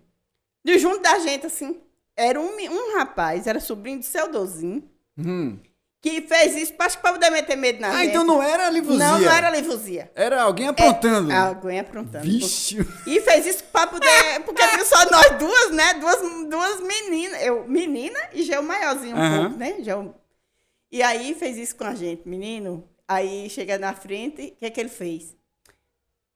[0.63, 1.79] de junto da gente, assim.
[2.15, 5.57] Era um, um rapaz, era sobrinho de seu Dozinho, Hum.
[6.01, 8.09] que fez isso acho que pra poder meter medo na Ah, gente.
[8.09, 8.99] então não era livusia.
[8.99, 10.11] Não, não era livuzia.
[10.13, 11.31] Era alguém aprontando.
[11.31, 12.23] É, alguém aprontando.
[12.25, 12.77] Vixe.
[13.07, 14.39] E fez isso pra poder.
[14.45, 15.95] Porque viu só nós duas, né?
[15.95, 16.17] Duas,
[16.49, 17.41] duas meninas.
[17.41, 19.75] Eu, menina e Geu maiorzinho um pouco, né?
[19.79, 20.13] Geu...
[20.93, 22.87] E aí fez isso com a gente, menino.
[23.07, 25.35] Aí chega na frente, o que é que ele fez?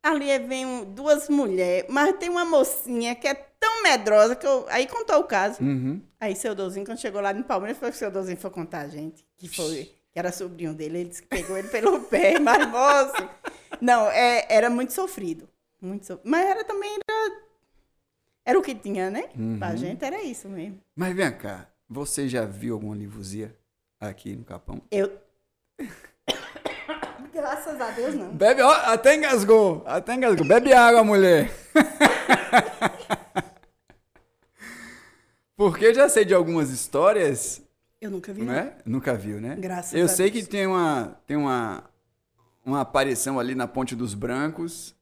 [0.01, 4.65] Ali vem duas mulheres, mas tem uma mocinha que é tão medrosa que eu.
[4.69, 5.61] Aí contou o caso.
[5.61, 6.01] Uhum.
[6.19, 8.87] Aí seu Dozinho, quando chegou lá no Palmeiras, foi que seu Dozinho foi contar a
[8.87, 9.23] gente.
[9.37, 11.01] Que foi, que era sobrinho dele.
[11.01, 13.29] Ele disse que pegou ele pelo pé, mas moço.
[13.79, 15.47] Não, é, era muito sofrido.
[15.79, 16.27] Muito sofrido.
[16.27, 16.97] Mas era também.
[17.07, 17.41] Era,
[18.43, 19.29] era o que tinha, né?
[19.59, 20.81] Pra gente era isso mesmo.
[20.95, 23.55] Mas vem cá, você já viu alguma livusia
[23.99, 24.81] aqui no Capão?
[24.91, 25.11] Eu.
[27.33, 28.29] Graças a Deus, não.
[28.29, 30.45] Bebe, ó, até engasgou, até engasgou.
[30.47, 31.51] Bebe água, mulher.
[35.55, 37.61] Porque eu já sei de algumas histórias,
[38.01, 38.53] Eu nunca vi, não.
[38.53, 38.73] né?
[38.85, 39.55] Nunca viu, né?
[39.57, 40.45] Graças Eu a sei Deus.
[40.45, 41.83] que tem uma tem uma
[42.65, 44.93] uma aparição ali na Ponte dos Brancos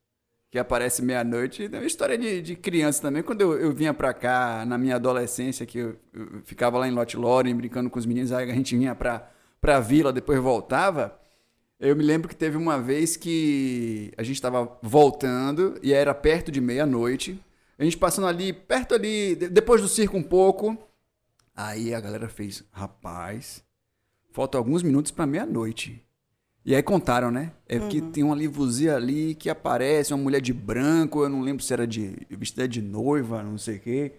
[0.52, 1.66] que aparece meia-noite.
[1.72, 3.22] É uma história de, de criança também.
[3.24, 6.92] Quando eu, eu vinha pra cá na minha adolescência, que eu, eu ficava lá em
[6.92, 11.20] Lot Loren brincando com os meninos, aí a gente vinha pra, pra vila, depois voltava.
[11.78, 16.52] Eu me lembro que teve uma vez que a gente estava voltando e era perto
[16.52, 17.38] de meia-noite.
[17.78, 20.78] A gente passando ali, perto ali, de- depois do circo um pouco.
[21.54, 23.62] Aí a galera fez, rapaz,
[24.32, 26.05] faltam alguns minutos para meia-noite.
[26.66, 27.52] E aí contaram, né?
[27.70, 31.64] É que tem uma livusia ali que aparece, uma mulher de branco, eu não lembro
[31.64, 34.14] se era de vestida de noiva, não sei o quê.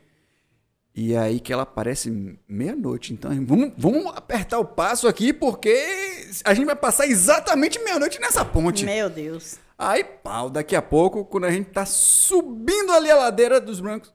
[0.95, 3.13] E aí que ela aparece meia-noite.
[3.13, 8.45] Então, vamos, vamos apertar o passo aqui, porque a gente vai passar exatamente meia-noite nessa
[8.45, 8.85] ponte.
[8.85, 9.59] Meu Deus.
[9.77, 14.15] Aí, pau, daqui a pouco, quando a gente tá subindo ali a ladeira dos brancos,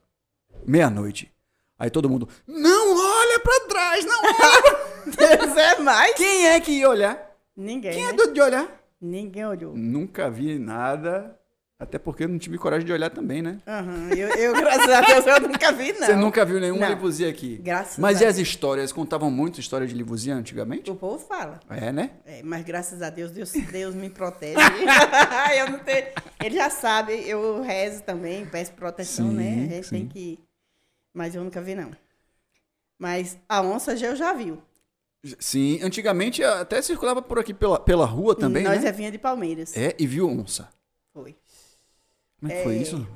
[0.66, 1.30] meia-noite.
[1.78, 4.78] Aí todo mundo, não olha pra trás, não olha.
[5.38, 6.14] Deus é mais?
[6.14, 7.31] Quem é que ia olhar?
[7.56, 7.92] Ninguém.
[7.92, 8.12] Quem é né?
[8.12, 8.82] doido de olhar?
[9.00, 9.76] Ninguém olhou.
[9.76, 11.38] Nunca vi nada.
[11.82, 13.58] Até porque eu não tive coragem de olhar também, né?
[13.66, 16.06] Aham, eu, eu, graças a Deus, eu nunca vi, não.
[16.06, 17.28] Você nunca viu nenhuma Não.
[17.28, 17.56] aqui.
[17.60, 18.92] Graças Mas a e as histórias?
[18.92, 20.88] Contavam muito história de livusia antigamente?
[20.92, 21.58] O povo fala.
[21.68, 22.10] É, né?
[22.24, 24.54] É, mas graças a Deus, Deus, Deus me protege.
[25.58, 26.06] eu não tenho...
[26.44, 29.50] Ele já sabe, eu rezo também, peço proteção, Sim, né?
[29.50, 29.96] A gente sim.
[29.96, 30.38] tem que.
[31.12, 31.90] Mas eu nunca vi, não.
[32.96, 34.62] Mas a onça já eu já viu.
[35.38, 38.88] Sim, antigamente até circulava por aqui pela, pela rua também, Nós né?
[38.88, 39.76] é vinha de Palmeiras.
[39.76, 40.68] É, e viu onça.
[41.14, 41.36] Foi.
[42.40, 42.78] Como é que foi É.
[42.78, 43.08] isso?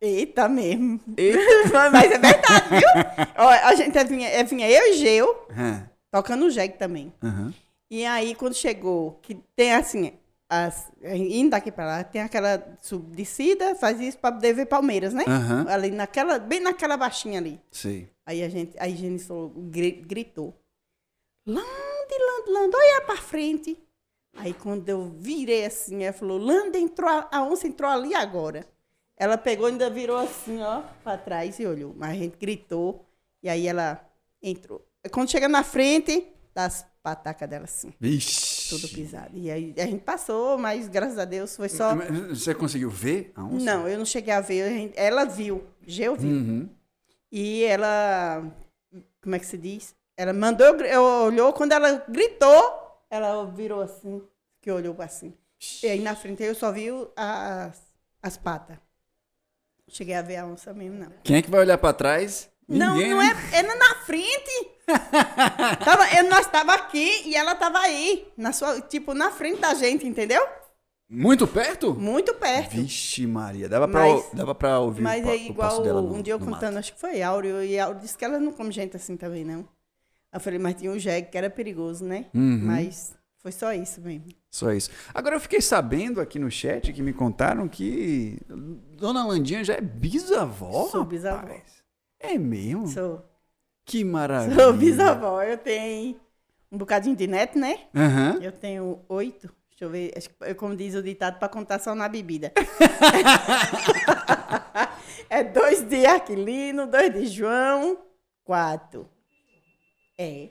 [0.00, 1.00] Eita mesmo.
[1.16, 1.38] Eita.
[1.90, 3.34] Mas é verdade, viu?
[3.38, 5.46] Ó, a gente é vinha, é vinha eu e Geu,
[6.10, 7.12] tocando o jegue também.
[7.22, 7.52] aham.
[7.90, 10.14] E aí, quando chegou, que tem assim,
[10.48, 15.24] as, indo daqui pra lá, tem aquela subdescida, faz isso pra poder ver Palmeiras, né?
[15.26, 15.66] Aham.
[15.68, 17.60] Ali naquela, bem naquela baixinha ali.
[17.70, 18.08] Sei.
[18.24, 18.86] Aí a gente, a
[19.70, 20.54] gri- gritou.
[21.46, 23.76] Lande, Lande, Lande, olha pra frente.
[24.34, 28.66] Aí quando eu virei assim, ela falou, Lande entrou, a- onça entrou ali agora.
[29.16, 31.94] Ela pegou e ainda virou assim, ó, pra trás e olhou.
[31.96, 33.04] Mas a gente gritou,
[33.42, 34.04] e aí ela
[34.42, 34.84] entrou.
[35.10, 38.68] Quando chega na frente, das patacas dela assim, Vixe.
[38.70, 39.36] tudo pisado.
[39.36, 41.94] E aí a gente passou, mas graças a Deus foi só...
[42.30, 43.64] Você conseguiu ver a onça?
[43.64, 46.30] Não, eu não cheguei a ver, ela viu, Geu viu.
[46.30, 46.68] Uhum.
[47.32, 48.44] E ela,
[49.22, 49.96] como é que se diz?
[50.14, 54.22] Ela mandou, eu, olhou, quando ela gritou, ela virou assim,
[54.60, 55.32] que olhou assim.
[55.82, 57.80] E aí na frente eu só vi as,
[58.22, 58.76] as patas.
[59.88, 61.12] Cheguei a ver a onça mesmo, não.
[61.24, 62.50] Quem é que vai olhar pra trás?
[62.68, 63.32] Não, Ninguém, não né?
[63.52, 64.70] é, é na frente.
[65.84, 69.74] tava, eu, nós tava aqui e ela tava aí, na sua, tipo, na frente da
[69.74, 70.46] gente, entendeu?
[71.14, 71.94] Muito perto?
[71.94, 72.70] Muito perto.
[72.70, 73.68] Vixe, Maria.
[73.68, 76.22] Dava pra, Mas- dava pra ouvir Mas o, é o passo igual dela no, um
[76.22, 76.54] dia eu no mato.
[76.54, 79.44] contando, acho que foi Áureo, e Áureo disse que ela não come gente assim também,
[79.44, 79.68] não.
[80.32, 82.26] Eu falei, mas tinha um jegue que era perigoso, né?
[82.34, 82.60] Uhum.
[82.62, 84.24] Mas foi só isso mesmo.
[84.50, 84.88] Só isso.
[85.12, 88.38] Agora eu fiquei sabendo aqui no chat que me contaram que
[88.96, 90.88] Dona Landinha já é bisavó.
[90.88, 91.36] Sou bisavó.
[91.42, 91.82] rapaz.
[92.18, 92.88] É mesmo?
[92.88, 93.22] Sou,
[93.84, 94.58] Que maravilha.
[94.58, 95.42] sou bisavó.
[95.42, 96.16] Eu tenho
[96.70, 97.80] um bocadinho de neto, né?
[97.94, 98.38] Aham.
[98.40, 99.52] Eu tenho oito.
[99.82, 102.52] Deixa eu ver, acho que, como diz o ditado, para contar só na bebida.
[105.28, 107.98] é dois de Aquilino, dois de João,
[108.44, 109.10] quatro.
[110.16, 110.50] É.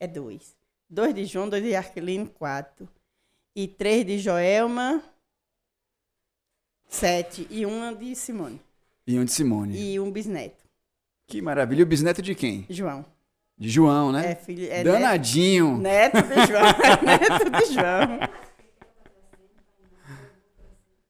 [0.00, 0.56] É dois.
[0.90, 2.88] Dois de João, dois de Aquilino, quatro.
[3.54, 5.00] E três de Joelma,
[6.88, 7.46] sete.
[7.50, 8.60] E uma de Simone.
[9.06, 9.78] E um de Simone.
[9.78, 10.64] E um bisneto,
[11.28, 11.82] Que maravilha.
[11.82, 12.66] E o bisneto de quem?
[12.68, 13.06] João.
[13.64, 14.32] De João, né?
[14.32, 14.66] É filho.
[14.66, 15.78] É neto, Danadinho.
[15.78, 16.62] neto de João.
[17.02, 18.20] neto de João.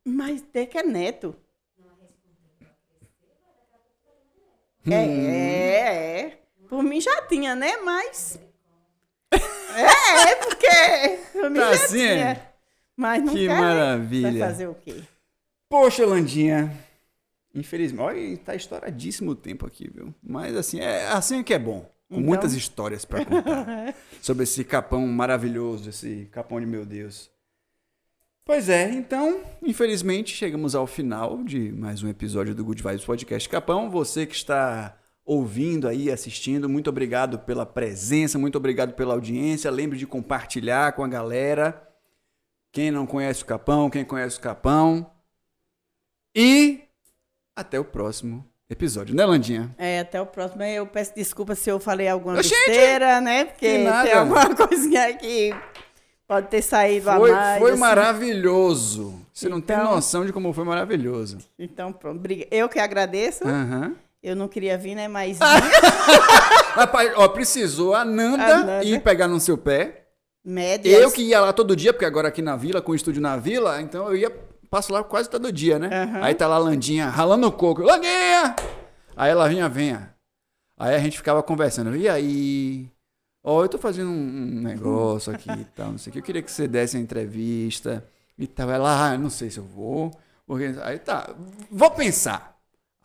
[0.04, 1.34] Mas tem que é neto.
[4.86, 4.92] Hum.
[4.92, 6.38] É, é, é.
[6.68, 7.76] Por mim já tinha, né?
[7.78, 8.38] Mas.
[9.32, 11.18] É, é porque.
[11.32, 12.28] Por mim Tá já assim, tinha.
[12.30, 12.52] é?
[12.96, 13.54] Mas não Que quer.
[13.54, 13.60] né?
[13.60, 14.30] maravilha.
[14.30, 15.02] Vai fazer o quê?
[15.68, 16.70] Poxa, Landinha.
[17.52, 20.14] Infelizmente, olha, tá estouradíssimo o tempo aqui, viu?
[20.22, 21.92] Mas assim, é assim que é bom.
[22.14, 22.28] Com Então.
[22.28, 27.30] muitas histórias pra contar sobre esse capão maravilhoso, esse capão de meu Deus.
[28.44, 33.48] Pois é, então, infelizmente, chegamos ao final de mais um episódio do Good Vibes Podcast
[33.48, 33.90] Capão.
[33.90, 39.70] Você que está ouvindo aí, assistindo, muito obrigado pela presença, muito obrigado pela audiência.
[39.70, 41.88] Lembre de compartilhar com a galera.
[42.70, 45.10] Quem não conhece o Capão, quem conhece o Capão.
[46.34, 46.82] E
[47.56, 49.70] até o próximo episódio, né, Landinha?
[49.78, 50.62] É, até o próximo.
[50.62, 52.54] Eu peço desculpa se eu falei alguma Oxente!
[52.66, 53.44] besteira, né?
[53.44, 55.54] Porque tem alguma coisinha aí que
[56.26, 57.58] pode ter saído Foi, a mais.
[57.60, 57.80] foi assim.
[57.80, 59.20] maravilhoso.
[59.32, 61.38] Você não tem Então- noção de como foi maravilhoso.
[61.58, 62.22] Então, pronto.
[62.50, 63.46] Eu que agradeço.
[63.46, 63.94] Aham.
[64.22, 65.06] Eu não queria vir, né?
[65.06, 65.38] Mas.
[66.74, 68.84] Rapaz, ó, precisou a Nanda, A Nanda.
[68.84, 70.06] ir pegar no seu pé.
[70.44, 70.98] médias.
[71.02, 73.36] Eu que ia lá todo dia, porque agora aqui na vila, com o estúdio na
[73.36, 74.32] vila, então eu ia,
[74.74, 75.88] passo lá quase todo dia, né?
[76.02, 76.24] Aham.
[76.24, 77.80] Aí tá lá a Landinha ralando o coco.
[77.80, 78.56] Landinha!
[79.16, 80.12] Aí ela vinha, venha.
[80.76, 81.94] Aí a gente ficava conversando.
[81.94, 82.90] E aí?
[83.44, 86.18] Ó, eu tô fazendo um negócio aqui e tal, não sei o que.
[86.18, 88.04] Eu queria que você desse a entrevista
[88.36, 88.68] e tal.
[88.68, 90.10] Ela, ah, não sei se eu vou.
[90.44, 90.74] Porque...
[90.82, 91.30] Aí tá,
[91.70, 92.56] vou pensar.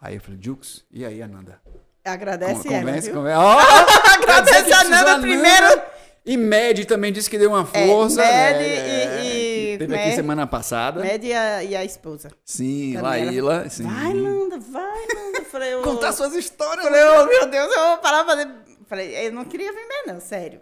[0.02, 1.60] Aí eu falei, Jux, e aí, Ananda?
[2.04, 2.80] Agradece Con- ela.
[2.86, 3.16] convence, viu?
[3.20, 3.38] convence.
[3.38, 3.60] Ó,
[4.16, 5.82] Agradece a precisou Nanda primeiro.
[6.26, 8.22] E Med também disse que deu uma É, força.
[8.22, 8.68] Med né?
[8.68, 9.39] e- É, e-
[9.80, 10.16] teve aqui é?
[10.16, 11.02] semana passada.
[11.02, 12.30] Med e a, e a esposa.
[12.46, 13.70] Sim, Também ela- Laíla.
[13.70, 13.84] Sim.
[13.84, 15.46] Vai, Nanda, vai, Nanda.
[15.46, 16.84] Falei, eu, Contar suas histórias.
[16.86, 18.50] Falei, oh, meu Deus, eu vou parar pra fazer.
[18.88, 20.62] Falei, eu não queria vir mesmo, não, sério.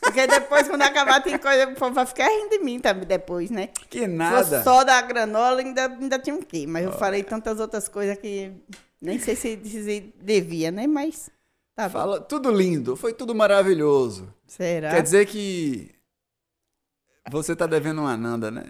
[0.00, 1.68] Porque depois, quando acabar, tem coisa.
[1.68, 3.68] O povo vai ficar rindo de mim também depois, né?
[3.90, 4.62] Que nada.
[4.62, 6.66] só da granola, ainda, ainda tinha um quê?
[6.68, 8.52] Mas eu falei tantas outras coisas que
[9.00, 10.86] nem sei se, se devia, né?
[10.86, 11.28] Mas
[11.74, 11.88] tá.
[11.90, 14.32] Fala, tudo lindo, foi tudo maravilhoso.
[14.46, 14.90] Será?
[14.90, 15.93] Quer dizer que
[17.30, 18.64] Você tá devendo uma Ananda, né?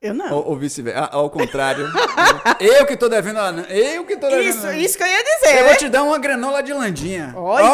[0.00, 0.32] Eu não.
[0.32, 1.00] Ou, ou vice-versa.
[1.00, 1.86] Ah, Ao contrário.
[2.60, 3.68] eu que tô devendo a Ananda.
[3.72, 5.50] Eu que tô devendo Isso, a isso que eu ia dizer.
[5.58, 5.68] Eu né?
[5.68, 7.34] vou te dar uma granola de landinha.
[7.36, 7.64] Olha!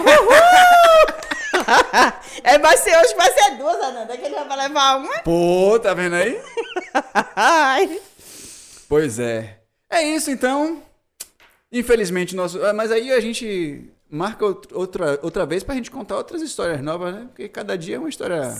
[0.00, 1.18] Uhul!
[2.42, 5.18] é, vai ser hoje, vai ser duas, Ananda, que ele vai levar uma.
[5.20, 6.40] Pô, tá vendo aí?
[7.36, 8.00] Ai.
[8.88, 9.58] Pois é.
[9.90, 10.82] É isso então.
[11.70, 12.64] Infelizmente, nosso.
[12.64, 16.80] ah, Mas aí a gente marca out- outra, outra vez pra gente contar outras histórias
[16.80, 17.26] novas, né?
[17.28, 18.54] Porque cada dia é uma história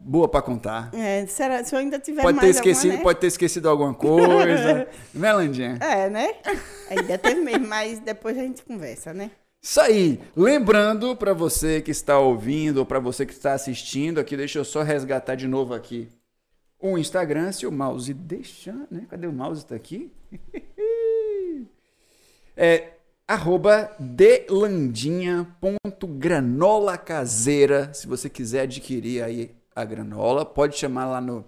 [0.00, 0.90] boa pra contar.
[0.94, 3.04] É, será, se eu ainda tiver Pode ter mais esquecido, alguma, né?
[3.04, 4.88] pode ter esquecido alguma coisa.
[5.14, 5.78] né, Landinha?
[5.80, 6.34] É, né?
[6.90, 9.30] Ainda teve mesmo, mas depois a gente conversa, né?
[9.60, 10.20] Isso aí.
[10.36, 14.64] Lembrando pra você que está ouvindo ou pra você que está assistindo aqui, deixa eu
[14.64, 16.08] só resgatar de novo aqui
[16.80, 19.04] o Instagram, se o mouse deixar, né?
[19.10, 19.66] Cadê o mouse?
[19.66, 20.12] Tá aqui?
[22.56, 22.92] é
[23.26, 27.92] arroba delandinha.granola caseira.
[27.92, 31.44] Se você quiser adquirir aí a granola, pode chamar lá no,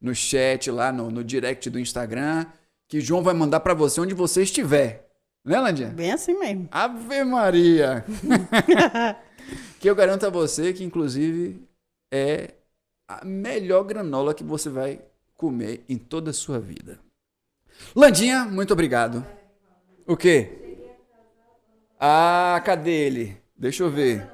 [0.00, 2.46] no chat, lá no, no direct do Instagram,
[2.88, 5.10] que João vai mandar pra você onde você estiver.
[5.44, 5.88] Né, Landinha?
[5.88, 6.68] Bem assim mesmo.
[6.70, 8.04] Ave Maria!
[9.80, 11.60] que eu garanto a você que, inclusive,
[12.12, 12.54] é
[13.08, 15.00] a melhor granola que você vai
[15.34, 17.00] comer em toda a sua vida.
[17.94, 19.26] Landinha, muito obrigado.
[20.06, 20.76] O quê?
[21.98, 23.36] Ah, cadê ele?
[23.56, 24.33] Deixa eu ver.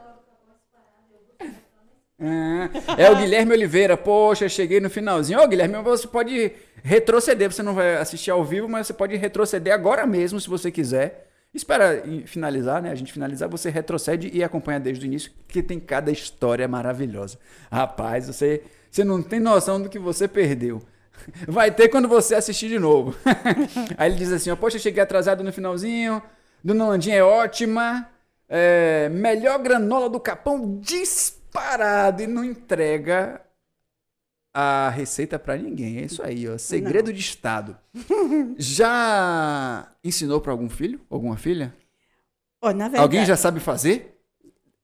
[2.99, 3.97] É o Guilherme Oliveira.
[3.97, 5.41] Poxa, cheguei no finalzinho.
[5.41, 6.53] Ô, Guilherme, você pode
[6.83, 7.51] retroceder.
[7.51, 11.29] Você não vai assistir ao vivo, mas você pode retroceder agora mesmo, se você quiser.
[11.53, 12.91] Espera finalizar, né?
[12.93, 17.39] A gente finalizar, você retrocede e acompanha desde o início, porque tem cada história maravilhosa.
[17.73, 20.81] Rapaz, você, você não tem noção do que você perdeu.
[21.49, 23.17] Vai ter quando você assistir de novo.
[23.99, 26.23] Aí ele diz assim: ó, Poxa, cheguei atrasado no finalzinho.
[26.63, 28.09] Dona Landinha é ótima.
[28.49, 30.79] É, melhor granola do Capão
[31.51, 33.41] disparado e não entrega
[34.55, 35.99] a receita pra ninguém.
[35.99, 36.57] É isso aí, ó.
[36.57, 37.77] Segredo de Estado.
[38.57, 41.01] Já ensinou pra algum filho?
[41.11, 41.75] Alguma filha?
[42.63, 44.21] Na verdade, Alguém já sabe fazer?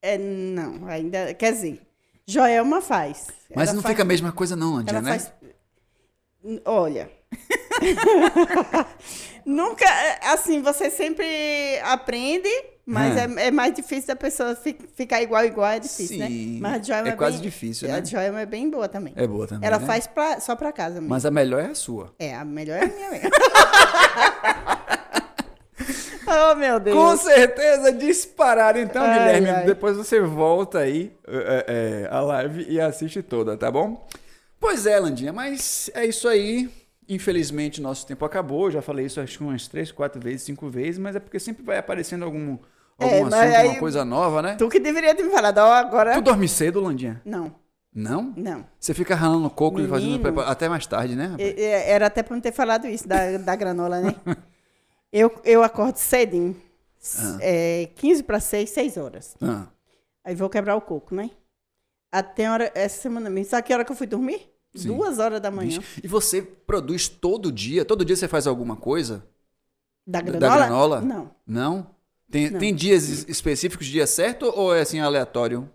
[0.01, 1.35] É, não, ainda.
[1.35, 1.83] Quer dizer,
[2.27, 3.27] Joelma faz.
[3.55, 5.11] Mas Ela não faz- fica a mesma coisa, não, Ela né?
[5.11, 5.33] faz.
[6.65, 7.11] Olha.
[9.45, 9.85] Nunca.
[10.23, 12.49] Assim, você sempre aprende,
[12.87, 13.39] mas Hum.
[13.39, 16.59] é, é mais difícil da pessoa fi- ficar igual, igual, é difícil, Sim, né?
[16.61, 18.05] Mas a Joelma é é, quase bem- difícil, A né?
[18.05, 19.13] Joelma é bem boa também.
[19.17, 19.67] É boa também.
[19.67, 19.87] Ela né?
[19.87, 21.09] faz pra, só pra casa mesmo.
[21.09, 22.15] Mas a melhor é a sua.
[22.19, 23.31] É, a melhor é a minha mesmo.
[26.27, 26.97] oh, meu Deus.
[26.97, 28.79] Com certeza, disparado.
[28.79, 29.67] Então, Ai, Guilherme, ai.
[29.67, 34.07] depois você volta aí é, é, a live e assiste toda, tá bom?
[34.59, 36.69] Pois é, Landinha, mas é isso aí.
[37.09, 38.69] Infelizmente, nosso tempo acabou.
[38.71, 41.63] Já falei isso acho que umas três, quatro vezes, cinco vezes, mas é porque sempre
[41.63, 42.59] vai aparecendo algum,
[42.99, 44.55] algum É, assunto, aí- alguma coisa nova, né?
[44.57, 46.15] Tu que deveria ter me falado, ó, agora.
[46.15, 47.21] Tu dorme cedo, Landinha?
[47.25, 47.55] Não,
[47.95, 48.33] Não?
[48.37, 48.65] não.
[48.79, 50.23] Você fica ralando coco e fazendo Menino.
[50.23, 51.27] preparo até mais tarde, né?
[51.27, 51.49] rapaz?
[51.49, 54.15] E- e- Era até pra não ter falado isso da, da granola, né?
[55.13, 56.57] eu, eu acordo cedinho.
[57.19, 57.39] Ah.
[57.41, 59.37] É, 15 para 6, 6 horas.
[59.41, 59.67] Ah,
[60.25, 61.31] Aí vou quebrar o coco, né?
[62.11, 63.51] Até hora, essa semana mesmo.
[63.51, 64.51] Sabe que hora que eu fui dormir?
[64.75, 64.89] Sim.
[64.89, 65.79] Duas horas da manhã.
[65.81, 66.01] vixe.
[66.03, 67.85] E você produz todo dia?
[67.85, 69.25] Todo dia você faz alguma coisa?
[70.07, 70.57] Da Da granola?
[70.57, 71.01] granola?
[71.01, 71.31] Não.
[71.47, 71.96] Não?
[72.31, 72.59] Tem, Não.
[72.59, 75.71] tem dias es- específicos, dia certo, ou é assim aleatório?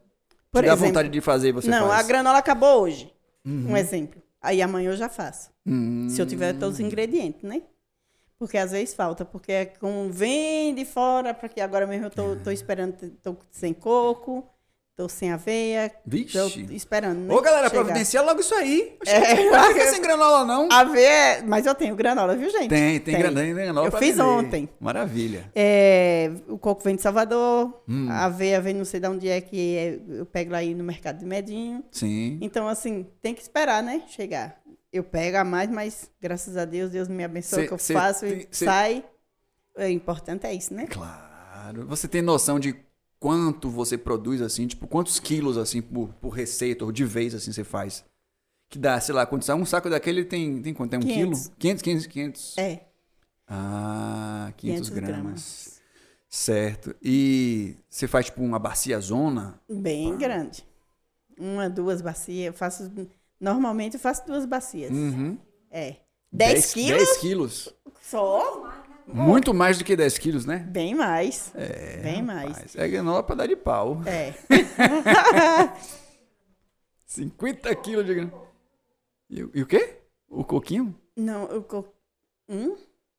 [0.52, 2.04] Por Te dá exemplo, vontade de fazer e você não, faz?
[2.04, 3.12] a granola acabou hoje.
[3.46, 3.72] Uhum.
[3.72, 4.22] Um exemplo.
[4.42, 5.50] Aí amanhã eu já faço.
[5.66, 6.08] Hum.
[6.10, 7.62] Se eu tiver todos os ingredientes, né?
[8.38, 12.36] Porque às vezes falta, porque é com vem de fora, porque agora mesmo eu tô,
[12.38, 14.44] tô esperando, tô sem coco,
[15.02, 16.38] tô sem aveia, Vixe.
[16.38, 17.34] tô esperando, né?
[17.34, 17.82] Ô, galera, chegar.
[17.84, 18.96] providencia logo isso aí.
[19.08, 20.68] É, Não fica sem granola, não.
[20.72, 22.70] Aveia, mas eu tenho granola, viu, gente?
[22.70, 24.22] Tem, tem, granola, tem granola Eu fiz vender.
[24.22, 24.70] ontem.
[24.80, 25.52] Maravilha.
[25.56, 28.08] É, o coco vem de Salvador, Hum.
[28.12, 30.84] a aveia vem não sei de onde é que é, eu pego lá aí no
[30.84, 31.84] mercado de Medinho.
[31.92, 32.38] Sim.
[32.42, 34.04] Então, assim, tem que esperar, né?
[34.08, 34.62] Chegar.
[34.94, 37.94] Eu pego a mais, mas graças a Deus, Deus me abençoa Cê- que eu cê
[37.94, 39.04] faço tem- e cê- sai.
[39.78, 40.86] O importante é isso, né?
[40.88, 41.88] Claro.
[41.88, 42.76] Você tem noção de
[43.22, 44.66] quanto você produz, assim?
[44.66, 48.04] Tipo, quantos quilos, assim, por, por receita ou de vez, assim, você faz?
[48.68, 49.48] Que dá, sei lá, quantos...
[49.50, 50.90] Um saco daquele tem, tem quanto?
[50.90, 51.40] Tem um 500.
[51.40, 51.56] quilo?
[51.60, 52.58] 500, 500, 500.
[52.58, 52.82] É,
[53.48, 55.22] Ah, 500, 500 gramas.
[55.24, 55.82] gramas.
[56.28, 56.96] Certo.
[57.02, 59.62] E você faz, tipo, uma bacia zona?
[59.70, 60.66] Bem grande.
[61.38, 62.48] Uma, duas bacias.
[62.48, 62.92] Eu faço.
[63.40, 64.92] Normalmente eu faço duas bacias.
[64.92, 65.38] Uhum.
[65.70, 65.98] É.
[66.32, 66.98] 10 quilos?
[66.98, 67.74] 10 quilos.
[68.02, 68.74] Só?
[69.08, 70.60] Muito mais do que 10 quilos, né?
[70.60, 71.52] Bem mais.
[71.56, 72.50] É, Bem mais.
[72.52, 74.02] Rapaz, é granola pra dar de pau.
[74.06, 74.34] É.
[77.06, 78.48] 50 quilos de granola.
[79.30, 79.98] E, o- e o quê?
[80.30, 80.96] O coquinho?
[81.16, 81.62] Não, eu.
[81.64, 81.86] co-
[82.50, 82.76] Hum?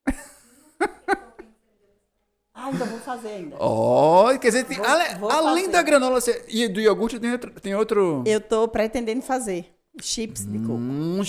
[2.54, 3.56] Ah, ainda vou fazer ainda.
[3.59, 5.72] Ó, quer dizer, tem- Vou- ale- vou além fazer.
[5.72, 6.18] da granola
[6.48, 8.22] e do iogurte tem outro, tem outro...
[8.26, 9.74] Eu tô pretendendo fazer.
[10.01, 10.73] Chips de coco.
[10.74, 11.20] Hum,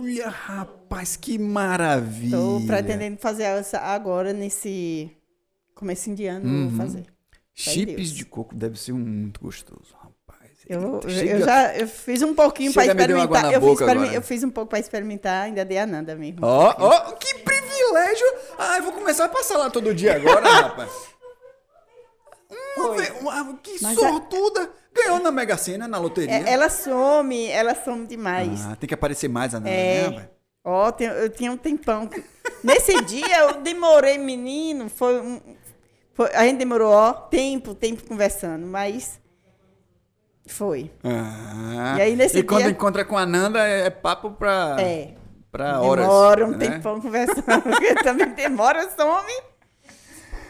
[0.00, 2.36] olha, rapaz, que maravilha.
[2.36, 5.10] Tô pretendendo fazer essa agora nesse
[5.74, 6.68] comecinho de ano, Uhum.
[6.68, 7.04] vou fazer.
[7.54, 8.12] Chips Deus.
[8.14, 10.50] de coco deve ser muito gostoso, rapaz.
[10.68, 13.52] Eu, Chega- eu já eu fiz um pouquinho para experimentar.
[13.52, 14.06] Eu fiz, agora.
[14.14, 16.38] eu fiz um pouco para experimentar, ainda dei a Nanda mesmo.
[16.42, 18.26] Ó, ó, que privilégio!
[18.58, 20.90] Ah, eu vou começar a passar lá todo dia agora, rapaz.
[23.20, 24.70] Uma- que Mas sortuda!
[24.94, 26.34] Ganhou na Mega Sena, na loteria.
[26.48, 28.64] É, ela some, ela some demais.
[28.66, 30.10] Ah, tem que aparecer mais a Nanda, É.
[30.10, 30.28] né?
[30.64, 32.06] Ó, tem- eu tinha um tempão.
[32.06, 32.22] que-
[32.62, 34.88] Nesse dia eu demorei, menino.
[34.88, 35.40] Foi, um-
[36.14, 39.18] foi- a gente demorou, ó, tempo, tempo conversando, mas
[40.46, 40.90] foi.
[41.02, 44.76] Ah, E aí, nesse e quando dia- encontra com a Nanda, é, é papo pra,
[44.80, 45.14] É.
[45.50, 46.04] pra horas.
[46.06, 46.58] Demora um né?
[46.68, 47.42] tempão conversando.
[47.62, 49.32] porque também demora, some.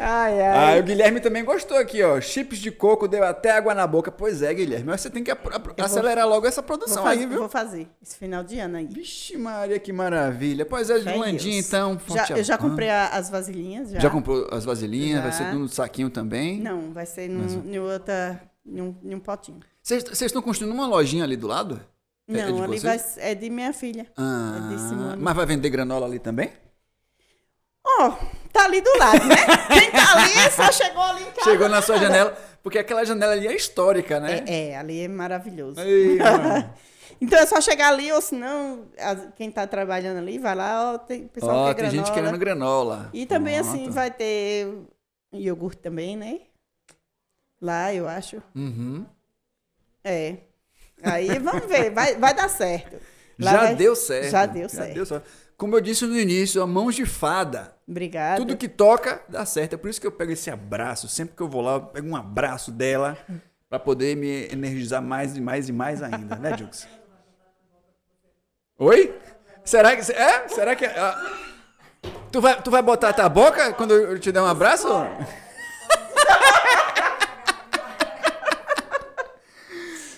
[0.05, 0.81] Ai, Ah, ai.
[0.81, 2.21] o Guilherme também gostou aqui, ó.
[2.21, 4.11] Chips de coco deu até água na boca.
[4.11, 4.87] Pois é, Guilherme.
[4.87, 7.39] Mas você tem que apro- vou- acelerar logo essa produção faz- aí, viu?
[7.39, 8.87] vou fazer esse final de ano aí.
[8.87, 10.67] Vixe, Maria, que maravilha.
[10.67, 11.99] Pois é, Fé em Landinha, então.
[12.09, 13.91] Já, eu já comprei a- as vasilhinhas.
[13.93, 15.23] Já, Já comprou as vasilhinhas?
[15.23, 15.39] Vai Já.
[15.39, 16.61] ser no saquinho também?
[16.61, 19.61] Não, vai ser num, num, outra, num, num potinho.
[19.83, 21.81] Vocês estão construindo uma lojinha ali do lado?
[22.29, 24.07] É- é Não, de ali vai, é de minha filha.
[24.17, 25.17] Ah, É de Simone.
[25.23, 26.51] mas vai vender granola ali também?
[27.85, 28.13] Ó,
[28.63, 29.37] tá ali do lado, né?
[29.69, 31.51] Quem tá ali só chegou ali em casa.
[31.51, 34.45] Chegou na sua janela, porque aquela janela ali é histórica, né?
[34.47, 35.77] É, é, ali é maravilhoso.
[35.81, 36.75] Mano.
[37.21, 38.89] Então é só chegar ali, ou senão,
[39.37, 42.15] quem tá trabalhando ali, vai lá, ó, tem pessoal Ó, que tem quer gente granola.
[42.21, 43.11] querendo granola.
[43.13, 43.69] E também, Pronto.
[43.77, 44.67] assim, vai ter
[45.33, 46.41] iogurte também, né?
[47.61, 48.43] Lá, eu acho.
[48.57, 49.07] Uhum.
[50.03, 50.35] É.
[51.01, 52.97] Aí, vamos ver, vai, vai dar certo.
[53.39, 54.31] Lá Já vai- deu certo.
[54.31, 55.23] Já deu certo.
[55.63, 57.73] Como eu disse no início, a mãos de fada.
[57.87, 58.39] Obrigada.
[58.39, 59.75] Tudo que toca dá certo.
[59.75, 61.07] É por isso que eu pego esse abraço.
[61.07, 63.17] Sempre que eu vou lá, eu pego um abraço dela
[63.71, 66.89] pra poder me energizar mais e mais e mais ainda, né, Jux?
[68.77, 69.17] Oi?
[69.65, 70.11] Será que.
[70.11, 70.49] É?
[70.49, 70.85] Será que.
[70.85, 71.33] ah,
[72.33, 74.89] Tu vai, tu vai botar a tua boca quando eu te der um abraço?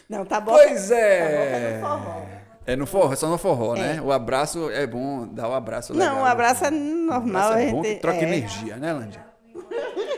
[0.08, 0.52] Não, tá bom.
[0.52, 1.80] Pois é.
[1.82, 2.33] Tá bom, tá forró.
[2.66, 4.00] É no forró, é só no forró, né?
[4.00, 6.14] O abraço é bom, dar o abraço legal.
[6.16, 7.52] Não, o abraço é O normal.
[7.52, 8.22] abraço é bom que troca é.
[8.22, 9.24] energia, né, Landia?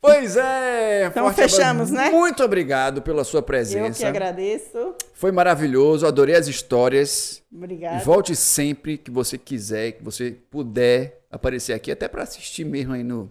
[0.00, 1.06] pois é.
[1.06, 2.10] Então fechamos, abraço.
[2.10, 2.16] né?
[2.16, 3.98] Muito obrigado pela sua Eu presença.
[3.98, 4.94] que agradeço.
[5.14, 7.42] Foi maravilhoso, adorei as histórias.
[7.52, 7.96] Obrigada.
[7.96, 12.92] E volte sempre que você quiser, que você puder aparecer aqui, até para assistir mesmo
[12.92, 13.30] aí no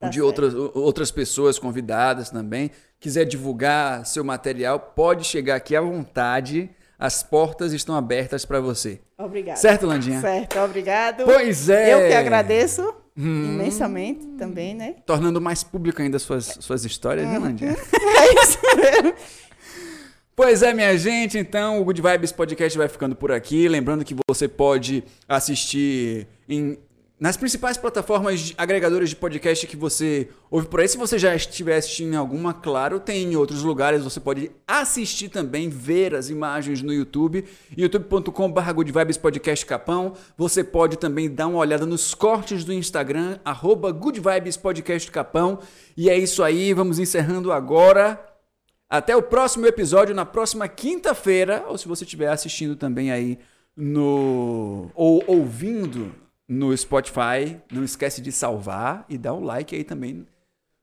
[0.00, 0.26] Tá de certo.
[0.26, 2.70] outras, outras pessoas convidadas também.
[3.00, 6.70] Quiser divulgar seu material, pode chegar aqui à vontade.
[6.98, 9.00] As portas estão abertas para você.
[9.16, 9.58] Obrigada.
[9.58, 10.20] Certo, Landinha?
[10.20, 11.24] Certo, obrado.
[11.24, 11.94] Pois é.
[11.94, 12.82] Eu que agradeço
[13.16, 13.54] Hum.
[13.54, 14.94] imensamente também, né?
[15.04, 17.76] Tornando mais público ainda suas, suas histórias, né, Landinha?
[18.18, 19.14] É isso mesmo.
[20.36, 23.66] Pois é, minha gente, então o Good Vibes Podcast vai ficando por aqui.
[23.68, 26.78] Lembrando que você pode assistir em-
[27.20, 30.86] nas principais plataformas agregadoras de podcast que você ouve por aí.
[30.86, 34.04] Se você já estiver assistindo em alguma, claro, tem em outros lugares.
[34.04, 37.44] Você pode assistir também, ver as imagens no YouTube,
[37.76, 40.14] youtube.com.br Good Vibes Podcast Capão.
[40.36, 45.58] Você pode também dar uma olhada nos cortes do Instagram, arroba Good Vibes Podcast Capão.
[45.96, 48.24] E é isso aí, vamos encerrando agora.
[48.88, 53.38] Até o próximo episódio, na próxima quinta-feira, ou se você estiver assistindo também aí
[53.76, 54.88] no.
[54.94, 56.14] ou ouvindo
[56.48, 60.26] no Spotify, não esquece de salvar e dar um like aí também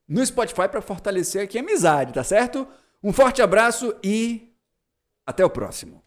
[0.08, 2.68] no Spotify para fortalecer aqui a amizade, tá certo?
[3.04, 4.54] Um forte abraço e
[5.26, 6.04] até o próximo.